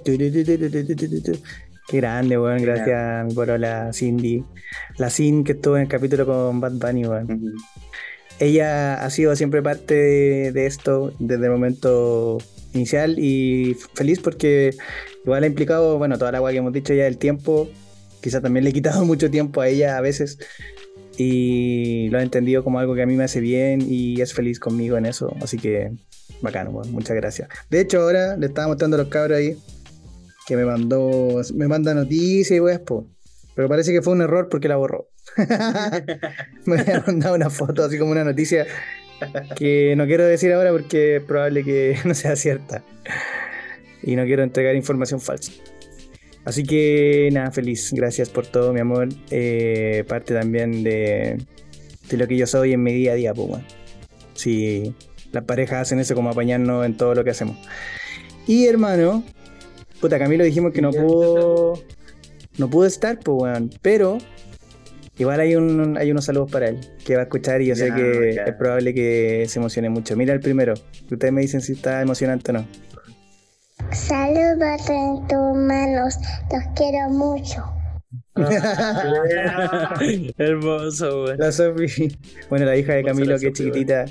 [1.88, 2.62] Qué grande, weón.
[2.64, 4.44] Gracias a mi Cindy.
[4.98, 7.54] La Cindy que estuvo en el capítulo con Bad Bunny, weón.
[8.40, 9.94] Ella ha sido siempre parte
[10.52, 12.40] de, esto desde el momento
[12.74, 14.76] inicial y feliz porque
[15.24, 17.70] igual ha implicado, bueno, toda la agua que hemos dicho ya del tiempo.
[18.22, 20.40] Quizá también le he quitado mucho tiempo a ella a veces,
[21.18, 24.60] y lo ha entendido como algo que a mí me hace bien y es feliz
[24.60, 25.92] conmigo en eso, así que
[26.42, 27.50] bacano, muchas gracias.
[27.70, 29.58] De hecho ahora le estaba mostrando a los cabros ahí
[30.46, 33.08] que me mandó, me manda noticias y weas, po.
[33.56, 35.10] Pero parece que fue un error porque la borró.
[36.66, 38.68] me había mandado una foto, así como una noticia
[39.56, 42.84] que no quiero decir ahora porque es probable que no sea cierta.
[44.04, 45.52] Y no quiero entregar información falsa.
[46.46, 47.92] Así que nada, feliz.
[47.92, 49.10] Gracias por todo, mi amor.
[49.32, 51.38] Eh, parte también de,
[52.10, 53.66] de lo que yo soy en mi día a día, pues bueno.
[54.36, 54.94] Si
[55.32, 57.58] las parejas hacen eso como apañarnos en todo lo que hacemos.
[58.48, 59.24] Y hermano,
[60.00, 61.74] puta, Camilo dijimos que no pudo.
[62.58, 63.72] No pudo estar, pues weón.
[63.82, 64.20] Pero
[65.18, 67.92] igual hay un hay unos saludos para él que va a escuchar y yo sé
[67.94, 70.16] que es probable que se emocione mucho.
[70.16, 70.76] Mira el primero.
[71.10, 72.68] Ustedes me dicen si está emocionante o no.
[73.92, 76.18] Saludos en tus manos,
[76.52, 77.64] los quiero mucho.
[80.38, 81.38] Hermoso, weón.
[81.38, 82.18] La Sofi.
[82.50, 84.06] Bueno, la hija de Camilo, que es chiquitita.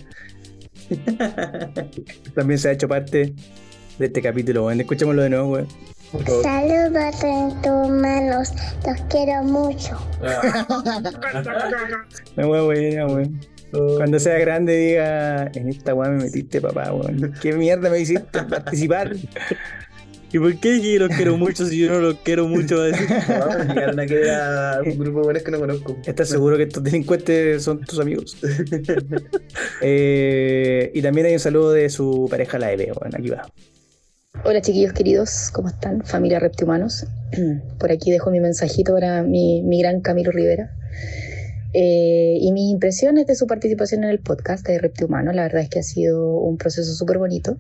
[2.35, 3.35] También se ha hecho parte
[3.99, 4.81] de este capítulo, weón.
[4.81, 5.69] Escuchémoslo de nuevo, weón.
[6.43, 8.53] Saludos en tus manos,
[8.87, 9.99] los quiero mucho.
[12.37, 13.07] Me weón, buena,
[13.97, 17.33] Cuando sea grande diga, en esta weá me metiste, papá, weón.
[17.41, 19.15] ¿Qué mierda me hiciste participar?
[20.33, 22.79] ¿Y por qué que los quiero mucho si yo no los quiero mucho?
[22.79, 23.09] Va a decir.
[23.09, 25.97] No, llegaron a querer a un grupo de buenos que no conozco.
[26.05, 28.37] ¿Estás seguro que estos delincuentes son tus amigos?
[29.81, 33.15] Eh, y también hay un saludo de su pareja, la Eve, weón.
[33.15, 33.47] Aquí va.
[34.43, 36.05] Hola chiquillos queridos, ¿cómo están?
[36.05, 37.07] Familia Reptihumanos.
[37.79, 40.71] Por aquí dejo mi mensajito para mi, mi gran Camilo Rivera.
[41.77, 45.69] Eh, y mis impresiones de su participación en el podcast de Reptihumano, la verdad es
[45.69, 47.59] que ha sido un proceso súper bonito.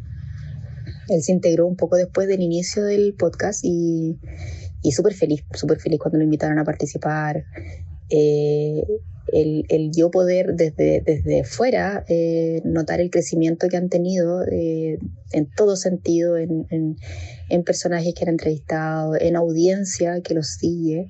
[1.08, 4.16] Él se integró un poco después del inicio del podcast y,
[4.82, 7.44] y súper feliz, súper feliz cuando lo invitaron a participar.
[8.08, 8.84] Eh,
[9.32, 14.98] el, el yo poder desde, desde fuera eh, notar el crecimiento que han tenido eh,
[15.32, 16.96] en todo sentido, en, en,
[17.48, 21.08] en personajes que han entrevistado, en audiencia que los sigue.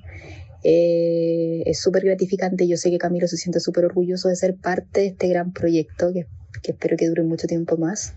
[0.67, 2.67] Eh, es súper gratificante.
[2.67, 6.11] Yo sé que Camilo se siente súper orgulloso de ser parte de este gran proyecto
[6.11, 6.25] que,
[6.63, 8.15] que espero que dure mucho tiempo más.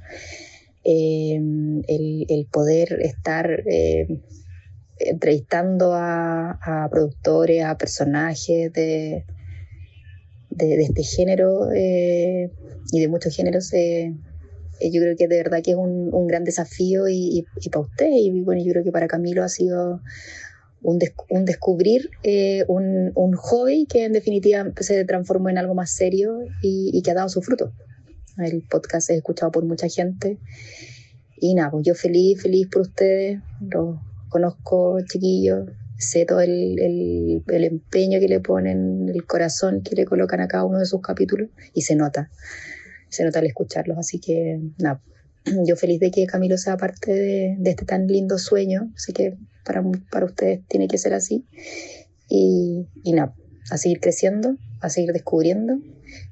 [0.83, 4.23] Eh, el, el, poder estar eh,
[4.99, 9.27] entrevistando a, a, productores, a personajes de,
[10.49, 12.51] de, de este género eh,
[12.93, 14.15] y de muchos géneros, eh,
[14.81, 17.85] yo creo que de verdad que es un, un gran desafío y, y, y, para
[17.85, 20.01] usted y bueno, yo creo que para Camilo ha sido
[20.83, 25.91] un, des un descubrir eh, un, hobby que en definitiva se transformó en algo más
[25.91, 27.73] serio y, que ha dado su fruto.
[28.37, 30.39] El podcast es escuchado por mucha gente.
[31.41, 33.99] Y nada, pues yo feliz, feliz por ustedes, los
[34.29, 40.49] conozco chiquillos, sé todo el, empeño que le ponen, el corazón que le colocan a
[40.49, 41.49] cada uno de sus capítulos.
[41.75, 42.31] Y se nota,
[43.09, 45.01] se nota al escucharlos, así que nada,
[45.67, 49.37] yo feliz de que Camilo sea parte de, de este tan lindo sueño, así que
[49.69, 51.47] para, para ustedes tiene que ser así
[52.29, 53.35] y, y nada,
[53.71, 55.79] a seguir creciendo, a seguir descubriendo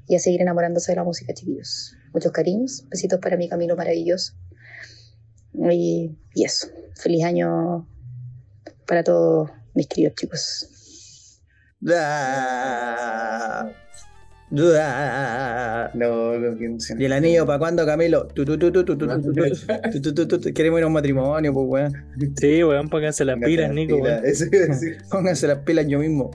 [0.08, 1.94] y a seguir enamorándose de la música, chiquillos.
[2.12, 4.32] Muchos cariños, besitos para mi Camilo maravilloso.
[5.52, 7.88] Y, y eso, feliz año
[8.86, 11.42] para todos mis queridos chicos.
[14.48, 14.62] No,
[15.94, 16.34] no,
[16.98, 18.28] ¿Y el anillo para cuándo, Camilo?
[18.28, 21.92] Queremos ir a un matrimonio, pues, weón.
[22.38, 24.22] Sí, weón, pónganse las pilas, Nico, weón.
[25.10, 26.30] Pónganse las pilas yo mismo.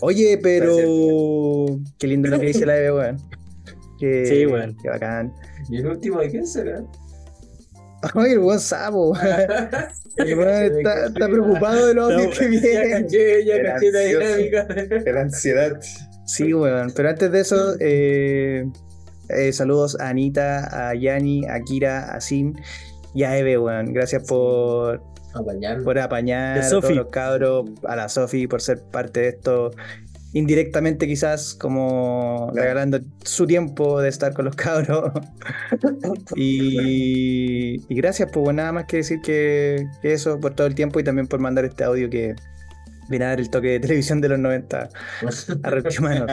[0.00, 1.80] Oye, pero.
[1.98, 3.16] Qué lindo lo que dice la Eve, weón.
[3.98, 4.76] Sí, weón.
[4.80, 5.32] Qué bacán.
[5.68, 6.84] ¿Y el último de quién será?
[8.14, 9.12] Ay, el buen sapo.
[10.16, 12.72] El weón está, está, preocupado de los audios que vienen.
[12.72, 14.68] Ya caché, ya caché la dinámica.
[15.12, 15.80] La ansiedad.
[16.28, 16.92] Sí, weón.
[16.94, 18.70] Pero antes de eso, eh,
[19.30, 22.60] eh, saludos a Anita, a Yani, a Kira, a Sin
[23.14, 23.94] y a Eve, weón.
[23.94, 25.02] Gracias por
[25.32, 29.70] apañar, por apañar a todos los cabros, a la Sofi por ser parte de esto.
[30.34, 35.10] Indirectamente quizás como regalando su tiempo de estar con los cabros.
[36.36, 41.00] y, y, gracias, pues nada más que decir que, que, eso por todo el tiempo
[41.00, 42.36] y también por mandar este audio que
[43.08, 44.88] viene a dar el toque de televisión de los 90
[45.62, 46.30] a Reptimanos.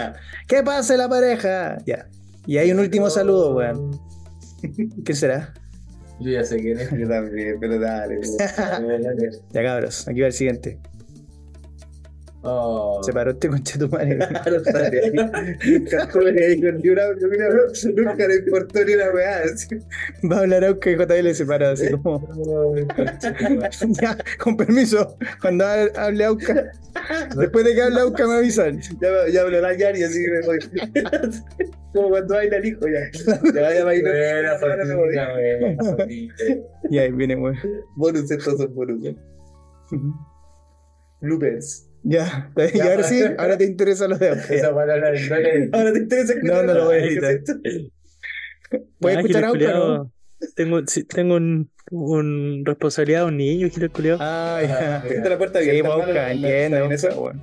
[0.47, 1.78] ¿Qué pasa la pareja?
[1.86, 2.07] Ya.
[2.45, 3.99] Y hay un último saludo, weón.
[5.05, 5.53] ¿Qué será?
[6.19, 6.89] Yo ya sé quién es.
[6.91, 8.19] Yo también, pero dale.
[9.51, 10.80] Ya cabros, aquí va el siguiente.
[12.48, 13.02] Oh.
[13.04, 14.18] Se paró este concha tu madre.
[14.18, 15.12] Claro, sale ahí.
[16.43, 17.04] Ahí con ni una-
[17.96, 19.39] Nunca le importó ni una weá.
[19.46, 19.68] así.
[20.32, 22.22] Va a hablar Auca y JL se paró así como.
[24.02, 25.18] ya, con permiso.
[25.41, 26.72] Cuando ha- hable Auca.
[27.36, 28.80] Después de que hable Auca me avisan.
[29.02, 30.60] Ya, ya habló la Yari, así que me voy.
[31.93, 33.10] Como cuando baila el hijo, ya.
[33.54, 34.14] Ya vaya a bailar.
[34.14, 35.16] Buena Ahora me voy.
[35.16, 36.08] Fatina, buena.
[36.89, 37.56] Y ahí viene, weón.
[37.96, 39.16] Bonus, estos son bonus.
[41.22, 41.84] Bloopers.
[42.08, 44.53] Ya, y ahora sí, ahora te interesa los de Auca.
[44.53, 47.39] Esa palabra no le- Ahora te interesa No, no lo voy a editar.
[48.99, 50.12] ¿Puedes Ah, escuchar no?
[50.56, 54.20] Tengo, sí, tengo un, un responsabilidad de un niño, Giles Culeado.
[54.22, 54.99] Ah, ya.
[54.99, 55.93] Dejaste la puerta Sí, abierta.
[55.93, 57.22] Auca, hermano, entiende, ¿en Auca, eso?
[57.22, 57.41] weón.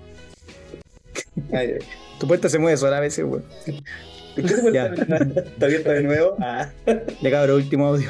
[1.52, 1.78] Ay, ay.
[2.20, 3.44] Tu puerta se mueve sola a veces, weón.
[4.36, 5.42] ¿Por qué tu puerta Ya.
[5.42, 6.36] está abierta de nuevo?
[6.38, 6.70] Ah.
[7.20, 8.08] Ya cabrón, último audio.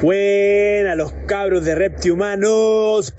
[0.00, 3.12] Buena, los cabros de Repti Humanos.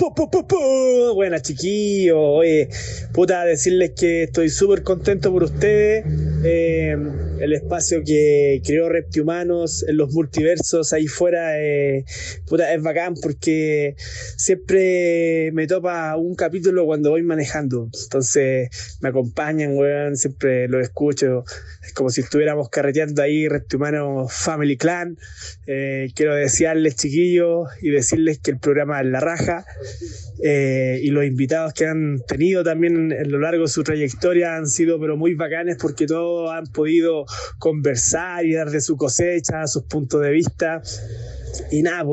[1.14, 2.16] Buena, chiquillos.
[2.18, 2.70] Oye,
[3.12, 6.06] puta, decirles que estoy súper contento por ustedes.
[6.46, 6.96] Eh,
[7.42, 13.96] el espacio que creó Repti Humanos en los multiversos ahí fuera, eh, es bacán porque
[14.38, 17.90] siempre me topa un capítulo cuando voy manejando.
[18.04, 21.44] Entonces me acompañan, weón, siempre lo escucho.
[21.86, 25.18] Es como si estuviéramos carreteando ahí Repti Humanos Family Clan.
[25.68, 26.36] Eh, quiero
[26.70, 29.66] desearles, chiquillos, y decirles que el programa es la raja.
[30.42, 34.68] eh, y los invitados que han tenido también a lo largo de su trayectoria han
[34.68, 37.26] sido pero muy bacanes porque todos han podido
[37.58, 40.82] conversar y dar de su cosecha, sus puntos de vista.
[41.72, 42.04] Y nada,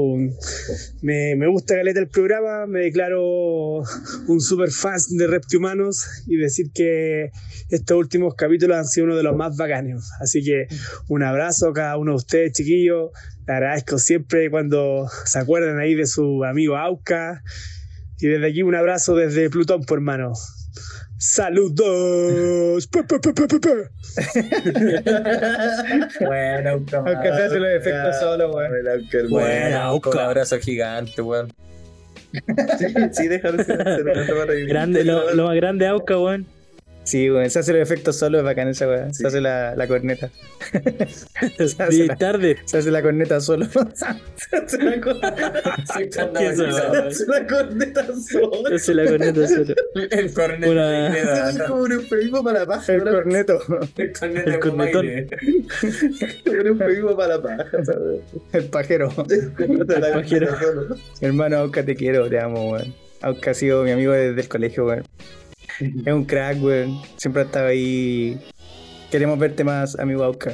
[1.03, 3.83] me, me gusta caleta el programa, me declaro
[4.27, 7.31] un super fan de Reptihumanos y decir que
[7.71, 10.11] estos últimos capítulos han sido uno de los más bacanes.
[10.21, 10.67] Así que
[11.09, 13.11] un abrazo a cada uno de ustedes, chiquillos.
[13.47, 17.43] Le agradezco siempre cuando se acuerdan ahí de su amigo Auca.
[18.19, 20.33] Y desde aquí un abrazo desde Plutón, por hermano.
[21.19, 22.89] ¡Saludos!
[26.67, 28.71] Auca, Aunque se hace los efectos solo, weón.
[29.75, 30.11] Auca.
[30.11, 31.53] Un abrazo gigante, weón.
[33.13, 33.59] Sí, déjalo.
[33.65, 34.67] se- se lo voy a tomar ahí.
[34.67, 36.47] Grande, lo, lo más grande Auca, weón.
[37.07, 39.15] Sí, weón, se hace los efectos solo, es bacán esa weón.
[39.15, 40.29] Se hace la, la corneta.
[41.57, 42.57] se, hace la, tarde.
[42.65, 43.67] se hace la corneta solo.
[44.67, 45.19] Se la co-
[46.39, 47.11] ¿Qué es eso?
[47.11, 48.75] se la corneta sola.
[48.75, 49.75] Ese la corneta solo.
[49.95, 52.93] El corneto Una- Es como un eufemismo para la paja.
[52.93, 53.11] el ¿no?
[53.13, 53.61] corneto.
[53.97, 55.07] El corneto El cornetón.
[55.07, 57.85] Un eufemismo para la paja.
[57.85, 58.21] ¿sabes?
[58.53, 59.11] El pajero.
[59.11, 60.47] Se la pajero.
[60.49, 60.97] corneta solo.
[61.21, 62.95] Hermano Auca, te quiero, te amo, weón.
[63.23, 65.05] Auca ha sido mi amigo desde el colegio, weón.
[65.81, 67.01] Es un crack, weón.
[67.17, 68.39] Siempre ha estado ahí.
[69.11, 70.53] Queremos verte más, amigo Auca.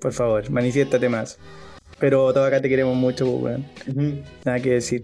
[0.00, 1.38] Por favor, manifiéstate más.
[1.98, 4.22] Pero todos acá te queremos mucho, pues, weón.
[4.44, 5.02] Nada que decir.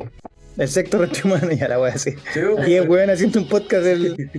[0.59, 2.18] El sector reptiliano ya la voy a decir.
[2.34, 2.40] Sí.
[2.66, 4.30] Y es weón haciendo un podcast el,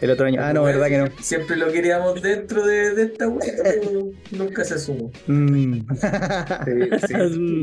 [0.00, 0.40] el otro año.
[0.42, 1.06] Ah, no, verdad que no.
[1.22, 5.10] Siempre lo queríamos dentro de, de esta weá, pero nunca se sumó.
[5.26, 5.80] Mm.
[7.06, 7.14] Sí.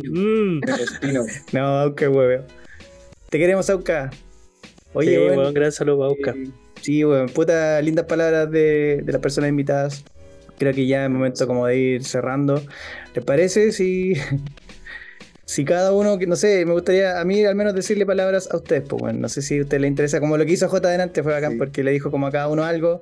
[0.10, 0.60] Mm.
[1.54, 2.46] No, Auca, weón.
[3.30, 4.10] Te queremos, Auca.
[4.94, 5.56] Oye, sí, weón.
[5.58, 6.36] a los Auca.
[6.84, 10.04] Sí, weón, puta, lindas palabras de, de las personas invitadas.
[10.58, 12.62] Creo que ya es momento como de ir cerrando.
[13.16, 14.14] ¿Les parece si,
[15.46, 18.58] si cada uno, que no sé, me gustaría a mí al menos decirle palabras a
[18.58, 18.84] ustedes?
[18.88, 21.24] Pues bueno, no sé si a usted le interesa, como lo que hizo J delante
[21.24, 21.58] fue bacán Sí.
[21.58, 23.02] porque le dijo como a cada uno algo.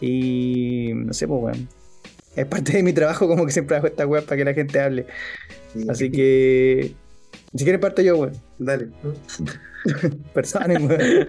[0.00, 1.66] Y no sé, pues bueno.
[2.36, 4.80] Es parte de mi trabajo como que siempre hago esta web para que la gente
[4.80, 5.06] hable.
[5.88, 6.94] Así que,
[7.54, 8.34] si quieren parte yo, weón.
[8.58, 8.88] Dale.
[10.32, 11.28] Perdonen, weón.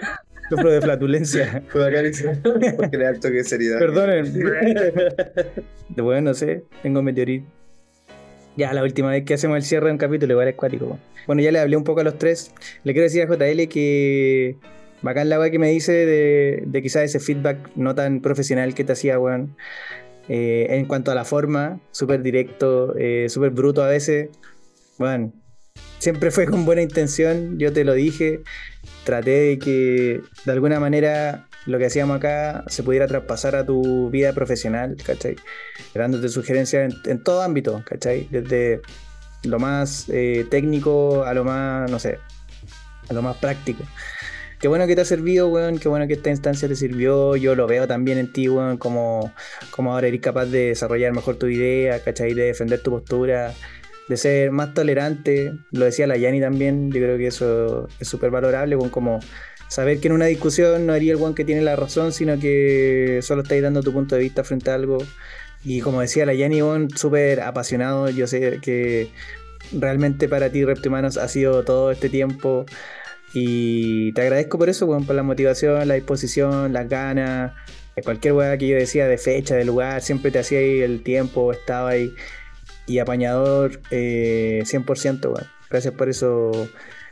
[0.51, 1.63] Sufro de flatulencia.
[1.71, 3.79] Porque le da toque de seriedad.
[3.79, 4.33] Perdonen.
[5.95, 7.45] Bueno, no sé, tengo meteorito.
[8.57, 10.99] Ya, la última vez que hacemos el cierre de un capítulo, igual es cuático.
[11.25, 12.51] Bueno, ya le hablé un poco a los tres.
[12.83, 14.57] Le quiero decir a JL que
[15.01, 18.83] bacán la weá que me dice de, de quizás ese feedback no tan profesional que
[18.83, 19.55] te hacía, weón.
[20.27, 24.29] Eh, en cuanto a la forma, súper directo, eh, súper bruto a veces.
[24.97, 25.31] Bueno,
[25.99, 28.41] siempre fue con buena intención, yo te lo dije.
[29.03, 34.09] Traté de que de alguna manera lo que hacíamos acá se pudiera traspasar a tu
[34.09, 35.35] vida profesional, ¿cachai?
[35.93, 38.27] Dándote sugerencias en, todo ámbito, ¿cachai?
[38.31, 38.81] Desde
[39.43, 42.19] lo más eh, técnico a lo más, no sé,
[43.09, 43.83] a lo más práctico.
[44.61, 45.79] Qué bueno que te ha servido, weón.
[45.79, 47.35] Qué bueno que esta instancia te sirvió.
[47.35, 49.33] Yo lo veo también en ti, weón, como,
[49.71, 52.35] como ahora eres capaz de desarrollar mejor tu idea, ¿cachai?
[52.35, 53.55] De defender tu postura,
[54.11, 55.53] de ser más tolerante.
[55.71, 56.91] Lo decía la Yani también.
[56.91, 59.19] Yo creo que eso es súper valorable, weón, como
[59.69, 63.19] saber que en una discusión no haría el weón que tiene la razón, sino que
[63.21, 64.97] solo estáis dando tu punto de vista frente a algo.
[65.63, 66.33] Y como decía la
[66.63, 68.09] Bon, súper apasionado.
[68.09, 69.09] Yo sé que
[69.71, 72.65] realmente para ti, Reptimanos, ha sido todo este tiempo.
[73.33, 77.53] Y te agradezco por eso, por la motivación, la disposición, las ganas.
[78.03, 81.51] Cualquier weá que yo decía de fecha, de lugar, siempre te hacía ahí el tiempo,
[81.51, 82.13] estaba ahí.
[82.87, 85.47] Y apañador, eh, 100%, weón.
[85.69, 86.51] Gracias por eso,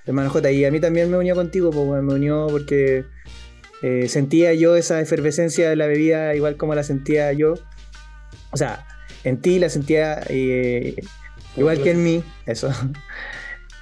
[0.05, 0.51] hermano J.
[0.51, 3.05] Y a mí también me unió contigo, pues, weón, me unió porque
[3.81, 7.53] eh, sentía yo esa efervescencia de la bebida igual como la sentía yo.
[8.51, 8.85] O sea,
[9.23, 10.95] en ti la sentía eh,
[11.55, 12.71] igual que en mí, eso.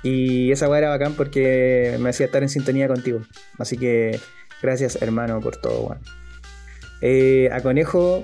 [0.04, 3.22] Y esa weá era bacán porque me hacía estar en sintonía contigo.
[3.58, 4.20] Así que
[4.62, 6.00] gracias, hermano, por todo, weón.
[7.02, 8.24] Eh, a Conejo,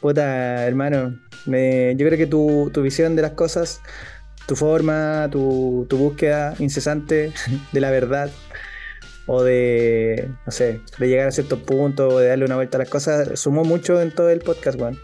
[0.00, 3.80] puta, hermano, yo creo que tu, tu visión de las cosas,
[4.46, 7.32] tu forma, tu, tu búsqueda incesante
[7.72, 8.30] de la verdad,
[9.26, 12.80] o de, no sé, de llegar a ciertos puntos, o de darle una vuelta a
[12.80, 14.98] las cosas, sumó mucho en todo el podcast, weón.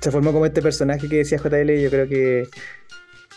[0.00, 2.48] Se formó como este personaje que decía JL, y yo creo que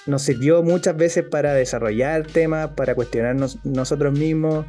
[0.05, 4.65] nos sirvió muchas veces para desarrollar temas, para cuestionarnos nosotros mismos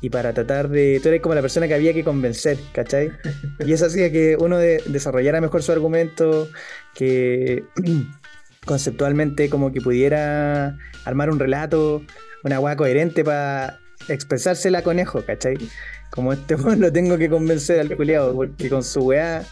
[0.00, 1.00] y para tratar de...
[1.02, 3.10] Tú eres como la persona que había que convencer, ¿cachai?
[3.64, 6.48] Y eso hacía que uno de- desarrollara mejor su argumento,
[6.94, 7.64] que
[8.64, 12.02] conceptualmente como que pudiera armar un relato,
[12.44, 15.56] una hueá coherente para expresársela conejo, ¿cachai?
[16.10, 19.42] Como este weón lo tengo que convencer al culiado, porque con su weá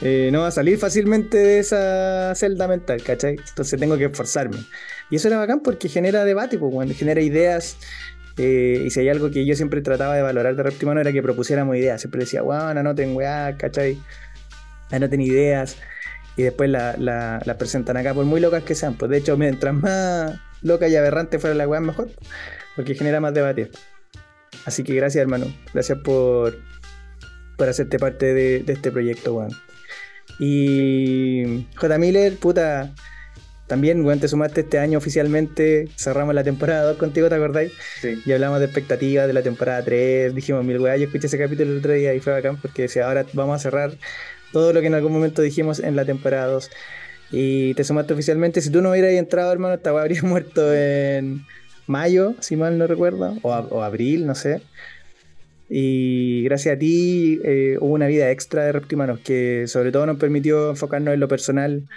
[0.00, 3.36] eh, no va a salir fácilmente de esa celda mental, ¿cachai?
[3.48, 4.58] Entonces tengo que esforzarme.
[5.10, 7.76] Y eso era bacán porque genera debate, pues, weón, genera ideas.
[8.38, 11.22] Eh, y si hay algo que yo siempre trataba de valorar de Reptimano era que
[11.22, 12.00] propusiéramos ideas.
[12.00, 13.98] Siempre decía, weón, anoten weá, ¿cachai?
[14.90, 15.76] Anoten ideas.
[16.36, 18.94] Y después la- la- las presentan acá, por muy locas que sean.
[18.94, 22.08] Pues de hecho, mientras más loca y aberrante fuera la weá, mejor.
[22.74, 23.70] Porque genera más debate.
[24.64, 25.46] Así que gracias, hermano.
[25.74, 26.56] Gracias por,
[27.58, 29.50] por hacerte parte de, de este proyecto, weón.
[30.38, 31.98] Y J.
[31.98, 32.94] Miller, puta,
[33.72, 35.88] también, weón, te sumaste este año oficialmente.
[35.96, 37.72] Cerramos la temporada 2 contigo, ¿te acordáis?
[38.02, 38.20] Sí.
[38.26, 40.34] Y hablamos de expectativas de la temporada 3.
[40.34, 40.98] Dijimos mil weá.
[40.98, 43.58] Yo escuché ese capítulo el otro día y fue bacán porque decía, ahora vamos a
[43.60, 43.92] cerrar
[44.52, 46.70] todo lo que en algún momento dijimos en la temporada 2.
[47.30, 48.60] Y te sumaste oficialmente.
[48.60, 51.46] Si tú no hubieras entrado, hermano, esta weá habría muerto en
[51.86, 54.60] mayo, si mal no recuerdo, o, o abril, no sé.
[55.70, 60.18] Y gracias a ti eh, hubo una vida extra de Reptimanos que sobre todo nos
[60.18, 61.88] permitió enfocarnos en lo personal,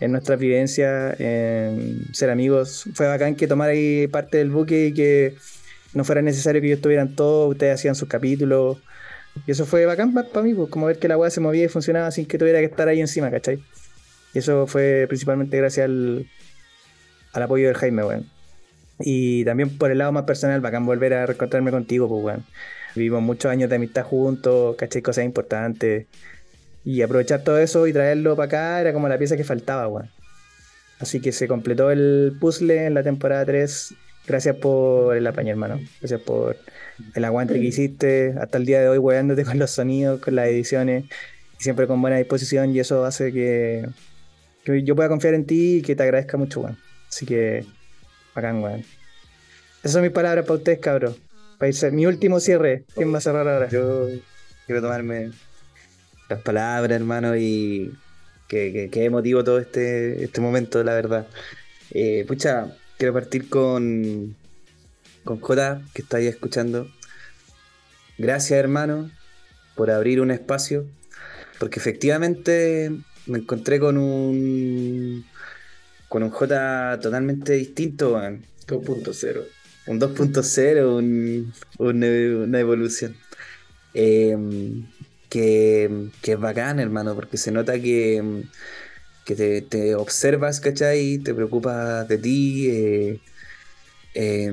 [0.00, 2.88] en nuestras vivencias, en ser amigos.
[2.94, 5.34] Fue bacán que tomara ahí parte del buque y que
[5.94, 8.78] no fuera necesario que yo estuviera en todo, ustedes hacían sus capítulos.
[9.46, 11.68] Y eso fue bacán para mí, pues, como ver que la weá se movía y
[11.68, 13.62] funcionaba sin que tuviera que estar ahí encima, ¿cachai?
[14.34, 16.26] Y eso fue principalmente gracias al,
[17.32, 18.26] al apoyo del Jaime, weón.
[18.98, 22.44] Y también por el lado más personal, bacán volver a reencontrarme contigo, pues, weón.
[22.94, 25.02] Vivimos muchos años de amistad juntos, ¿cachai?
[25.02, 26.06] Cosas importantes.
[26.86, 30.08] Y aprovechar todo eso y traerlo para acá era como la pieza que faltaba, weón.
[31.00, 33.92] Así que se completó el puzzle en la temporada 3.
[34.24, 35.80] Gracias por el apaño, hermano.
[35.98, 36.56] Gracias por
[37.12, 40.46] el aguante que hiciste hasta el día de hoy, weándote con los sonidos, con las
[40.46, 41.06] ediciones.
[41.58, 42.72] Y siempre con buena disposición.
[42.72, 43.88] Y eso hace que,
[44.64, 46.78] yo pueda confiar en ti y que te agradezca mucho, weón.
[47.08, 47.66] Así que,
[48.32, 48.84] bacán, weón.
[49.80, 51.16] Esas son mis palabras para ustedes, cabros.
[51.58, 52.84] Para irse, mi último cierre.
[52.94, 53.68] ¿Quién va a cerrar ahora?
[53.70, 54.06] Yo
[54.66, 55.32] quiero tomarme
[56.28, 57.92] las palabras, hermano, y
[58.48, 61.26] que, que, que emotivo todo este, este momento, la verdad.
[61.92, 64.34] Eh, pucha, quiero partir con,
[65.24, 66.88] con J, que está ahí escuchando.
[68.18, 69.10] Gracias, hermano,
[69.74, 70.86] por abrir un espacio,
[71.58, 72.90] porque efectivamente
[73.26, 75.24] me encontré con un
[76.08, 78.44] con un J totalmente distinto, weón.
[78.68, 79.44] 2.0.
[79.88, 83.16] Un 2.0, un- un- una evolución.
[83.94, 84.36] Eh,
[85.28, 88.44] que, que es bacán, hermano, porque se nota que,
[89.24, 91.18] que te, observas, ¿cachai?
[91.18, 92.68] Te preocupas de ti.
[92.70, 93.20] eh,
[94.14, 94.52] eh,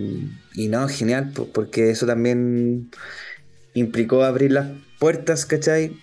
[0.56, 2.90] y no, genial, po- porque eso también
[3.74, 5.98] implicó abrir las puertas, ¿cachai?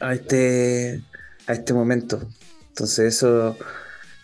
[0.00, 1.02] A este,
[1.46, 2.20] a este momento.
[2.68, 3.56] Entonces eso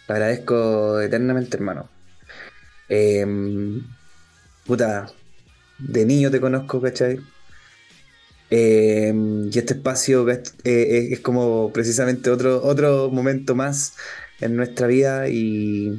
[0.08, 1.90] lo agradezco eternamente, hermano.
[2.88, 3.82] Em,
[4.66, 5.06] puta,
[5.78, 7.18] de niño te conozco, ¿cachai?
[8.48, 13.94] Em, y este espacio ¿cach- eh, eh, es como precisamente otro, otro momento más
[14.40, 15.98] en nuestra vida y,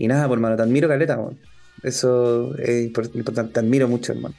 [0.00, 1.18] nada, por hermano, te admiro, Caleta.
[1.82, 4.34] Eso es impor- importante, te admiro mucho, hermano.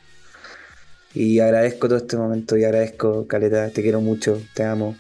[1.14, 4.98] Y agradezco todo este momento y agradezco, Caleta, te quiero mucho, te amo.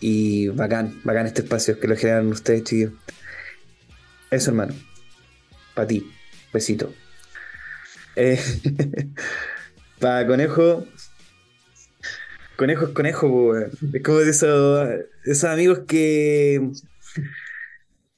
[0.00, 2.92] Y bacán, bacán este espacio que lo generaron ustedes, chiquillos.
[4.30, 4.74] Eso, hermano.
[5.74, 6.08] Para ti.
[6.52, 6.92] Besito.
[8.16, 8.38] Eh,
[10.04, 10.86] para Conejo.
[12.56, 13.56] Conejo es conejo.
[13.58, 14.88] Es como de esos,
[15.24, 16.70] esos amigos que.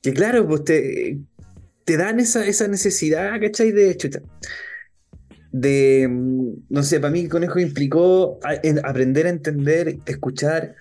[0.03, 1.18] Que claro, pues te,
[1.84, 3.70] te dan esa, esa necesidad, ¿cachai?
[3.70, 4.20] De chuta.
[5.53, 6.09] De.
[6.68, 8.41] No sé, para mí Conejo implicó
[8.82, 10.74] aprender a entender, escuchar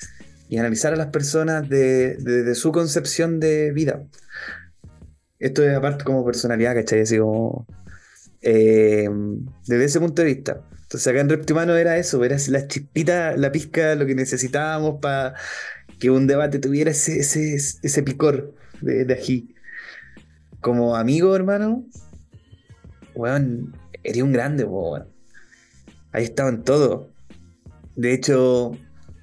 [0.49, 4.03] y analizar a las personas de, de- de su concepción de vida.
[5.37, 7.01] Esto es aparte como personalidad, ¿cachai?
[7.01, 7.67] Así como.
[8.41, 9.07] eh,
[9.65, 10.61] desde ese punto de vista.
[10.95, 15.33] Entonces acá en Reptimano era eso, era la chispita, la pizca, lo que necesitábamos para
[15.99, 19.53] que un debate tuviera ese, ese, ese picor de, de ají.
[20.61, 21.83] Como amigo, hermano,
[23.13, 25.05] weón, eres un grande, weón.
[26.13, 27.09] Ahí estaban todos.
[27.97, 28.71] De hecho,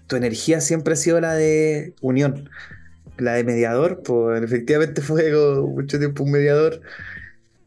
[0.08, 2.50] tu energía siempre ha sido la de unión.
[3.16, 6.82] La de mediador, pues efectivamente fue mucho tiempo un mediador.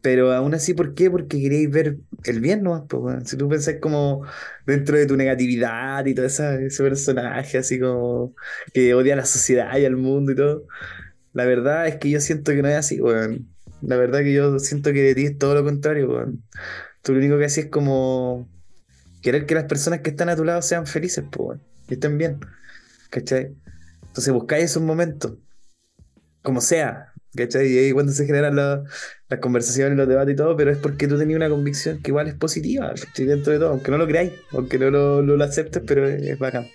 [0.06, 1.10] Pero aún así, ¿por qué?
[1.10, 3.28] Porque queréis ver el bien nomás, pues.
[3.28, 4.24] Si tú pensás como
[4.64, 8.32] dentro de tu negatividad y todo esa- ese personaje así como
[8.72, 10.64] que odia a la sociedad y al mundo y todo.
[11.32, 13.48] La verdad es que yo siento que no es así, weón.
[13.82, 16.44] La verdad que yo siento que de ti es todo lo contrario, weón.
[17.02, 18.48] Tú lo único que haces es como
[19.22, 21.62] querer que las personas que están a tu lado sean felices, pues, weón.
[21.88, 22.38] Y estén bien.
[23.10, 23.56] ¿Cachai?
[24.08, 25.34] Entonces buscáis esos momentos.
[26.42, 27.15] Como sea.
[27.36, 27.66] ¿Cachai?
[27.68, 28.82] Y ahí cuando se generan la-
[29.28, 32.28] las conversaciones, los debates y todo, pero es porque tú tenías una convicción que igual
[32.28, 32.92] es positiva.
[33.16, 36.38] Dentro de todo, aunque no lo creáis, aunque no lo, lo aceptes, pero es, es
[36.38, 36.68] bacán.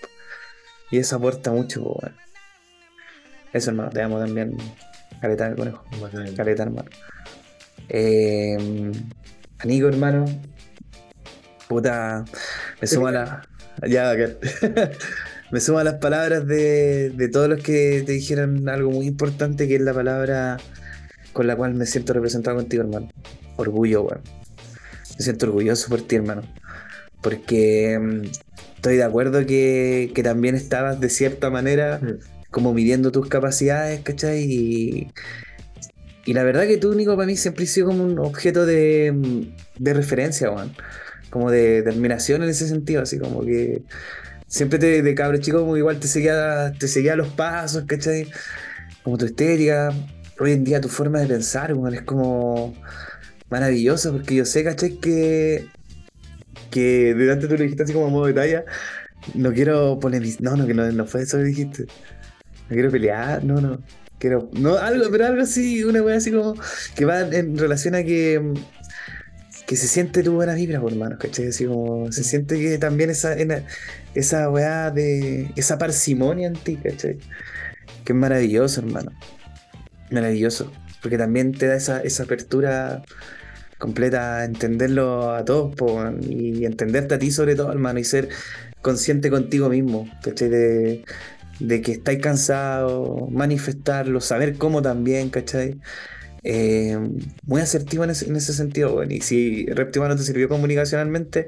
[0.92, 2.16] Y eso aporta mucho, po, weón.
[3.54, 4.56] Eso, hermano, te amo también.
[5.22, 5.84] Caleta de conejo.
[6.36, 6.90] Caleta, hermano.
[7.90, 8.58] Eh,
[9.64, 10.26] hermano.
[11.68, 12.26] Puta.
[12.80, 13.48] Me sumo a la.
[13.88, 14.38] Ya, bacán.
[15.52, 19.68] Me sumo a las palabras de, de todos los que te dijeron algo muy importante,
[19.68, 20.58] que es la palabra
[21.34, 23.10] con la cual me siento representado contigo, hermano.
[23.58, 24.22] Orgullo, weón.
[25.18, 26.44] Me siento orgulloso por ti, hermano.
[27.22, 28.22] Porque mm,
[28.76, 32.00] estoy de acuerdo que, que también estabas de cierta manera
[32.50, 34.44] como midiendo tus capacidades, ¿cachai?
[34.44, 35.12] Y,
[36.26, 39.12] y la verdad que tú, Nico, para mí siempre has sido como un objeto de,
[39.14, 40.74] mm, de referencia, weón.
[41.30, 43.84] Como de, de admiración en ese sentido, así como que
[44.52, 48.28] siempre te, de cabro chico igual te seguía, te seguía los pasos, ¿cachai?
[49.04, 49.94] Como tu estética.
[50.40, 52.76] Hoy en día tu forma de pensar, weón, es como
[53.50, 54.98] maravillosa, porque yo sé, ¿cachai?
[55.00, 55.68] Que,
[56.70, 58.66] que de antes tú lo dijiste así como a modo de talla.
[59.36, 60.42] No quiero polemizar.
[60.42, 61.84] No, no, que no, no fue eso que dijiste.
[61.84, 63.82] No quiero pelear, no, no.
[64.20, 64.50] Quiero.
[64.54, 66.56] No, algo, pero algo así, una wea así como.
[66.96, 68.54] Que va en relación a que.
[69.72, 71.48] Mm, Que se siente tu buena vibra, por hermano, ¿cachai?
[71.48, 72.12] Así como.
[72.12, 73.36] Se siente que también esa,
[74.16, 75.52] esa weá de.
[75.56, 77.20] Esa parsimonia en ti, ¿cachai?
[78.06, 79.12] Que es maravilloso, hermano.
[80.12, 80.72] Maravilloso.
[81.02, 83.04] Porque también te da esa, esa apertura
[83.80, 88.30] completa a entenderlo a todos, po, y entenderte a ti sobre todo, hermano, y ser
[88.82, 90.50] consciente contigo mismo, ¿cachai?
[90.50, 91.06] De,
[91.60, 95.80] de que estáis cansado, manifestarlo, saber cómo también, ¿cachai?
[96.44, 96.98] Eh,
[97.46, 99.12] muy asertivo en ese, en ese sentido, weón.
[99.12, 101.48] Y si Reptimano te sirvió comunicacionalmente,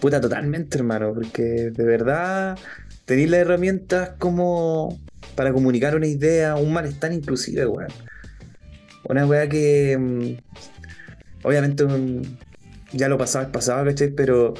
[0.00, 2.58] puta, totalmente, hermano, porque de verdad
[3.06, 4.98] tenéis las herramientas como
[5.34, 7.92] para comunicar una idea, un malestar inclusive, weón.
[9.04, 10.36] Una weá que mm,
[11.42, 12.22] obviamente mm,
[12.92, 14.08] ya lo pasado es pasado, ¿cachai?
[14.10, 14.54] Pero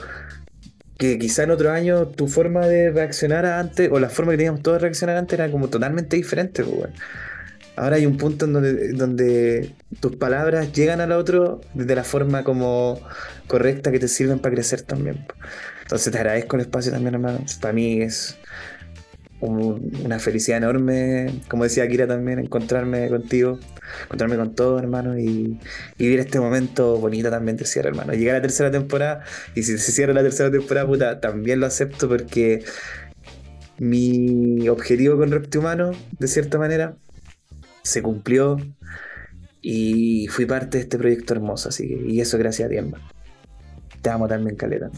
[0.99, 4.63] que quizá en otro año tu forma de reaccionar antes, o la forma que teníamos
[4.63, 6.93] todos de reaccionar antes era como totalmente diferente, pues, weón.
[7.77, 13.01] Ahora hay un punto en donde, tus palabras llegan al otro desde la forma como
[13.49, 15.27] correcta que te sirven para crecer también.
[15.83, 17.45] Entonces te agradezco el espacio también, hermano.
[17.61, 18.39] Para mí es
[19.41, 23.59] un- una felicidad enorme, como decía Akira también, encontrarme contigo,
[24.05, 25.59] encontrarme con todos, hermano, y,
[25.99, 28.13] vivir este momento bonito también de cierre, hermano.
[28.15, 29.23] Llegar a la tercera temporada,
[29.55, 32.65] y si se cierra la tercera temporada, puta, también lo acepto porque
[33.79, 36.97] mi objetivo con Reptihumano, de cierta manera,
[37.85, 38.57] se cumplió
[39.63, 43.05] y fui parte de este proyecto hermoso, así que, y eso gracias a ti, hermano.
[44.03, 44.91] Te amo también, Caleta.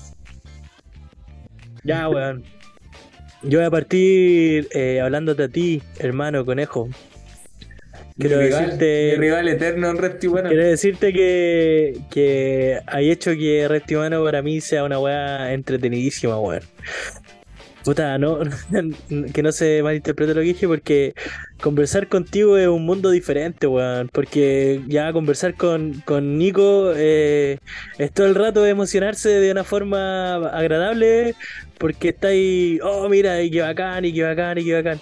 [1.85, 2.43] Ya, weón.
[3.43, 6.89] Yo voy a partir eh, hablándote a ti, hermano conejo.
[8.19, 9.11] Quiero Mi rival- decirte.
[9.13, 10.49] mi rival eterno en.
[10.49, 16.63] Quiero decirte que, que hay hecho que Reptimano para mí sea una weá entretenidísima, weón.
[17.87, 18.41] Puta, no,
[19.33, 21.15] que no se malinterprete lo que dije porque
[21.63, 24.09] conversar contigo es un mundo diferente, weón.
[24.13, 27.59] Porque ya conversar con, con Nico eh,
[27.99, 31.37] es todo el rato emocionarse de una forma agradable
[31.79, 35.01] porque está ahí, oh, mira, y qué bacán, y qué bacán, y qué bacán.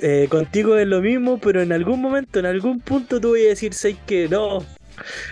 [0.00, 3.50] Eh, contigo es lo mismo, pero en algún momento, en algún punto tú voy a
[3.50, 3.72] decir,
[4.06, 4.66] que no,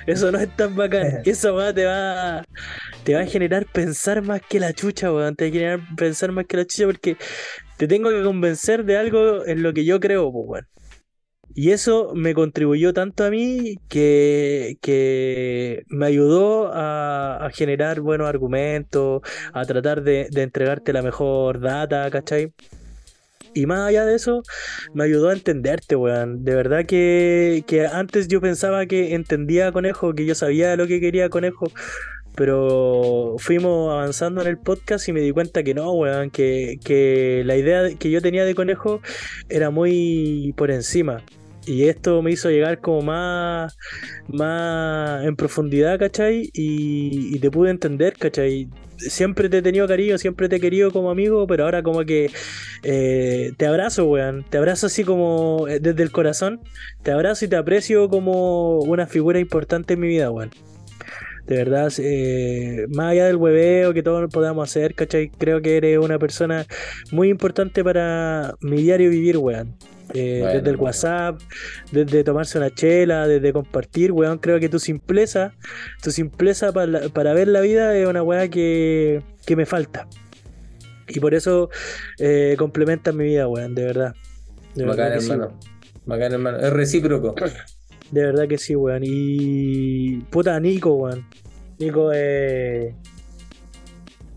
[0.07, 1.21] Eso no es tan bacán.
[1.25, 2.45] Eso te va,
[3.05, 5.37] te va a generar pensar más que la chucha, weón.
[5.37, 7.17] Te va a generar pensar más que la chucha porque
[7.77, 10.69] te tengo que convencer de algo en lo que yo creo, pues, weón.
[11.57, 18.29] Y eso me contribuyó tanto a mí que, que me ayudó a, a generar buenos
[18.29, 19.23] argumentos,
[19.53, 22.53] a tratar de, de entregarte la mejor data, ¿cachai?
[23.55, 24.43] Y más allá de eso,
[24.93, 26.45] me ayudó a entenderte, weón.
[26.45, 31.01] De verdad que, que antes yo pensaba que entendía Conejo, que yo sabía lo que
[31.01, 31.67] quería Conejo,
[32.35, 37.43] pero fuimos avanzando en el podcast y me di cuenta que no, weón, que, que
[37.45, 39.01] la idea que yo tenía de Conejo
[39.49, 41.23] era muy por encima.
[41.67, 43.77] Y esto me hizo llegar como más,
[44.29, 46.51] más en profundidad, ¿cachai?
[46.53, 48.69] Y, y te pude entender, ¿cachai?
[48.99, 52.31] Siempre te he tenido cariño, siempre te he querido como amigo, pero ahora como que
[52.83, 54.45] eh, te abrazo, weón.
[54.49, 56.61] Te abrazo así como eh, desde el corazón.
[57.03, 60.51] Te abrazo y te aprecio como una figura importante en mi vida, weón.
[61.47, 65.29] De verdad, eh, más allá del hueveo que todos podamos hacer, ¿cachai?
[65.29, 66.67] Creo que eres una persona
[67.13, 69.77] muy importante para mi diario vivir, weón.
[70.13, 70.83] Eh, Bueno, desde el bueno.
[70.85, 71.41] WhatsApp,
[71.91, 74.39] desde tomarse una chela, desde compartir, weón.
[74.39, 75.55] Creo que tu simpleza,
[76.03, 80.07] tu simpleza para, la- para ver la vida es una weá que, que me falta.
[81.09, 81.71] Y por eso
[82.19, 84.15] eh, complementa mi vida, weón, de verdad.
[84.75, 85.59] De Bacán, verdad sí, hermano.
[86.07, 86.59] Bacán, hermano.
[86.59, 87.35] Es recíproco.
[88.11, 89.03] de verdad que sí, weón.
[89.05, 90.19] Y.
[90.31, 91.27] Puta, Nico, weón.
[91.79, 92.95] Nico, eh.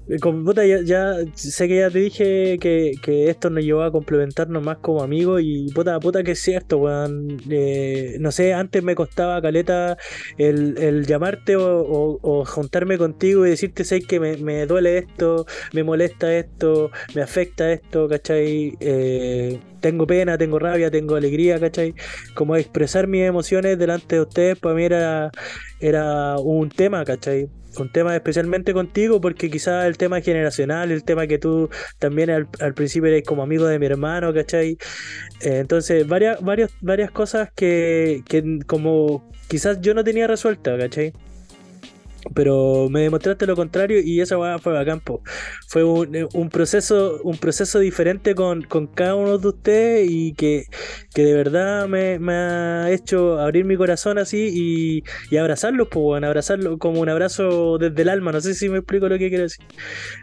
[0.10, 3.84] Eh, Con, puta, ya, ya sé que ya te dije que, que esto nos llevó
[3.84, 7.38] a complementarnos más como amigos y puta, puta que es cierto, weón.
[7.50, 9.98] Eh, no sé, antes me costaba caleta
[10.38, 14.98] el, el llamarte o, o- o juntarme contigo y decirte, sé que me, me duele
[14.98, 18.76] esto, me molesta esto, me afecta esto, ¿cachai?
[18.80, 21.94] Eh, tengo pena, tengo rabia, tengo alegría, ¿cachai?
[22.34, 25.32] Como expresar mis emociones delante de ustedes, para mí era,
[25.80, 27.50] era un tema, ¿cachai?
[27.80, 32.48] Un tema especialmente contigo, porque quizás el tema generacional, el tema que tú también al,
[32.60, 34.78] al principio eres como amigo de mi hermano, ¿cachai?
[35.41, 41.14] Eh, entonces, varias, varias, varias cosas que, que como quizás yo no tenía resuelta, ¿cachai?
[42.34, 45.22] Pero me demostraste lo contrario y esa weá fue bacán, po.
[45.68, 50.34] Fue un, eh, un proceso, un proceso diferente con, con cada uno de ustedes y
[50.34, 50.66] que,
[51.14, 56.04] que de verdad me, me ha hecho abrir mi corazón así y, y abrazarlos, pues,
[56.04, 58.32] bueno, abrazarlos como un abrazo desde el alma.
[58.32, 59.66] No sé si me explico lo que quiero decir.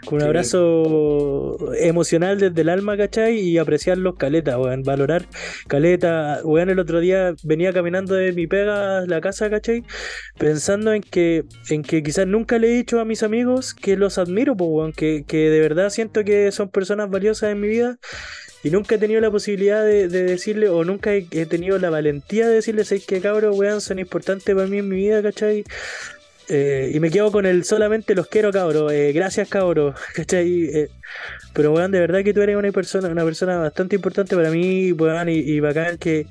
[0.05, 0.27] Con un Sí.
[0.27, 3.39] abrazo emocional desde el alma, ¿cachai?
[3.39, 4.83] Y apreciarlos caleta, weón.
[4.83, 5.27] Valorar
[5.69, 6.41] caleta.
[6.45, 9.83] Weón, el otro día venía caminando de mi pega a la casa, ¿cachai?
[10.39, 14.19] Pensando en que, en que quizás nunca le he dicho a mis amigos que los
[14.19, 17.99] admiro, pues, weón, que, que de verdad siento que son personas valiosas en mi vida
[18.63, 22.49] y nunca he tenido la posibilidad de, de decirle, o nunca he, tenido la valentía
[22.49, 25.65] de decirles "Sabes que cabros, weón, son importantes para mí en mi vida, ¿cachai?
[26.49, 28.93] Eh, y me quedo con el solamente los quiero, cabros.
[28.93, 29.95] eh, gracias, cabros.
[30.15, 30.65] ¿Cachai?
[30.65, 30.89] Eh,
[31.55, 34.93] pero, weón, de verdad que tú eres una persona, una persona bastante importante para mí,
[34.93, 36.27] weón, y, y bacán que,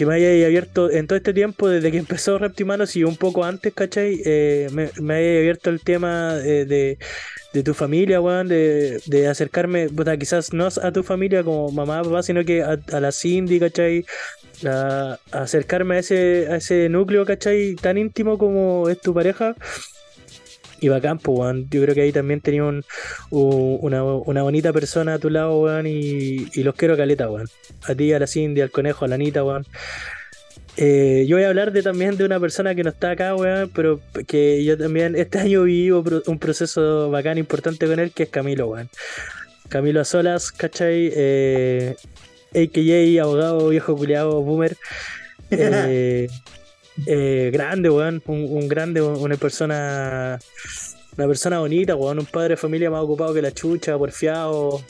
[0.00, 3.44] que me hayas abierto en todo este tiempo, desde que empezó Reptimanos y un poco
[3.44, 4.18] antes, ¿cachai?
[4.24, 6.98] Eh, me, me hayas abierto el tema de, de,
[7.52, 12.02] de tu familia, weón, de, de acercarme, puta, quizás no a tu familia como mamá,
[12.02, 14.06] papá, sino que a, a la Cindy, ¿cachai?
[15.32, 17.74] Acercarme a ese, a ese núcleo, ¿cachai?
[17.74, 19.54] Tan íntimo como es tu pareja.
[20.80, 21.68] Y bacán, pues, weón.
[21.70, 22.82] Yo creo que ahí también tenía un,
[23.30, 25.86] un- una, una bonita persona a tu lado, weón.
[25.86, 27.48] Y, y los quiero caleta, weón.
[27.84, 29.66] A ti, a la Cindy, al conejo, a la Anita, weón.
[30.76, 33.70] Eh, yo voy a hablar de también de una persona que no está acá, weón,
[33.74, 38.28] pero que yo también este año vivo un proceso bacán importante con él, que es
[38.30, 38.88] Camilo, weón.
[39.68, 41.10] Camilo a solas, ¿cachai?
[41.14, 41.96] Eh,
[42.54, 44.76] AKJ, abogado, viejo culiado, boomer.
[45.52, 46.28] Eh,
[47.06, 48.22] eh, grande, weón.
[48.26, 50.38] Un, grande, una persona.
[51.16, 52.18] Una persona bonita, weón.
[52.18, 54.82] Un padre de familia más ocupado que la chucha, porfiado.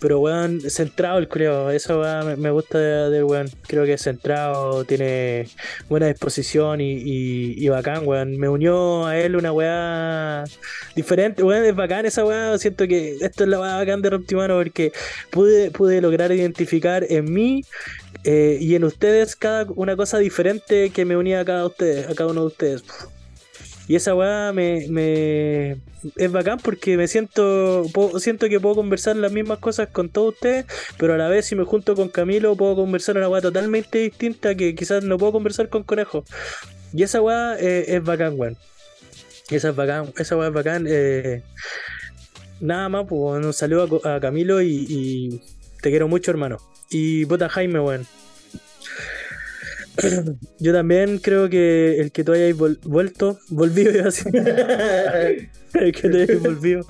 [0.00, 1.70] Pero, weón, centrado el culiao.
[1.70, 3.50] Eso, weón, me, gusta de- del weón.
[3.66, 5.48] Creo que es centrado, tiene
[5.88, 8.36] buena disposición y bacán, weón.
[8.38, 10.44] Me unió a él una weá
[10.94, 11.64] diferente, weón.
[11.64, 12.56] Es bacán esa weá.
[12.58, 14.92] Siento que esto es la weá bacán de Reptimano porque
[15.30, 17.64] pude, pude lograr identificar en mí
[18.24, 22.14] eh, y en ustedes cada una cosa diferente que me unía a cada, ustedes, a
[22.14, 22.84] cada uno de ustedes.
[23.86, 25.76] Y esa weá me,
[26.16, 27.84] es bacán porque me siento
[28.18, 30.66] siento que puedo conversar las mismas cosas con todos ustedes,
[30.98, 34.54] pero a la vez si me junto con Camilo puedo conversar una weá totalmente distinta
[34.54, 36.24] que quizás no puedo conversar con Conejo.
[36.92, 38.58] Y esa weá eh, es bacán, weón.
[39.48, 40.84] Esa es bacán, esa weá es bacán.
[40.86, 41.42] eh,
[42.60, 45.40] nada más, pues un saludo a Camilo y
[45.80, 46.58] te quiero mucho, hermano.
[46.90, 48.06] Y puta Jaime, weón.
[50.58, 54.26] Yo también creo que el que tú hayáis vuelto, volvido iba a decir.
[55.74, 56.86] el que tú hayáis volvido.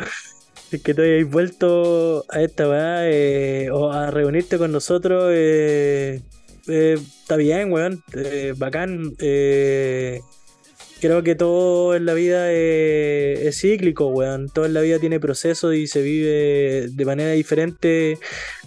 [0.71, 6.21] El que tú hayáis vuelto a esta weá eh, o a reunirte con nosotros eh,
[6.69, 8.03] eh, está bien, weón.
[8.15, 9.15] eh, bacán.
[11.01, 14.49] Creo que todo en la vida es cíclico, weón.
[14.49, 18.19] Todo en la vida tiene procesos y se vive de manera diferente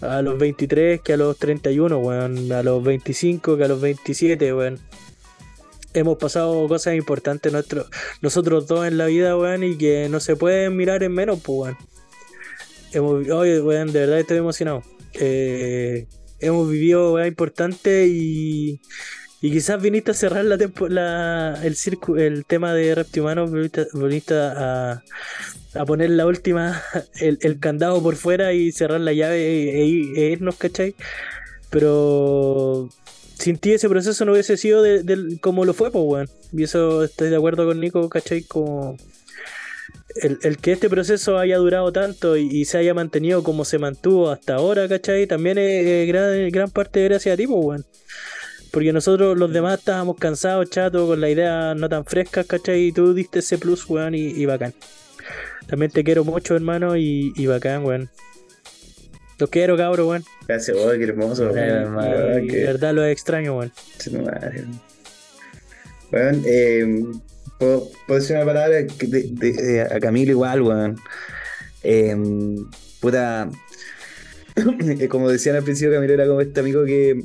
[0.01, 2.51] a los 23 que a los 31, weón.
[2.51, 4.79] A los 25 que a los 27, weón.
[5.93, 7.85] Hemos pasado cosas importantes nuestro,
[8.21, 11.75] nosotros dos en la vida, weón, y que no se pueden mirar en menos, pues,
[12.93, 13.31] weón.
[13.31, 14.83] Oye, weón, de verdad estoy emocionado.
[15.13, 16.07] Eh,
[16.39, 18.79] hemos vivido weón importante y,
[19.41, 21.75] y quizás viniste a cerrar la tempo- el
[22.17, 25.03] el tema de Reptimano, viniste, a,
[25.75, 26.81] a poner la última,
[27.19, 30.95] el, candado por fuera y cerrar la llave e, e- e irnos, ¿cachai?
[31.69, 32.89] Pero
[33.37, 36.29] sin ti ese proceso no hubiese sido de- del- como lo fue, pues, weón.
[36.53, 38.43] Y eso estoy de acuerdo con Nico, ¿cachai?
[38.43, 38.97] Como
[40.15, 44.29] el, el que este proceso haya durado tanto y, se haya mantenido como se mantuvo
[44.29, 45.25] hasta ahora, ¿cachai?
[45.27, 47.85] También es, gran, gran parte gracias a ti, pues, weón.
[48.71, 52.87] Porque nosotros los demás estábamos cansados, chatos, con la idea no tan frescas, ¿cachai?
[52.87, 54.73] Y tú diste ese plus, weón, y, y bacán.
[55.67, 58.09] También te quiero mucho, hermano, y, y bacán, weón.
[59.39, 60.23] Los quiero, cabrón, weón.
[60.47, 61.57] Gracias, weón, qué hermoso, weón.
[61.57, 62.11] hermano,
[62.47, 63.71] que- de verdad lo extraño, weón.
[66.11, 67.03] Weón, eh,
[67.57, 70.97] ¿puedo, puedo decir una palabra que de, de- de- a Camilo igual, weón.
[71.83, 72.15] Eh,
[72.99, 73.49] puta.
[75.09, 77.23] como decían al principio, Camilo era como este amigo que.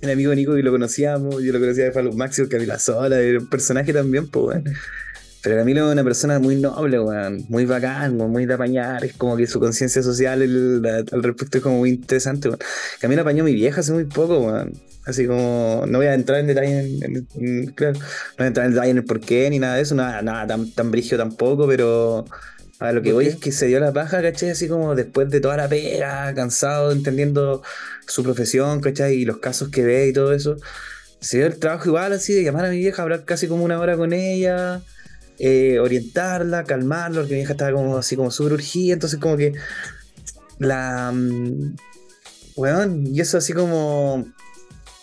[0.00, 3.38] El amigo Nico que lo conocíamos, yo lo conocía de Falus Maxi, Camila Sola, era
[3.38, 4.64] un personaje también, pues, weón.
[5.42, 9.12] Pero Camilo es una persona muy noble, weón, muy bacán, weón, muy de apañar, es
[9.14, 12.60] como que su conciencia social el- la- al respecto es como muy interesante, weón.
[13.00, 14.72] Camilo apañó a mi vieja hace muy poco, weón.
[15.04, 18.04] Así como, no voy a entrar en detalle en, en- en- claro, no
[18.38, 20.70] voy a entrar en detalle en el porqué ni nada de eso, nada, nada tan,
[20.72, 22.24] tan brigio tampoco, pero
[22.78, 24.50] a lo que ¿Por voy es que se dio la paja, ¿cachai?
[24.50, 27.62] Así como después de toda la pega, cansado, entendiendo
[28.10, 29.14] su profesión, ¿cachai?
[29.14, 30.56] Y los casos que ve y todo eso.
[31.20, 33.78] Se dio el trabajo igual así de llamar a mi vieja, hablar casi como una
[33.78, 34.82] hora con ella,
[35.38, 39.52] eh, orientarla, calmarla, porque mi vieja estaba como así como súper urgida, entonces como que
[40.58, 41.12] la...
[41.14, 41.76] mm,
[42.56, 44.26] Weón, y eso así como...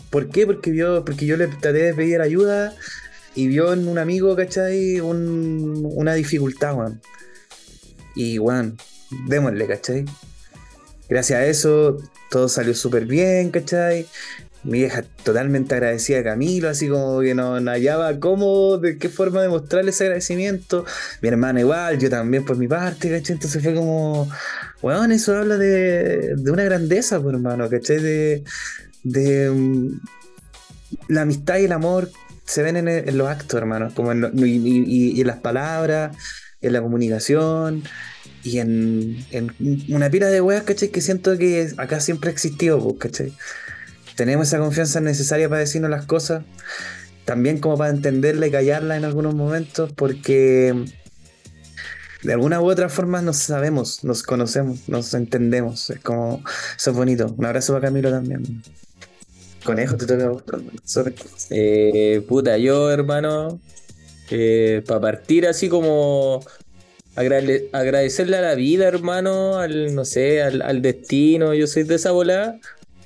[0.09, 0.45] ¿Por qué?
[0.45, 2.75] Porque, vio, porque yo le traté de pedir ayuda
[3.35, 4.99] y vio en un amigo, ¿cachai?
[4.99, 7.01] Un- una dificultad, weón.
[8.15, 8.77] Y, weón,
[9.27, 10.05] démosle, ¿cachai?
[11.09, 11.97] Gracias a eso,
[12.29, 14.07] todo salió súper bien, ¿cachai?
[14.63, 19.41] Mi vieja totalmente agradecida a Camilo, así como que no, hallaba cómo, de qué forma
[19.41, 20.83] demostrarle ese agradecimiento.
[21.21, 23.35] Mi hermana igual, yo también por mi parte, ¿cachai?
[23.35, 24.29] Entonces fue como,
[24.81, 28.01] weón, eso habla de, de una grandeza, pues, hermano, ¿cachai?
[28.01, 28.43] De,
[29.03, 29.99] de mm,
[31.09, 32.09] la amistad y el amor
[32.45, 36.15] se ven en, los actos, hermano, como en, y- y en las palabras,
[36.61, 37.83] en la comunicación
[38.47, 39.51] y en, en
[39.89, 40.89] una pila de weas, ¿cachai?
[40.89, 43.33] Que siento que acá siempre ha existido, pues, ¿cachai?
[44.15, 46.43] Tenemos esa confianza necesaria para decirnos las cosas,
[47.25, 50.73] también como para entenderla y callarla en algunos momentos, porque
[52.23, 55.89] de alguna u otra forma nos sabemos, nos conocemos, nos entendemos.
[55.89, 56.41] Es como,
[56.75, 57.33] eso es bonito.
[57.37, 58.63] Un abrazo para Camilo también.
[59.63, 60.57] Conejo, te toca.
[61.49, 63.59] Eh, puta, yo, hermano,
[64.87, 66.43] para partir así como
[67.17, 72.59] agradecerle a la vida, hermano, al, no sé, al, destino, yo soy de esa volada,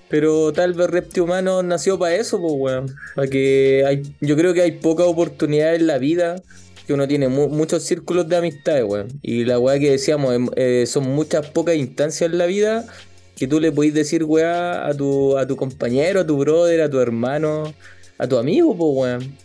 [0.10, 2.96] pero tal vez Repti Humano nació para eso, pues, weón.
[3.16, 6.42] Para que hay, yo creo que hay pocas oportunidades en la vida,
[6.86, 9.08] que uno tiene mu- muchos círculos de amistades, weón.
[9.22, 12.86] Y la weá que decíamos, em- eh, son muchas pocas instancias en la vida
[13.38, 16.90] que tú le podéis decir, weá, a tu, a tu compañero, a tu brother, a
[16.90, 17.74] tu hermano,
[18.18, 19.38] a tu amigo, pues, weón.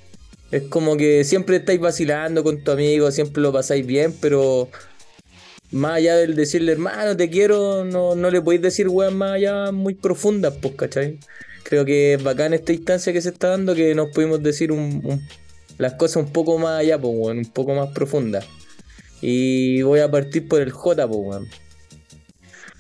[0.51, 4.69] Es como que siempre estáis vacilando con tu amigo, siempre lo pasáis bien, pero
[5.73, 9.73] más allá del decirle, hermano, te quiero, no, no le podéis decir, weón, más allá
[9.73, 11.19] muy profundas, pues, ¿cachai?
[11.65, 15.27] Creo que es bacán esta instancia que se está dando, que nos pudimos decir un-
[15.79, 18.47] las cosas un poco más allá, pues, weón, un poco más profundas.
[19.21, 21.49] Y voy a partir por el J, pues, weón.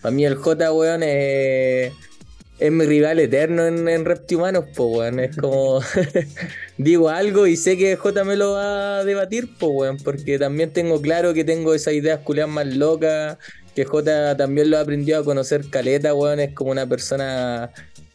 [0.00, 1.92] Para mí el J, weón, es,
[2.58, 5.20] es mi rival eterno en, en Reptihumanos, pues, weón.
[5.20, 5.80] Es como,
[6.78, 10.72] digo algo y sé que J me lo va a debatir, pues, weón, porque también
[10.72, 13.38] tengo claro que tengo esas ideas culiadas más locas,
[13.74, 17.72] que J también lo aprendió a conocer caleta, weón, es como una persona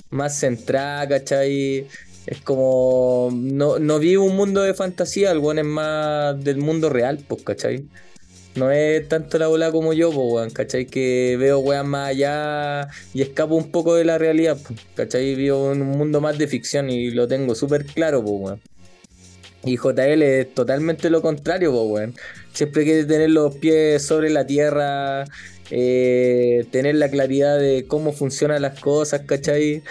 [0.10, 1.88] más centrada, ¿cachai?
[2.26, 6.90] Es como, no, no vive un mundo de fantasía, el weón es más del mundo
[6.90, 7.88] real, pues, ¿cachai?
[8.56, 10.86] No es tanto la bola como yo, pues, weón, ¿cachai?
[10.86, 15.36] Que veo weas más allá y escapo un poco de la realidad, po, ¿cachai?
[15.36, 18.62] Vivo en un mundo más de ficción y lo tengo súper claro, pues, weón.
[19.64, 22.16] Y JL es totalmente lo contrario, pues, weón.
[22.54, 25.26] Siempre quiere tener los pies sobre la tierra,
[25.70, 29.84] eh, tener la claridad de cómo funcionan las cosas, ¿cachai?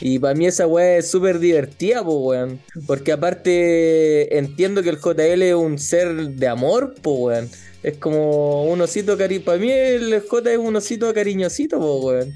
[0.00, 2.60] Y para mí esa weá es súper divertida, pues, weón.
[2.86, 7.50] Porque aparte entiendo que el JL es un ser de amor, pues, weón.
[7.86, 9.44] Es como un osito cariño.
[9.44, 12.34] Para mí el J es un osito cariñosito, pues, weón.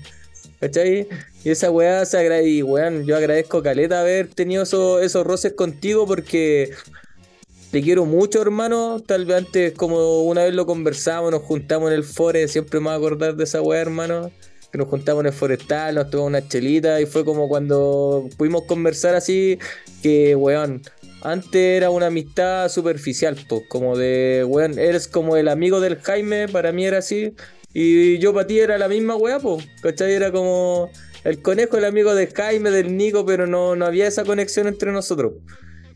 [0.61, 1.09] ¿Cachai?
[1.43, 2.49] Y esa weá se agradece.
[2.51, 6.71] Y weón, yo agradezco Caleta haber tenido esos, esos roces contigo porque
[7.73, 9.03] te quiero mucho, hermano.
[9.05, 12.47] Tal vez antes, como una vez lo conversamos, nos juntamos en el fore.
[12.47, 14.31] Siempre me voy a acordar de esa weá, hermano
[14.71, 18.67] que nos juntamos en el forestal, nos tomamos una chelita y fue como cuando pudimos
[18.67, 19.59] conversar así,
[20.01, 20.83] que weón,
[21.23, 26.49] antes era una amistad superficial, pues, como de, weón, eres como el amigo del Jaime,
[26.49, 27.35] para mí era así,
[27.73, 30.13] y yo para ti era la misma weá, pues, ¿cachai?
[30.13, 30.91] Era como
[31.25, 34.93] el conejo, el amigo del Jaime, del Nico, pero no, no había esa conexión entre
[34.93, 35.35] nosotros.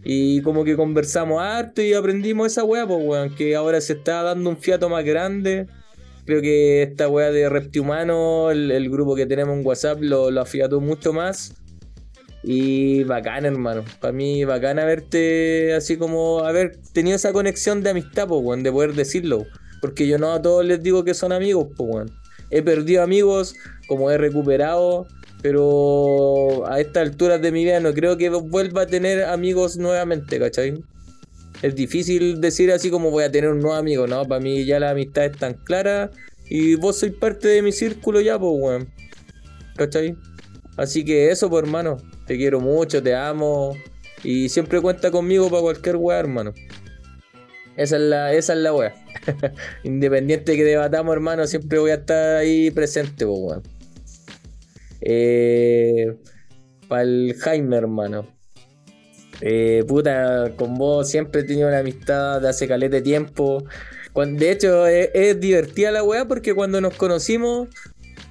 [0.04, 4.22] Y como que conversamos harto y aprendimos esa weá, pues, weón, que ahora se está
[4.22, 5.66] dando un fiato más grande
[6.24, 10.40] Creo que esta weá de Reptihumano, el, el grupo que tenemos en WhatsApp, lo, lo
[10.40, 11.54] afiató mucho más.
[12.44, 13.84] Y bacán, hermano.
[14.00, 18.70] Para mí, bacán haberte así como haber tenido esa conexión de amistad, pues, weón, de
[18.70, 19.46] poder decirlo.
[19.80, 22.10] Porque yo no a todos les digo que son amigos, pues, weón.
[22.50, 23.56] He perdido amigos,
[23.88, 25.06] como he recuperado,
[25.42, 30.38] pero a estas alturas de mi vida no creo que vuelva a tener amigos nuevamente,
[30.38, 30.84] ¿cachai?
[31.64, 34.26] es difícil decir así como voy a tener un nuevo amigo, ¿no?
[34.26, 36.10] Para mí ya la amistad es tan clara
[36.50, 38.88] y vos sois parte de mi círculo ya, pues, weón.
[39.76, 40.14] ¿Cachai?
[40.76, 41.96] Así que eso, pues, hermano.
[42.26, 43.76] Te quiero mucho, te amo.
[44.22, 46.54] Y siempre cuenta conmigo para cualquier weá, hermano.
[47.76, 48.94] Esa es la, esa es la weá.
[49.82, 53.62] Independiente que debatamos, hermano, siempre voy a estar ahí presente, weón.
[55.00, 56.16] Eh,
[56.88, 58.26] para el Jaime, hermano.
[59.40, 63.64] Eh, puta, con vos siempre he tenido una amistad de hace calete tiempo.
[64.14, 67.68] de hecho, es, divertida la weá porque cuando nos conocimos,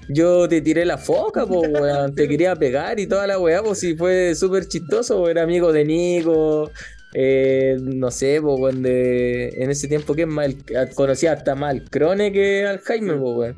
[0.10, 2.16] yo te tiré la foca, pues, weón.
[2.16, 5.30] Te quería pegar y toda la weá, pues, si fue súper chistoso.
[5.30, 6.72] Era amigo de Nico.
[7.14, 10.56] Eh, no sé, pues, cuando en ese tiempo que mal,
[10.96, 13.58] conocía hasta más al Crone que al Jaime, pues, weón.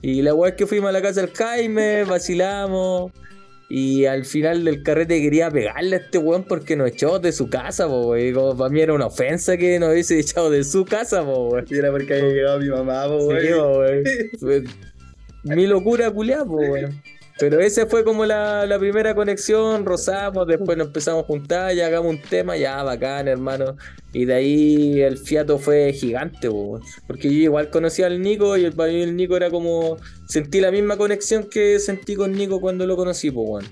[0.00, 3.12] Y la weá es que fuimos a la casa del Jaime, vacilamos.
[3.70, 7.50] Y al final del carrete quería pegarle a este weón porque nos echó de su
[7.50, 8.56] casa, po, weón.
[8.56, 11.66] Para mí era una ofensa que nos hubiese echado de su casa, po, weón.
[11.68, 14.04] Y era porque había llegado mi mamá, po, weón.
[15.54, 17.02] Mi locura po, weón.
[17.38, 21.86] Pero esa fue como la, la, primera conexión, rozamos, después nos empezamos a juntar, ya
[21.86, 23.76] hagamos un tema, ya bacán, hermano.
[24.12, 26.48] Y de ahí el fiato fue gigante,
[27.06, 29.98] porque yo igual conocí al Nico y el, para mí el Nico era como.
[30.26, 33.66] Sentí la misma conexión que sentí con Nico cuando lo conocí, pues,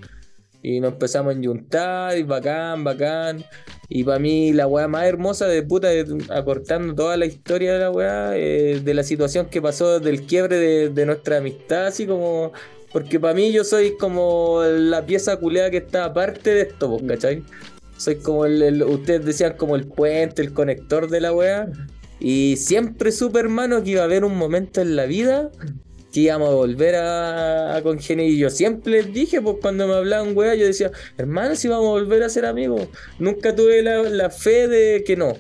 [0.63, 3.45] Y nos empezamos a juntar, y bacán, bacán.
[3.89, 5.89] Y para mí la weá más hermosa de puta,
[6.31, 10.89] acortando toda la historia de la weá, eh, de la situación que pasó del quiebre
[10.91, 12.53] de, nuestra amistad, así como
[12.93, 17.03] porque para mí yo soy como la pieza culeada que está aparte de esto, pues,
[17.07, 17.43] ¿cachai?
[17.97, 21.69] Soy como el, ustedes decían como el puente, el conector de la wea.
[22.19, 25.51] Y siempre supe, hermano, que iba a haber un momento en la vida
[26.17, 27.83] que íbamos a volver a, a.
[28.09, 31.89] Y yo siempre les dije, pues cuando me hablaban wea, yo decía, hermano, si vamos
[31.89, 32.89] a volver a ser amigos.
[33.19, 35.35] Nunca tuve la, fe de que no.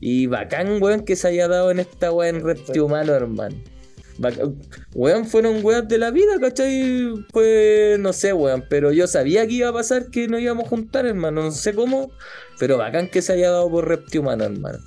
[0.00, 3.54] Y bacán, weón, que se haya dado en esta wea en reptil humano, hermano.
[4.96, 7.14] Weón, fueron weas de la vida, ¿cachai?
[7.32, 10.70] Pues no sé, weón, pero yo sabía que iba a pasar que nos íbamos a
[10.70, 12.10] juntar, hermano, no sé cómo,
[12.58, 14.78] pero bacán que se haya dado por reptil humano, hermano.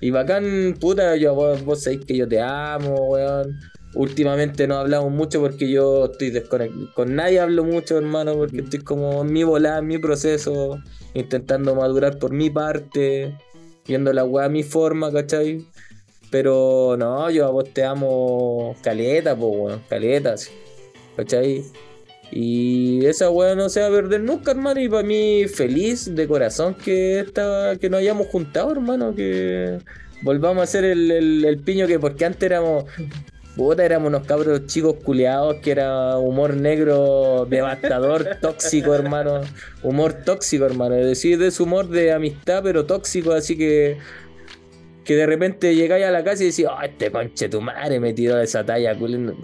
[0.00, 3.71] Y bacán, puta, yo, vos, vos sabéis que yo te amo, weón.
[3.94, 6.92] Últimamente no hablamos mucho porque yo estoy desconectado.
[6.94, 10.78] Con nadie hablo mucho, hermano, porque estoy como en mi volada, en mi proceso,
[11.14, 13.36] intentando madurar por mi parte,
[13.86, 15.66] viendo la weá a mi forma, ¿cachai?
[16.30, 20.36] Pero no, yo a vos te amo caleta, pues, weón, caleta,
[21.16, 21.62] ¿cachai?
[22.34, 24.80] Y esa weá no se va a perder nunca, hermano.
[24.80, 29.14] Y para mí, feliz de corazón que esta, que nos hayamos juntado, hermano.
[29.14, 29.78] Que
[30.22, 32.84] volvamos a hacer el, piño que porque antes éramos.
[33.56, 39.42] Puta, éramos unos cabros chicos culeados que era humor negro devastador, tóxico, hermano.
[39.82, 40.94] Humor tóxico, hermano.
[40.94, 43.98] Es decir, de humor de amistad, pero tóxico, así que
[45.04, 48.12] que de repente llegáis a la casa y decís, oh, este conche tu madre me
[48.12, 49.34] tiró esa talla, culín".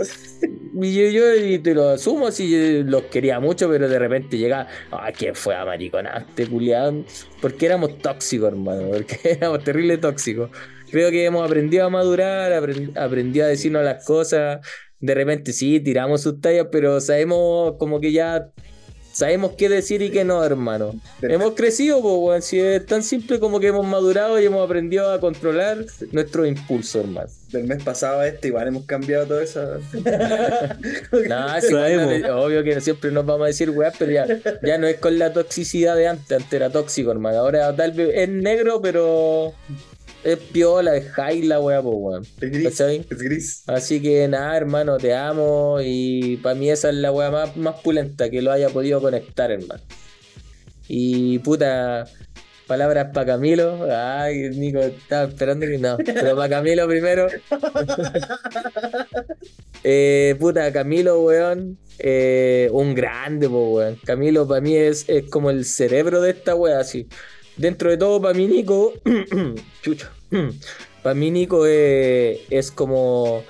[0.81, 4.39] Y yo, yo y te lo asumo, así yo los quería mucho, pero de repente
[4.39, 7.03] llegaba, ah, ¿quién fue a mariconaste, culiado?
[7.41, 10.51] Porque éramos tóxicos, hermano, porque éramos terrible tóxicos.
[10.91, 14.61] Creo que hemos aprendido a madurar, aprend- aprendido a decirnos las cosas.
[15.01, 18.49] De repente sí, tiramos sus tallas, pero sabemos como que ya
[19.13, 20.93] sabemos qué decir y qué no, hermano.
[21.23, 22.43] Hemos crecido, pues, weón.
[22.43, 27.01] Si es tan simple como que hemos madurado y hemos aprendido a controlar nuestro impulso,
[27.01, 27.29] hermano.
[27.51, 29.61] Del mes pasado a este igual hemos cambiado todo eso.
[31.29, 34.27] No, sí, bueno, obvio que siempre nos vamos a decir weá, pero ya,
[34.63, 37.39] ya no es con la toxicidad de antes, antes era tóxico, hermano.
[37.39, 39.53] Ahora tal vez es negro, pero
[40.33, 42.23] es piola, es high la weá, pues weón.
[42.41, 42.81] Es gris.
[42.81, 43.63] Es gris.
[43.67, 47.81] Así que nada, hermano, te amo y para mí esa es la weá más, más
[47.81, 49.83] pulenta que lo haya podido conectar, hermano.
[50.89, 52.07] Y puta,
[52.67, 53.87] palabras para Camilo.
[53.91, 55.97] Ay, Nico, estaba esperando que no.
[55.99, 57.27] Pero para Camilo primero.
[59.85, 61.79] Eh, puta, Camilo, weón.
[61.99, 63.97] eh, un grande, po, weón.
[64.05, 67.07] Camilo para mí es, es como el cerebro de esta weá, así.
[67.57, 68.93] Dentro de todo, para mí, Nico.
[69.83, 70.09] chucho.
[71.03, 73.43] para mí, Nico es como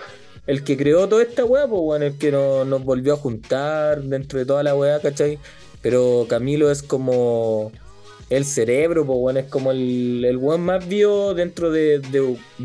[0.46, 2.02] el que creó toda esta weá, pues, weón.
[2.02, 5.38] El que no- nos volvió a juntar dentro de toda la weá, ¿cachai?
[5.82, 7.70] Pero Camilo es como
[8.30, 9.36] el cerebro, pues, weón.
[9.38, 12.00] Es como el, el weón más vivo dentro de,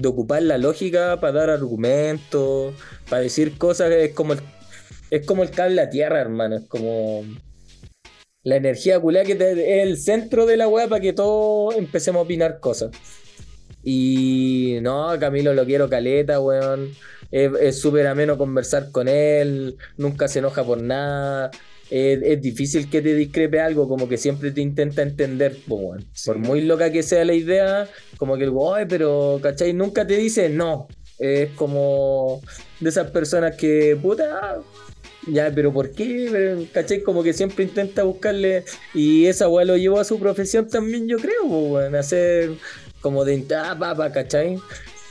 [0.06, 2.74] ocupar la lógica para dar argumentos,
[3.10, 3.92] para decir cosas.
[3.92, 4.40] Es como el,
[5.10, 6.56] es como el cable a tierra, hermano.
[6.58, 7.24] Es como
[8.44, 12.20] la energía culea que te- es el centro de la weá para que todos empecemos
[12.20, 12.92] a opinar cosas.
[13.84, 16.92] Y no, Camilo lo quiero caleta, weón.
[17.32, 21.50] Es súper ameno conversar con él, nunca se enoja por nada.
[21.90, 26.06] Es, es difícil que te discrepe algo, como que siempre te intenta entender, po, weón.
[26.26, 27.88] Por muy loca que sea la idea,
[28.18, 29.74] como que el "Oye, pero, ¿cachai?
[29.74, 30.88] Nunca te dice no.
[31.20, 32.42] Es como
[32.80, 34.60] de esas personas que, puta,
[35.28, 36.28] ya, pero ¿por qué?
[36.32, 37.02] Pero, ¿Cachai?
[37.02, 38.66] Como que siempre intenta buscarle.
[38.94, 41.96] Y esa weá lo llevó a su profesión también, yo creo, po, weón.
[41.96, 42.52] Hacer
[43.04, 44.58] como de ah, papa, ¿cachai?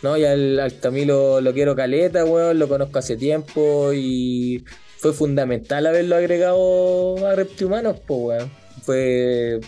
[0.02, 2.58] No, y al, al Camilo lo quiero caleta, weón.
[2.58, 4.64] Lo conozco hace tiempo y
[4.98, 8.50] fue fundamental haberlo agregado a Reptihumanos, po, weón.
[8.82, 9.60] Fue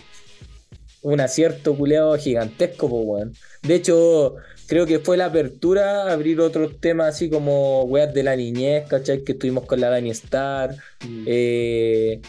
[1.01, 3.33] un acierto culeado gigantesco, po, weón.
[3.61, 4.35] De hecho,
[4.67, 8.87] creo que fue la apertura a abrir otros temas así como weas de la niñez,
[8.89, 9.23] ¿cachai?
[9.23, 10.75] Que estuvimos con la Dani Star.
[11.27, 12.19] eh,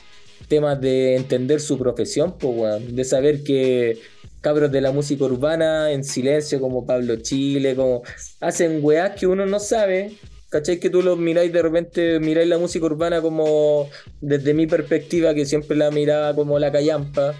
[0.48, 2.94] temas de entender su profesión, pues, weón.
[2.94, 3.98] De saber que
[4.46, 8.04] cabros de la música urbana en silencio, como Pablo Chile, como
[8.40, 10.12] hacen weas que uno no sabe.
[10.50, 10.78] ¿Cachai?
[10.78, 13.90] Que tú los miráis de repente, miráis la música urbana como
[14.20, 17.34] desde mi perspectiva, que siempre la miraba como la callampa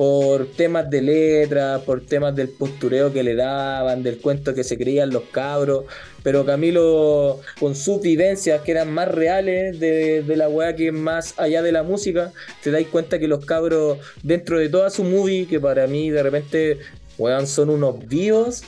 [0.00, 4.78] por temas de letra, por temas del postureo que le daban, del cuento que se
[4.78, 5.84] creían los cabros,
[6.22, 11.60] pero Camilo con sus vivencias que eran más reales de, la weá que más allá
[11.60, 12.32] de la música,
[12.62, 16.22] te dais cuenta que los cabros dentro de toda su movie, que para mí de
[16.22, 16.78] repente,
[17.18, 18.62] weón, son unos vivos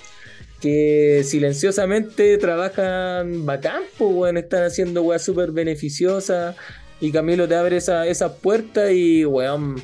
[0.61, 6.55] que silenciosamente trabajan bacán, pues, están haciendo weá súper beneficiosa
[7.01, 9.83] y Camilo te abre esa, esa puerta y, weón,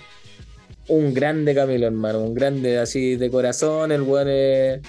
[0.89, 4.81] un grande Camilo, hermano, un grande así de corazón, el weón es,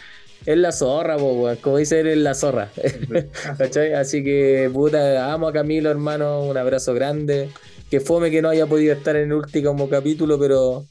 [0.46, 2.72] es la zorra, po, weón, como dice él, es la zorra.
[3.58, 3.94] ¿Cachai?
[3.94, 7.50] Así que, puta, amo a Camilo, hermano, un abrazo grande.
[7.90, 10.86] Que fome que no haya podido estar en el último capítulo, pero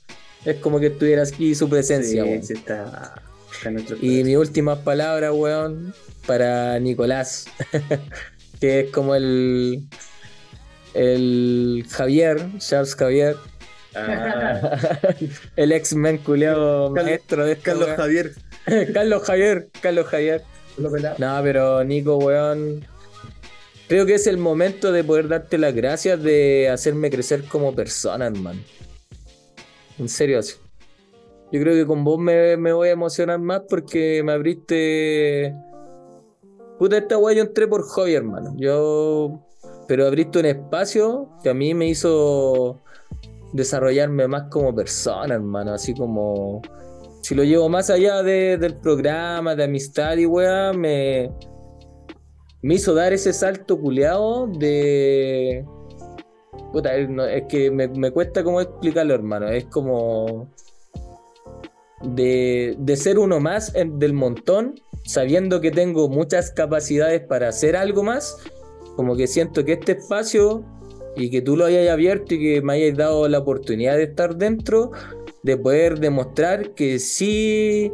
[0.44, 2.42] es como que estuviera aquí su presencia, Sí, weón.
[2.42, 3.22] sí está,
[3.52, 5.94] está en nuestro Y mis últimas palabras, weón,
[6.26, 7.46] para Nicolás,
[8.60, 9.88] que es como el,
[10.94, 13.36] el Javier, Charles Javier,
[14.06, 14.78] Ah,
[15.56, 17.88] el ex-men culiao Carlos- maestro de Carlos.
[17.96, 18.32] Javier.
[18.92, 20.42] Carlos Javier, Carlos Javier.
[21.18, 22.84] No, pero Nico, weón.
[23.88, 28.26] Creo que es el momento de poder darte las gracias de hacerme crecer como persona,
[28.26, 28.60] hermano.
[29.98, 30.54] En serio, así.
[31.50, 35.54] Yo creo que con vos me, me voy a emocionar más porque me abriste.
[36.78, 38.54] Puta, esta weá yo entré por hobby, hermano.
[38.58, 39.40] Yo.
[39.88, 42.78] Pero abriste un espacio que a mí me hizo
[43.52, 45.72] desarrollarme más como persona, hermano.
[45.72, 46.62] Así como.
[47.22, 51.30] Si lo llevo más allá de- del programa, de amistad y weá, me.
[52.62, 55.64] Me hizo dar ese salto culeado de.
[57.30, 59.48] Es que me, me cuesta cómo explicarlo, hermano.
[59.48, 60.52] Es como.
[62.02, 68.02] De, de ser uno más del montón, sabiendo que tengo muchas capacidades para hacer algo
[68.04, 68.36] más.
[68.96, 70.64] Como que siento que este espacio
[71.16, 74.36] y que tú lo hayas abierto y que me hayas dado la oportunidad de estar
[74.36, 74.92] dentro,
[75.42, 77.92] de poder demostrar que sí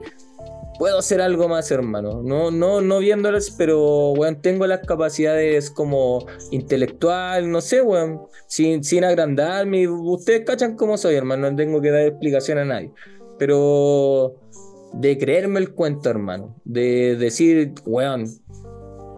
[0.78, 2.22] puedo hacer algo más, hermano.
[2.22, 8.84] No, no, no viéndolas, pero, weón, tengo las capacidades como intelectual, no sé, weón, sin,
[8.84, 9.88] sin agrandarme.
[9.88, 12.90] Ustedes cachan cómo soy, hermano, no tengo que dar explicación a nadie.
[13.38, 14.36] Pero
[14.92, 16.54] de creerme el cuento, hermano.
[16.64, 18.26] De decir, weón,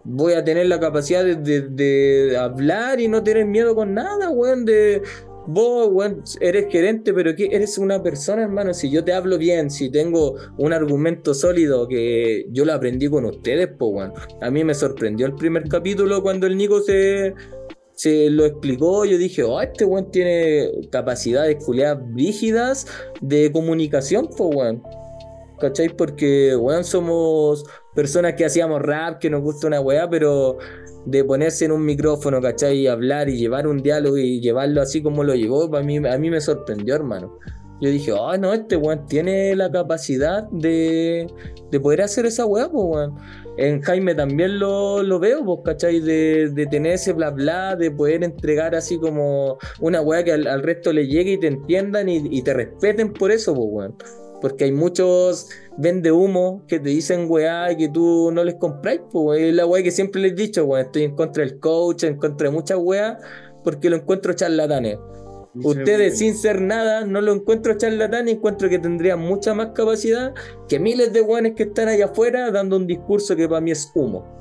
[0.07, 4.65] voy a tener la capacidad de, de- hablar y no tener miedo con nada, weón.
[4.65, 5.03] De
[5.47, 8.73] vos, weón, eres gerente, pero que eres una persona, hermano.
[8.73, 13.25] Si yo te hablo bien, si tengo un argumento sólido que yo lo aprendí con
[13.25, 14.13] ustedes, pues, weón.
[14.41, 17.35] A mí me sorprendió el primer capítulo cuando el Nico se.
[17.99, 22.87] Se lo explicó, yo dije, oh, este weón tiene capacidades culiadas rígidas
[23.23, 24.83] de comunicación, pues weón.
[25.59, 25.89] ¿Cachai?
[25.89, 27.65] Porque, weón, somos
[27.95, 30.59] personas que hacíamos rap, que nos gusta una weá, pero
[31.07, 32.79] de ponerse en un micrófono, ¿cachai?
[32.81, 36.19] Y hablar y llevar un diálogo y llevarlo así como lo llevó, para mí, a
[36.19, 37.39] mí me sorprendió, hermano.
[37.81, 41.27] Yo dije, oh, no, este weón tiene la capacidad de,
[41.71, 43.15] de poder hacer esa weá, pues, weón.
[43.59, 46.01] En Jaime también lo, lo veo, pues, ¿cachai?
[46.01, 50.47] De, de tener ese bla bla, de poder entregar así como una weá que al,
[50.47, 53.95] al resto le llegue y te entiendan y, y te respeten por eso, pues, weón.
[54.41, 55.49] Porque hay muchos
[55.79, 59.67] vende humo que te dicen weá y que tú no les compráis, pues es la
[59.67, 60.87] weá que siempre les he dicho, weón.
[60.87, 63.17] Estoy en contra del coach, en contra de muchas weas,
[63.65, 64.99] porque lo encuentro charlatanes.
[65.63, 70.35] Ustedes sin ser nada, no lo encuentro charlatán y encuentro que tendrían mucha más capacidad
[70.69, 73.91] que miles de weones que están allá afuera dando un discurso que para mí es
[73.95, 74.37] humo.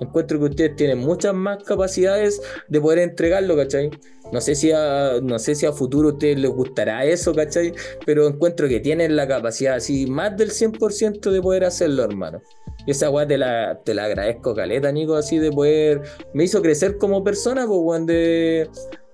[0.00, 3.90] Encuentro que ustedes tienen muchas más capacidades de poder entregarlo, ¿cachai?
[4.32, 7.74] No sé si a, no sé si a futuro a ustedes les gustará eso, ¿cachai?
[8.06, 12.40] Pero encuentro que tienen la capacidad así, más del 100% de poder hacerlo, hermano.
[12.86, 16.00] Y esa weá te la, te la agradezco, Caleta, Nico, así de poder...
[16.32, 18.68] Me hizo crecer como persona, pues, weón, de,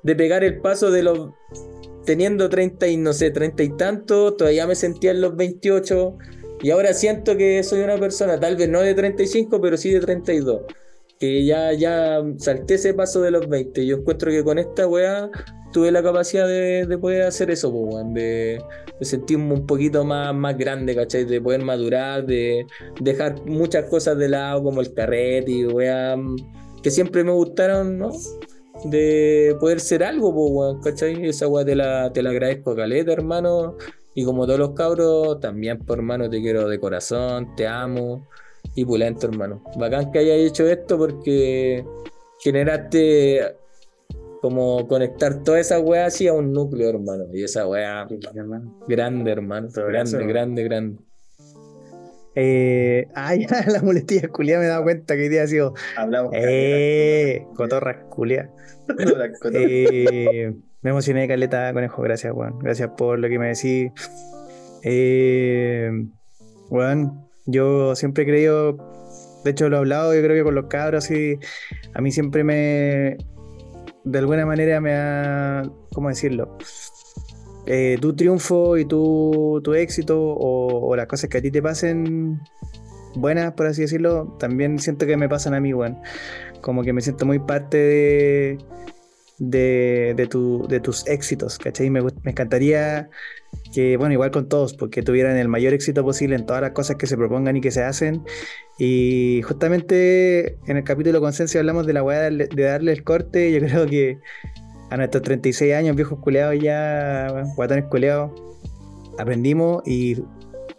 [0.05, 1.31] de pegar el paso de los...
[2.05, 6.17] Teniendo 30 y no sé, 30 y tanto, todavía me sentía en los 28.
[6.63, 10.01] Y ahora siento que soy una persona, tal vez no de 35, pero sí de
[10.01, 10.63] 32.
[11.19, 13.85] Que ya, ya salté ese paso de los 20.
[13.85, 15.31] Yo encuentro que con esta weá
[15.73, 18.63] tuve la capacidad de, de poder hacer eso, po, weón, de,
[19.01, 21.25] sentirme un poquito más, más grande, ¿cachai?
[21.25, 22.67] De poder madurar, de
[23.01, 26.17] dejar muchas cosas de lado, como el carrete y weá,
[26.83, 28.11] que siempre me gustaron, ¿no?
[28.85, 31.27] De poder ser algo, po, weón, ¿cachai?
[31.27, 33.77] Esa weá te la, te la agradezco, Caleta, hermano.
[34.15, 38.27] Y como todos los cabros, también, por hermano, te quiero de corazón, te amo.
[38.75, 39.63] Y pulento, hermano.
[39.77, 41.85] Bacán que hayas hecho esto porque
[42.41, 43.57] generaste
[44.41, 47.25] como conectar toda esa weá así a un núcleo, hermano.
[47.33, 48.07] Y esa weá
[48.87, 49.69] grande, hermano.
[49.75, 50.99] Grande, grande, grande.
[52.41, 55.75] Eh, ya, la muletilla culia me he dado cuenta que hoy día ha sido.
[55.97, 56.33] Hablamos.
[56.35, 58.51] Eh, cotorra culia.
[59.53, 62.01] Eh, me emocioné, Caleta, conejo.
[62.01, 62.59] Gracias, weón.
[62.61, 63.91] Gracias por lo que me decís.
[64.83, 65.91] Eh,
[66.71, 68.77] weón, yo siempre he creído.
[69.45, 71.39] De hecho, lo he hablado, yo creo que con los cabros, y
[71.95, 73.17] a mí siempre me.
[74.05, 75.63] De alguna manera me ha.
[75.93, 76.57] ¿Cómo decirlo?
[77.67, 82.41] Eh, tu triunfo y tu, tu éxito o, las cosas que a ti te pasen
[83.15, 85.99] buenas, por así decirlo, también siento que me pasan a mí, weón.
[86.63, 88.59] Como que me siento muy parte de,
[89.39, 91.91] de, de, tu- de tus éxitos, ¿cachai?
[91.91, 93.11] Me, me encantaría
[93.73, 96.97] que, bueno, igual con todos, porque tuvieran el mayor éxito posible en todas las cosas
[96.97, 98.23] que se propongan y que se hacen.
[98.79, 103.53] Y justamente en el capítulo Consenso hablamos de la weá de darle el corte.
[103.53, 104.19] Yo creo que
[104.91, 108.33] a nuestros 36 años, viejos culeados ya, guatones culeados,
[109.19, 110.17] aprendimos y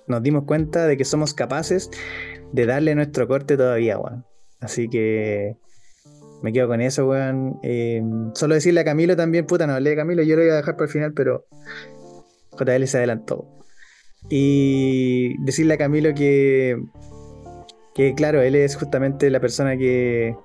[0.07, 1.91] nos dimos cuenta de que somos capaces
[2.51, 4.25] de darle nuestro corte todavía, weón.
[4.59, 5.55] Así que
[6.41, 7.59] me quedo con eso, weón.
[7.63, 8.01] Eh,
[8.33, 10.75] solo decirle a Camilo también, puta, no hablé de Camilo, yo lo iba a dejar
[10.75, 11.45] para el final, pero
[12.59, 13.47] JL se adelantó.
[14.29, 16.77] Y decirle a Camilo que,
[17.95, 20.35] que claro, él es justamente la persona que...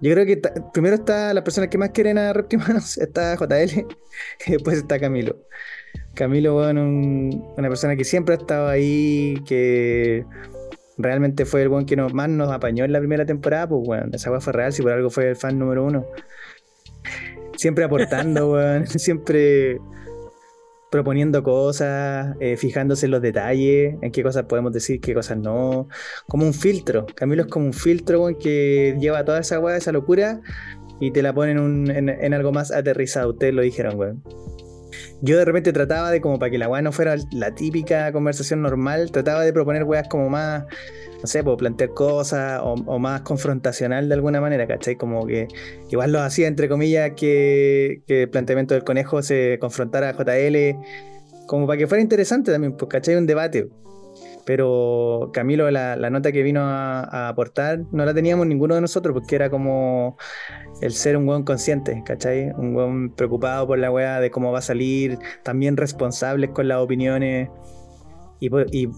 [0.00, 0.40] Yo creo que
[0.72, 3.86] primero está la persona que más quieren a Reptimanos, está JL,
[4.46, 5.36] y después está Camilo.
[6.14, 10.24] Camilo, bueno, un- una persona que siempre ha estado ahí, que
[10.98, 14.40] realmente fue el buen que más nos apañó en la primera temporada, pues bueno, esa
[14.40, 16.06] fue real, si por algo fue el fan número uno.
[17.56, 19.78] Siempre aportando, weón, siempre
[20.90, 25.88] proponiendo cosas, eh, fijándose en los detalles, en qué cosas podemos decir, qué cosas no.
[26.26, 27.06] Como un filtro.
[27.14, 30.40] Camilo es como un filtro, weón, que lleva toda esa weá, esa locura,
[31.00, 33.30] y te la pone en, un- en- en algo más aterrizado.
[33.30, 34.22] Ustedes lo dijeron, weón.
[35.20, 38.62] Yo de repente trataba de, como para que la weá no fuera la típica conversación
[38.62, 40.64] normal, trataba de proponer weas como más,
[41.20, 44.96] no sé, pues plantear cosas o, más confrontacional de alguna manera, ¿cachai?
[44.96, 45.48] Como que
[45.90, 50.76] igual lo hacía entre comillas que, que el planteamiento del conejo se confrontara a JL,
[51.46, 53.16] como para que fuera interesante también, pues, ¿cachai?
[53.16, 53.68] Un debate.
[54.48, 59.36] Pero Camilo, la, nota que vino a, aportar, no la teníamos ninguno de nosotros, porque
[59.36, 60.16] era como
[60.80, 62.52] el ser un weón consciente, ¿cachai?
[62.56, 66.78] Un weón preocupado por la weá de cómo va a salir, también responsables con las
[66.78, 67.50] opiniones.
[68.40, 68.88] Y,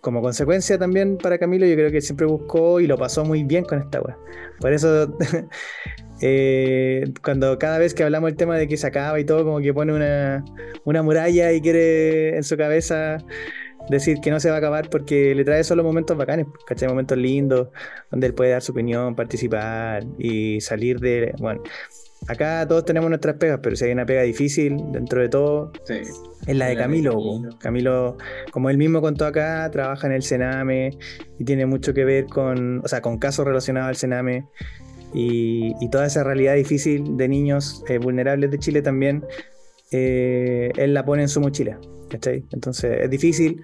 [0.00, 3.64] como consecuencia también para Camilo, yo creo que siempre buscó y lo pasó muy bien
[3.64, 4.16] con esta weá.
[4.60, 5.14] Por eso,
[6.22, 9.60] eh, cuando cada vez que hablamos del tema de que se acaba y todo, como
[9.60, 10.42] que pone una,
[10.84, 13.18] una muralla y quiere en su cabeza
[13.90, 16.88] decir que no se va a acabar porque le trae solo momentos bacanes, ¿cachai?
[16.88, 17.68] Momentos lindos,
[18.10, 21.34] donde él puede dar su opinión, participar y salir de...
[21.38, 21.62] Bueno,
[22.28, 26.00] acá todos tenemos nuestras pegas, pero si hay una pega difícil dentro de todo, Sí.
[26.46, 27.16] es la de Camilo.
[27.60, 28.16] Camilo.
[28.50, 30.96] como él mismo contó acá, trabaja en el Sename
[31.38, 34.46] y tiene mucho que ver con, o sea, con casos relacionados al Sename
[35.14, 39.24] y, y toda esa realidad difícil de niños eh, vulnerables de Chile también,
[39.92, 41.78] eh, él la pone en su mochila.
[42.08, 42.44] ¿cachai?
[42.52, 43.62] Entonces es difícil.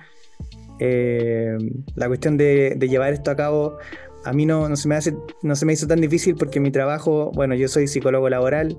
[0.81, 1.57] Eh,
[1.95, 3.79] la cuestión de, de llevar esto a cabo
[4.25, 6.71] a mí no, no, se me hace, no se me hizo tan difícil porque mi
[6.71, 8.79] trabajo, bueno, yo soy psicólogo laboral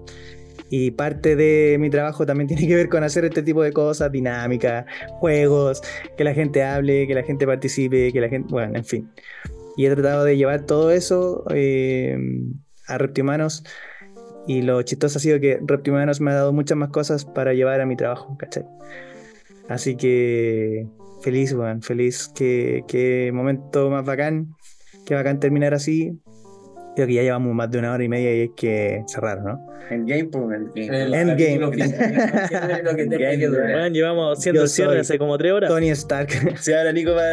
[0.70, 4.12] y parte de mi trabajo también tiene que ver con hacer este tipo de cosas,
[4.12, 4.86] dinámicas,
[5.20, 5.82] juegos,
[6.18, 9.12] que la gente hable, que la gente participe, que la gente, bueno, en fin.
[9.76, 12.18] Y he tratado de llevar todo eso eh,
[12.88, 13.64] a Reptimanos
[14.48, 17.82] y lo chistoso ha sido que Reptimanos me ha dado muchas más cosas para llevar
[17.82, 18.66] a mi trabajo, ¿cachai?
[19.70, 20.88] Así que
[21.22, 24.56] feliz, weón, feliz, que, que momento más bacán,
[25.06, 26.20] que bacán terminar así.
[26.96, 29.60] Creo que ya llevamos más de una hora y media y hay que cerrar, ¿no?
[29.90, 31.22] Endgame, pues, endgame.
[31.22, 31.58] Endgame.
[31.60, 31.78] lo que
[33.10, 35.70] que llevamos haciendo cierre hace como tres horas.
[35.70, 36.30] Tony Stark.
[36.60, 37.24] Si ahora Nico va,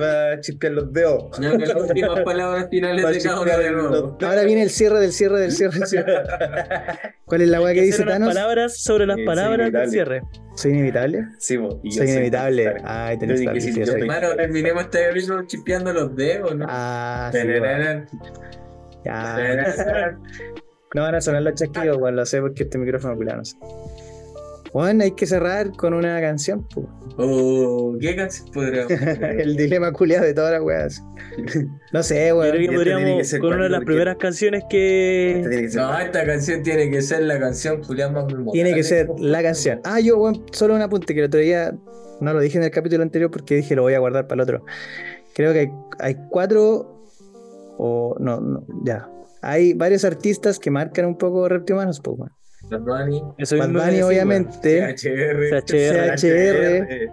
[0.00, 1.36] va a chispear los dedos.
[1.38, 4.18] Que las últimas palabras finales de cada uno de nuevo.
[4.22, 5.78] Ahora viene el cierre del cierre del cierre.
[5.80, 6.14] del cierre.
[7.24, 8.28] ¿Cuál es la weá que Hay dice Thanos?
[8.28, 10.22] palabras sobre las Sí, sí, palabras del cierre.
[10.54, 11.24] ¿Soy inevitable?
[11.38, 12.74] Sí, yo Soy soy inevitable.
[12.84, 13.52] Ay, Stark.
[13.74, 16.66] que soy- Hermano, terminemos este capítulo chispeando los dedos, ¿no?
[16.68, 17.38] Ah, sí.
[19.08, 20.18] Ya.
[20.94, 23.56] No van a sonar los chasquidos, weón, lo sé porque este micrófono culiao, no sé.
[24.72, 26.88] Bueno, hay que cerrar con una canción, po.
[27.18, 28.90] Oh, ¿qué canción podríamos?
[29.38, 31.02] El dilema culiado de todas las weas.
[31.92, 32.52] No sé, Yo creo weón.
[32.52, 35.44] que que podríamos, ser con una de las primeras canciones que.
[35.50, 38.52] que ser- No, esta canción tiene que ser la canción Julián más memorable.
[38.52, 39.80] Tiene que ser la canción.
[39.84, 41.74] Ah, yo, weón, solo un apunte que el otro día
[42.22, 44.48] no lo dije en el capítulo anterior porque dije lo voy a guardar para el
[44.48, 44.64] otro.
[45.34, 45.68] Creo que hay,
[45.98, 46.97] hay cuatro
[47.78, 49.08] o no, no, ya.
[49.40, 52.32] Hay varios artistas que marcan un poco reptimanos, pues, weón.
[52.70, 54.96] Bad Bunny, Eso Bad mismo Bunny, iba a decir, obviamente.
[54.96, 56.16] CHR, CHR.
[56.18, 57.10] CHR,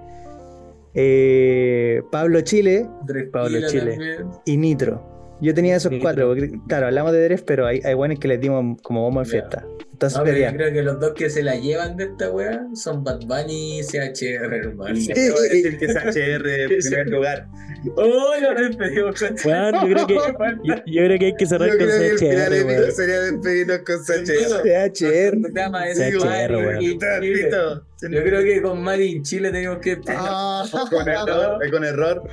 [0.97, 3.91] eh, Pablo Chile Dres Pablo Chile.
[3.91, 4.27] también.
[4.45, 5.37] y Nitro.
[5.41, 6.03] Yo tenía esos Nitro.
[6.03, 6.27] cuatro.
[6.29, 9.25] porque, Claro, hablamos de tres, pero hay, hay buenos que les dimos como bomba en
[9.27, 9.31] Ya.
[9.31, 9.65] fiesta.
[9.95, 12.67] Entonces, No, pero yo creo que los dos que se la llevan de esta wea
[12.73, 14.75] son Bad Bunny y CHR, hermano.
[14.75, 17.47] Voy a decir que es HR en primer lugar.
[17.95, 20.13] ¡Oh, lo despedimos con Weón, yo creo que,
[20.65, 23.19] yo, yo creo que hay que cerrar Yo con creo que el final CHR, sería
[23.21, 24.63] despedirnos con CHR.
[24.63, 25.37] CHR.
[25.53, 27.79] CHR, Mari weón.
[28.01, 32.23] Yo creo que con Mari en Chile tenemos que Ah, Con error, con error.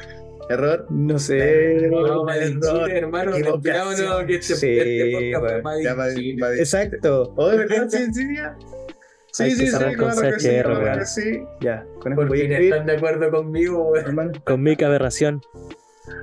[0.49, 0.87] Error.
[0.91, 1.89] no sé.
[1.91, 3.63] No, error, Chile, hermano, equivocación.
[3.63, 7.35] despidámonos que este, Sí, este podcast va- Exacto.
[7.37, 7.89] Oh, ¿de verdad?
[7.91, 8.27] Sí, sí.
[9.35, 11.43] Sí, sí, claro que sí, claro que sí.
[11.63, 14.05] Ya, con eso Por voy a están de acuerdo conmigo, weón.
[14.07, 14.33] hermano.
[14.45, 15.41] Con Mica Aberración.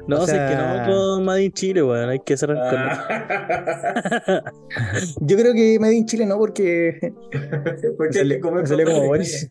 [0.07, 2.09] No, O si es que sea- no con Madin Chile, weón.
[2.09, 2.77] Hay que cerrar con.
[2.77, 4.43] Ah.
[5.21, 6.99] Yo creo que Made in Chile no, porque
[7.97, 9.49] Porque me salió, me salió como Boris.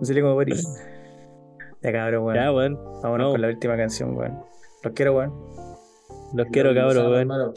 [0.00, 0.66] Me salió como Boris.
[1.82, 2.36] Ya cabrón, weón.
[2.36, 2.78] Ya, weón.
[3.02, 3.30] Vámonos no.
[3.32, 4.38] con la última canción, weón.
[4.82, 5.32] Los quiero, weón.
[6.34, 7.54] Los quiero, cabros, weón.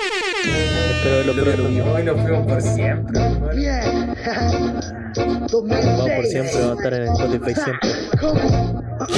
[1.43, 3.53] Verlos Lo hoy nos fuimos por siempre, hermano.
[5.15, 7.89] Vamos por siempre, vamos a estar en Spotify siempre.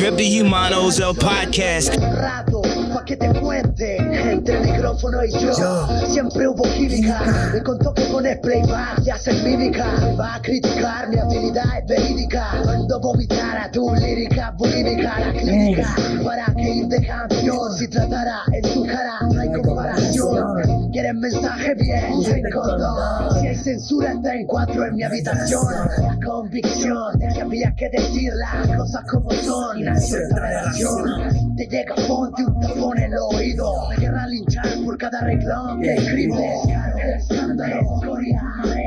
[0.02, 1.96] Repti Humanos, el podcast.
[1.96, 2.62] rato
[2.94, 7.50] pa' que te cuente entre el micrófono y yo, siempre hubo química.
[7.54, 9.86] Me contó que pones playback y haces mímica.
[10.20, 12.50] Va a criticar mi habilidad es verídica.
[12.64, 18.62] Cuando vomitara tu lírica bulímica la clínica para que ir de canción si tratara en
[18.74, 24.48] tu cara no hay comparación quieren mensaje bien sin condón si hay censura está en
[24.48, 25.66] cuatro en mi habitación.
[26.02, 29.78] la convicción de que había que decir las cosas como son.
[29.78, 31.56] y la cierta relación.
[31.58, 33.74] Te llega ponte un tapón en el oído.
[33.90, 38.00] Me querrá linchar por cada reglón que escribo el escándalo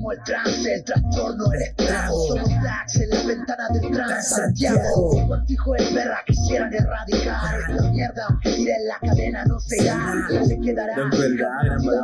[0.00, 2.28] Vivimos el trance, el trastorno, el estrago.
[2.28, 5.26] Somos blacks en la ventana del trans Santiago.
[5.26, 8.38] Cuánto hijo de perra quisieran erradicar esta mierda.
[8.42, 10.94] Tiren la cadena, no se irá, se quedará.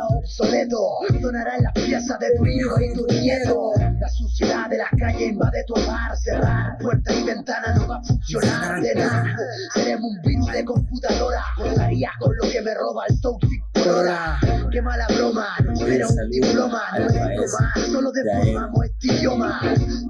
[0.09, 0.99] obsoleto.
[1.21, 3.71] Sonará en las piezas de tu hijo y tu nieto.
[3.99, 6.15] La suciedad de la calle invade tu hogar.
[6.17, 9.35] Cerrar puerta y ventana no va a funcionar de nada.
[9.73, 11.41] Seremos un virus de computadora.
[11.57, 14.37] Gozaría con lo que me roba el Toxic por hora.
[14.71, 16.81] Qué mala broma, no era un diploma.
[16.99, 19.61] No es más, solo deformamos este idioma.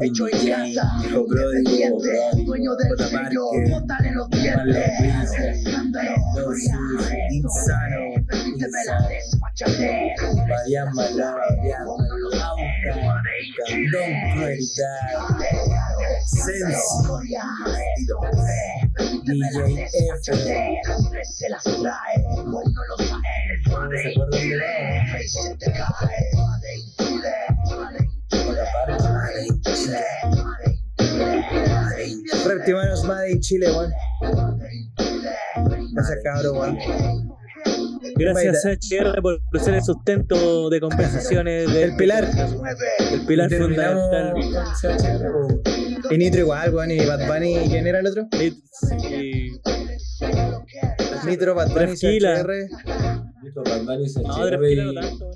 [0.01, 2.43] Hecho en casa, independiente.
[2.45, 5.31] Dueño del sello, bótale los dientes.
[5.39, 6.15] Escándalo,
[7.31, 10.17] Insano, Permíteme la desfachatez.
[10.49, 11.41] Varian Malava,
[13.67, 15.07] Candón Crueldad,
[19.23, 20.35] DJ F.
[21.23, 22.97] Se las trae, no lo
[25.27, 27.56] se te cae.
[29.64, 29.99] Chile.
[32.45, 33.91] Reptimanos Made in Chile, weón.
[35.94, 36.77] Gracias, cabrón, weón.
[38.15, 42.27] Gracias HR por ser el sustento de conversaciones del pilar.
[43.11, 44.34] El pilar fundamental.
[44.81, 45.61] CHR, weón.
[46.10, 46.91] Y Nitro igual, weón.
[46.91, 48.27] Y Bad Bunny, ¿quién era el otro?
[48.34, 48.64] Y-
[51.26, 52.44] Nitro, Bad Bunny, Fresquila.
[52.44, 52.69] CHR.
[54.23, 55.31] No, Drefkila no tanto.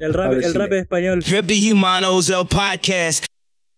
[0.00, 1.22] El rap, el rap es español.
[1.22, 3.26] Rip the Humanos El Podcast.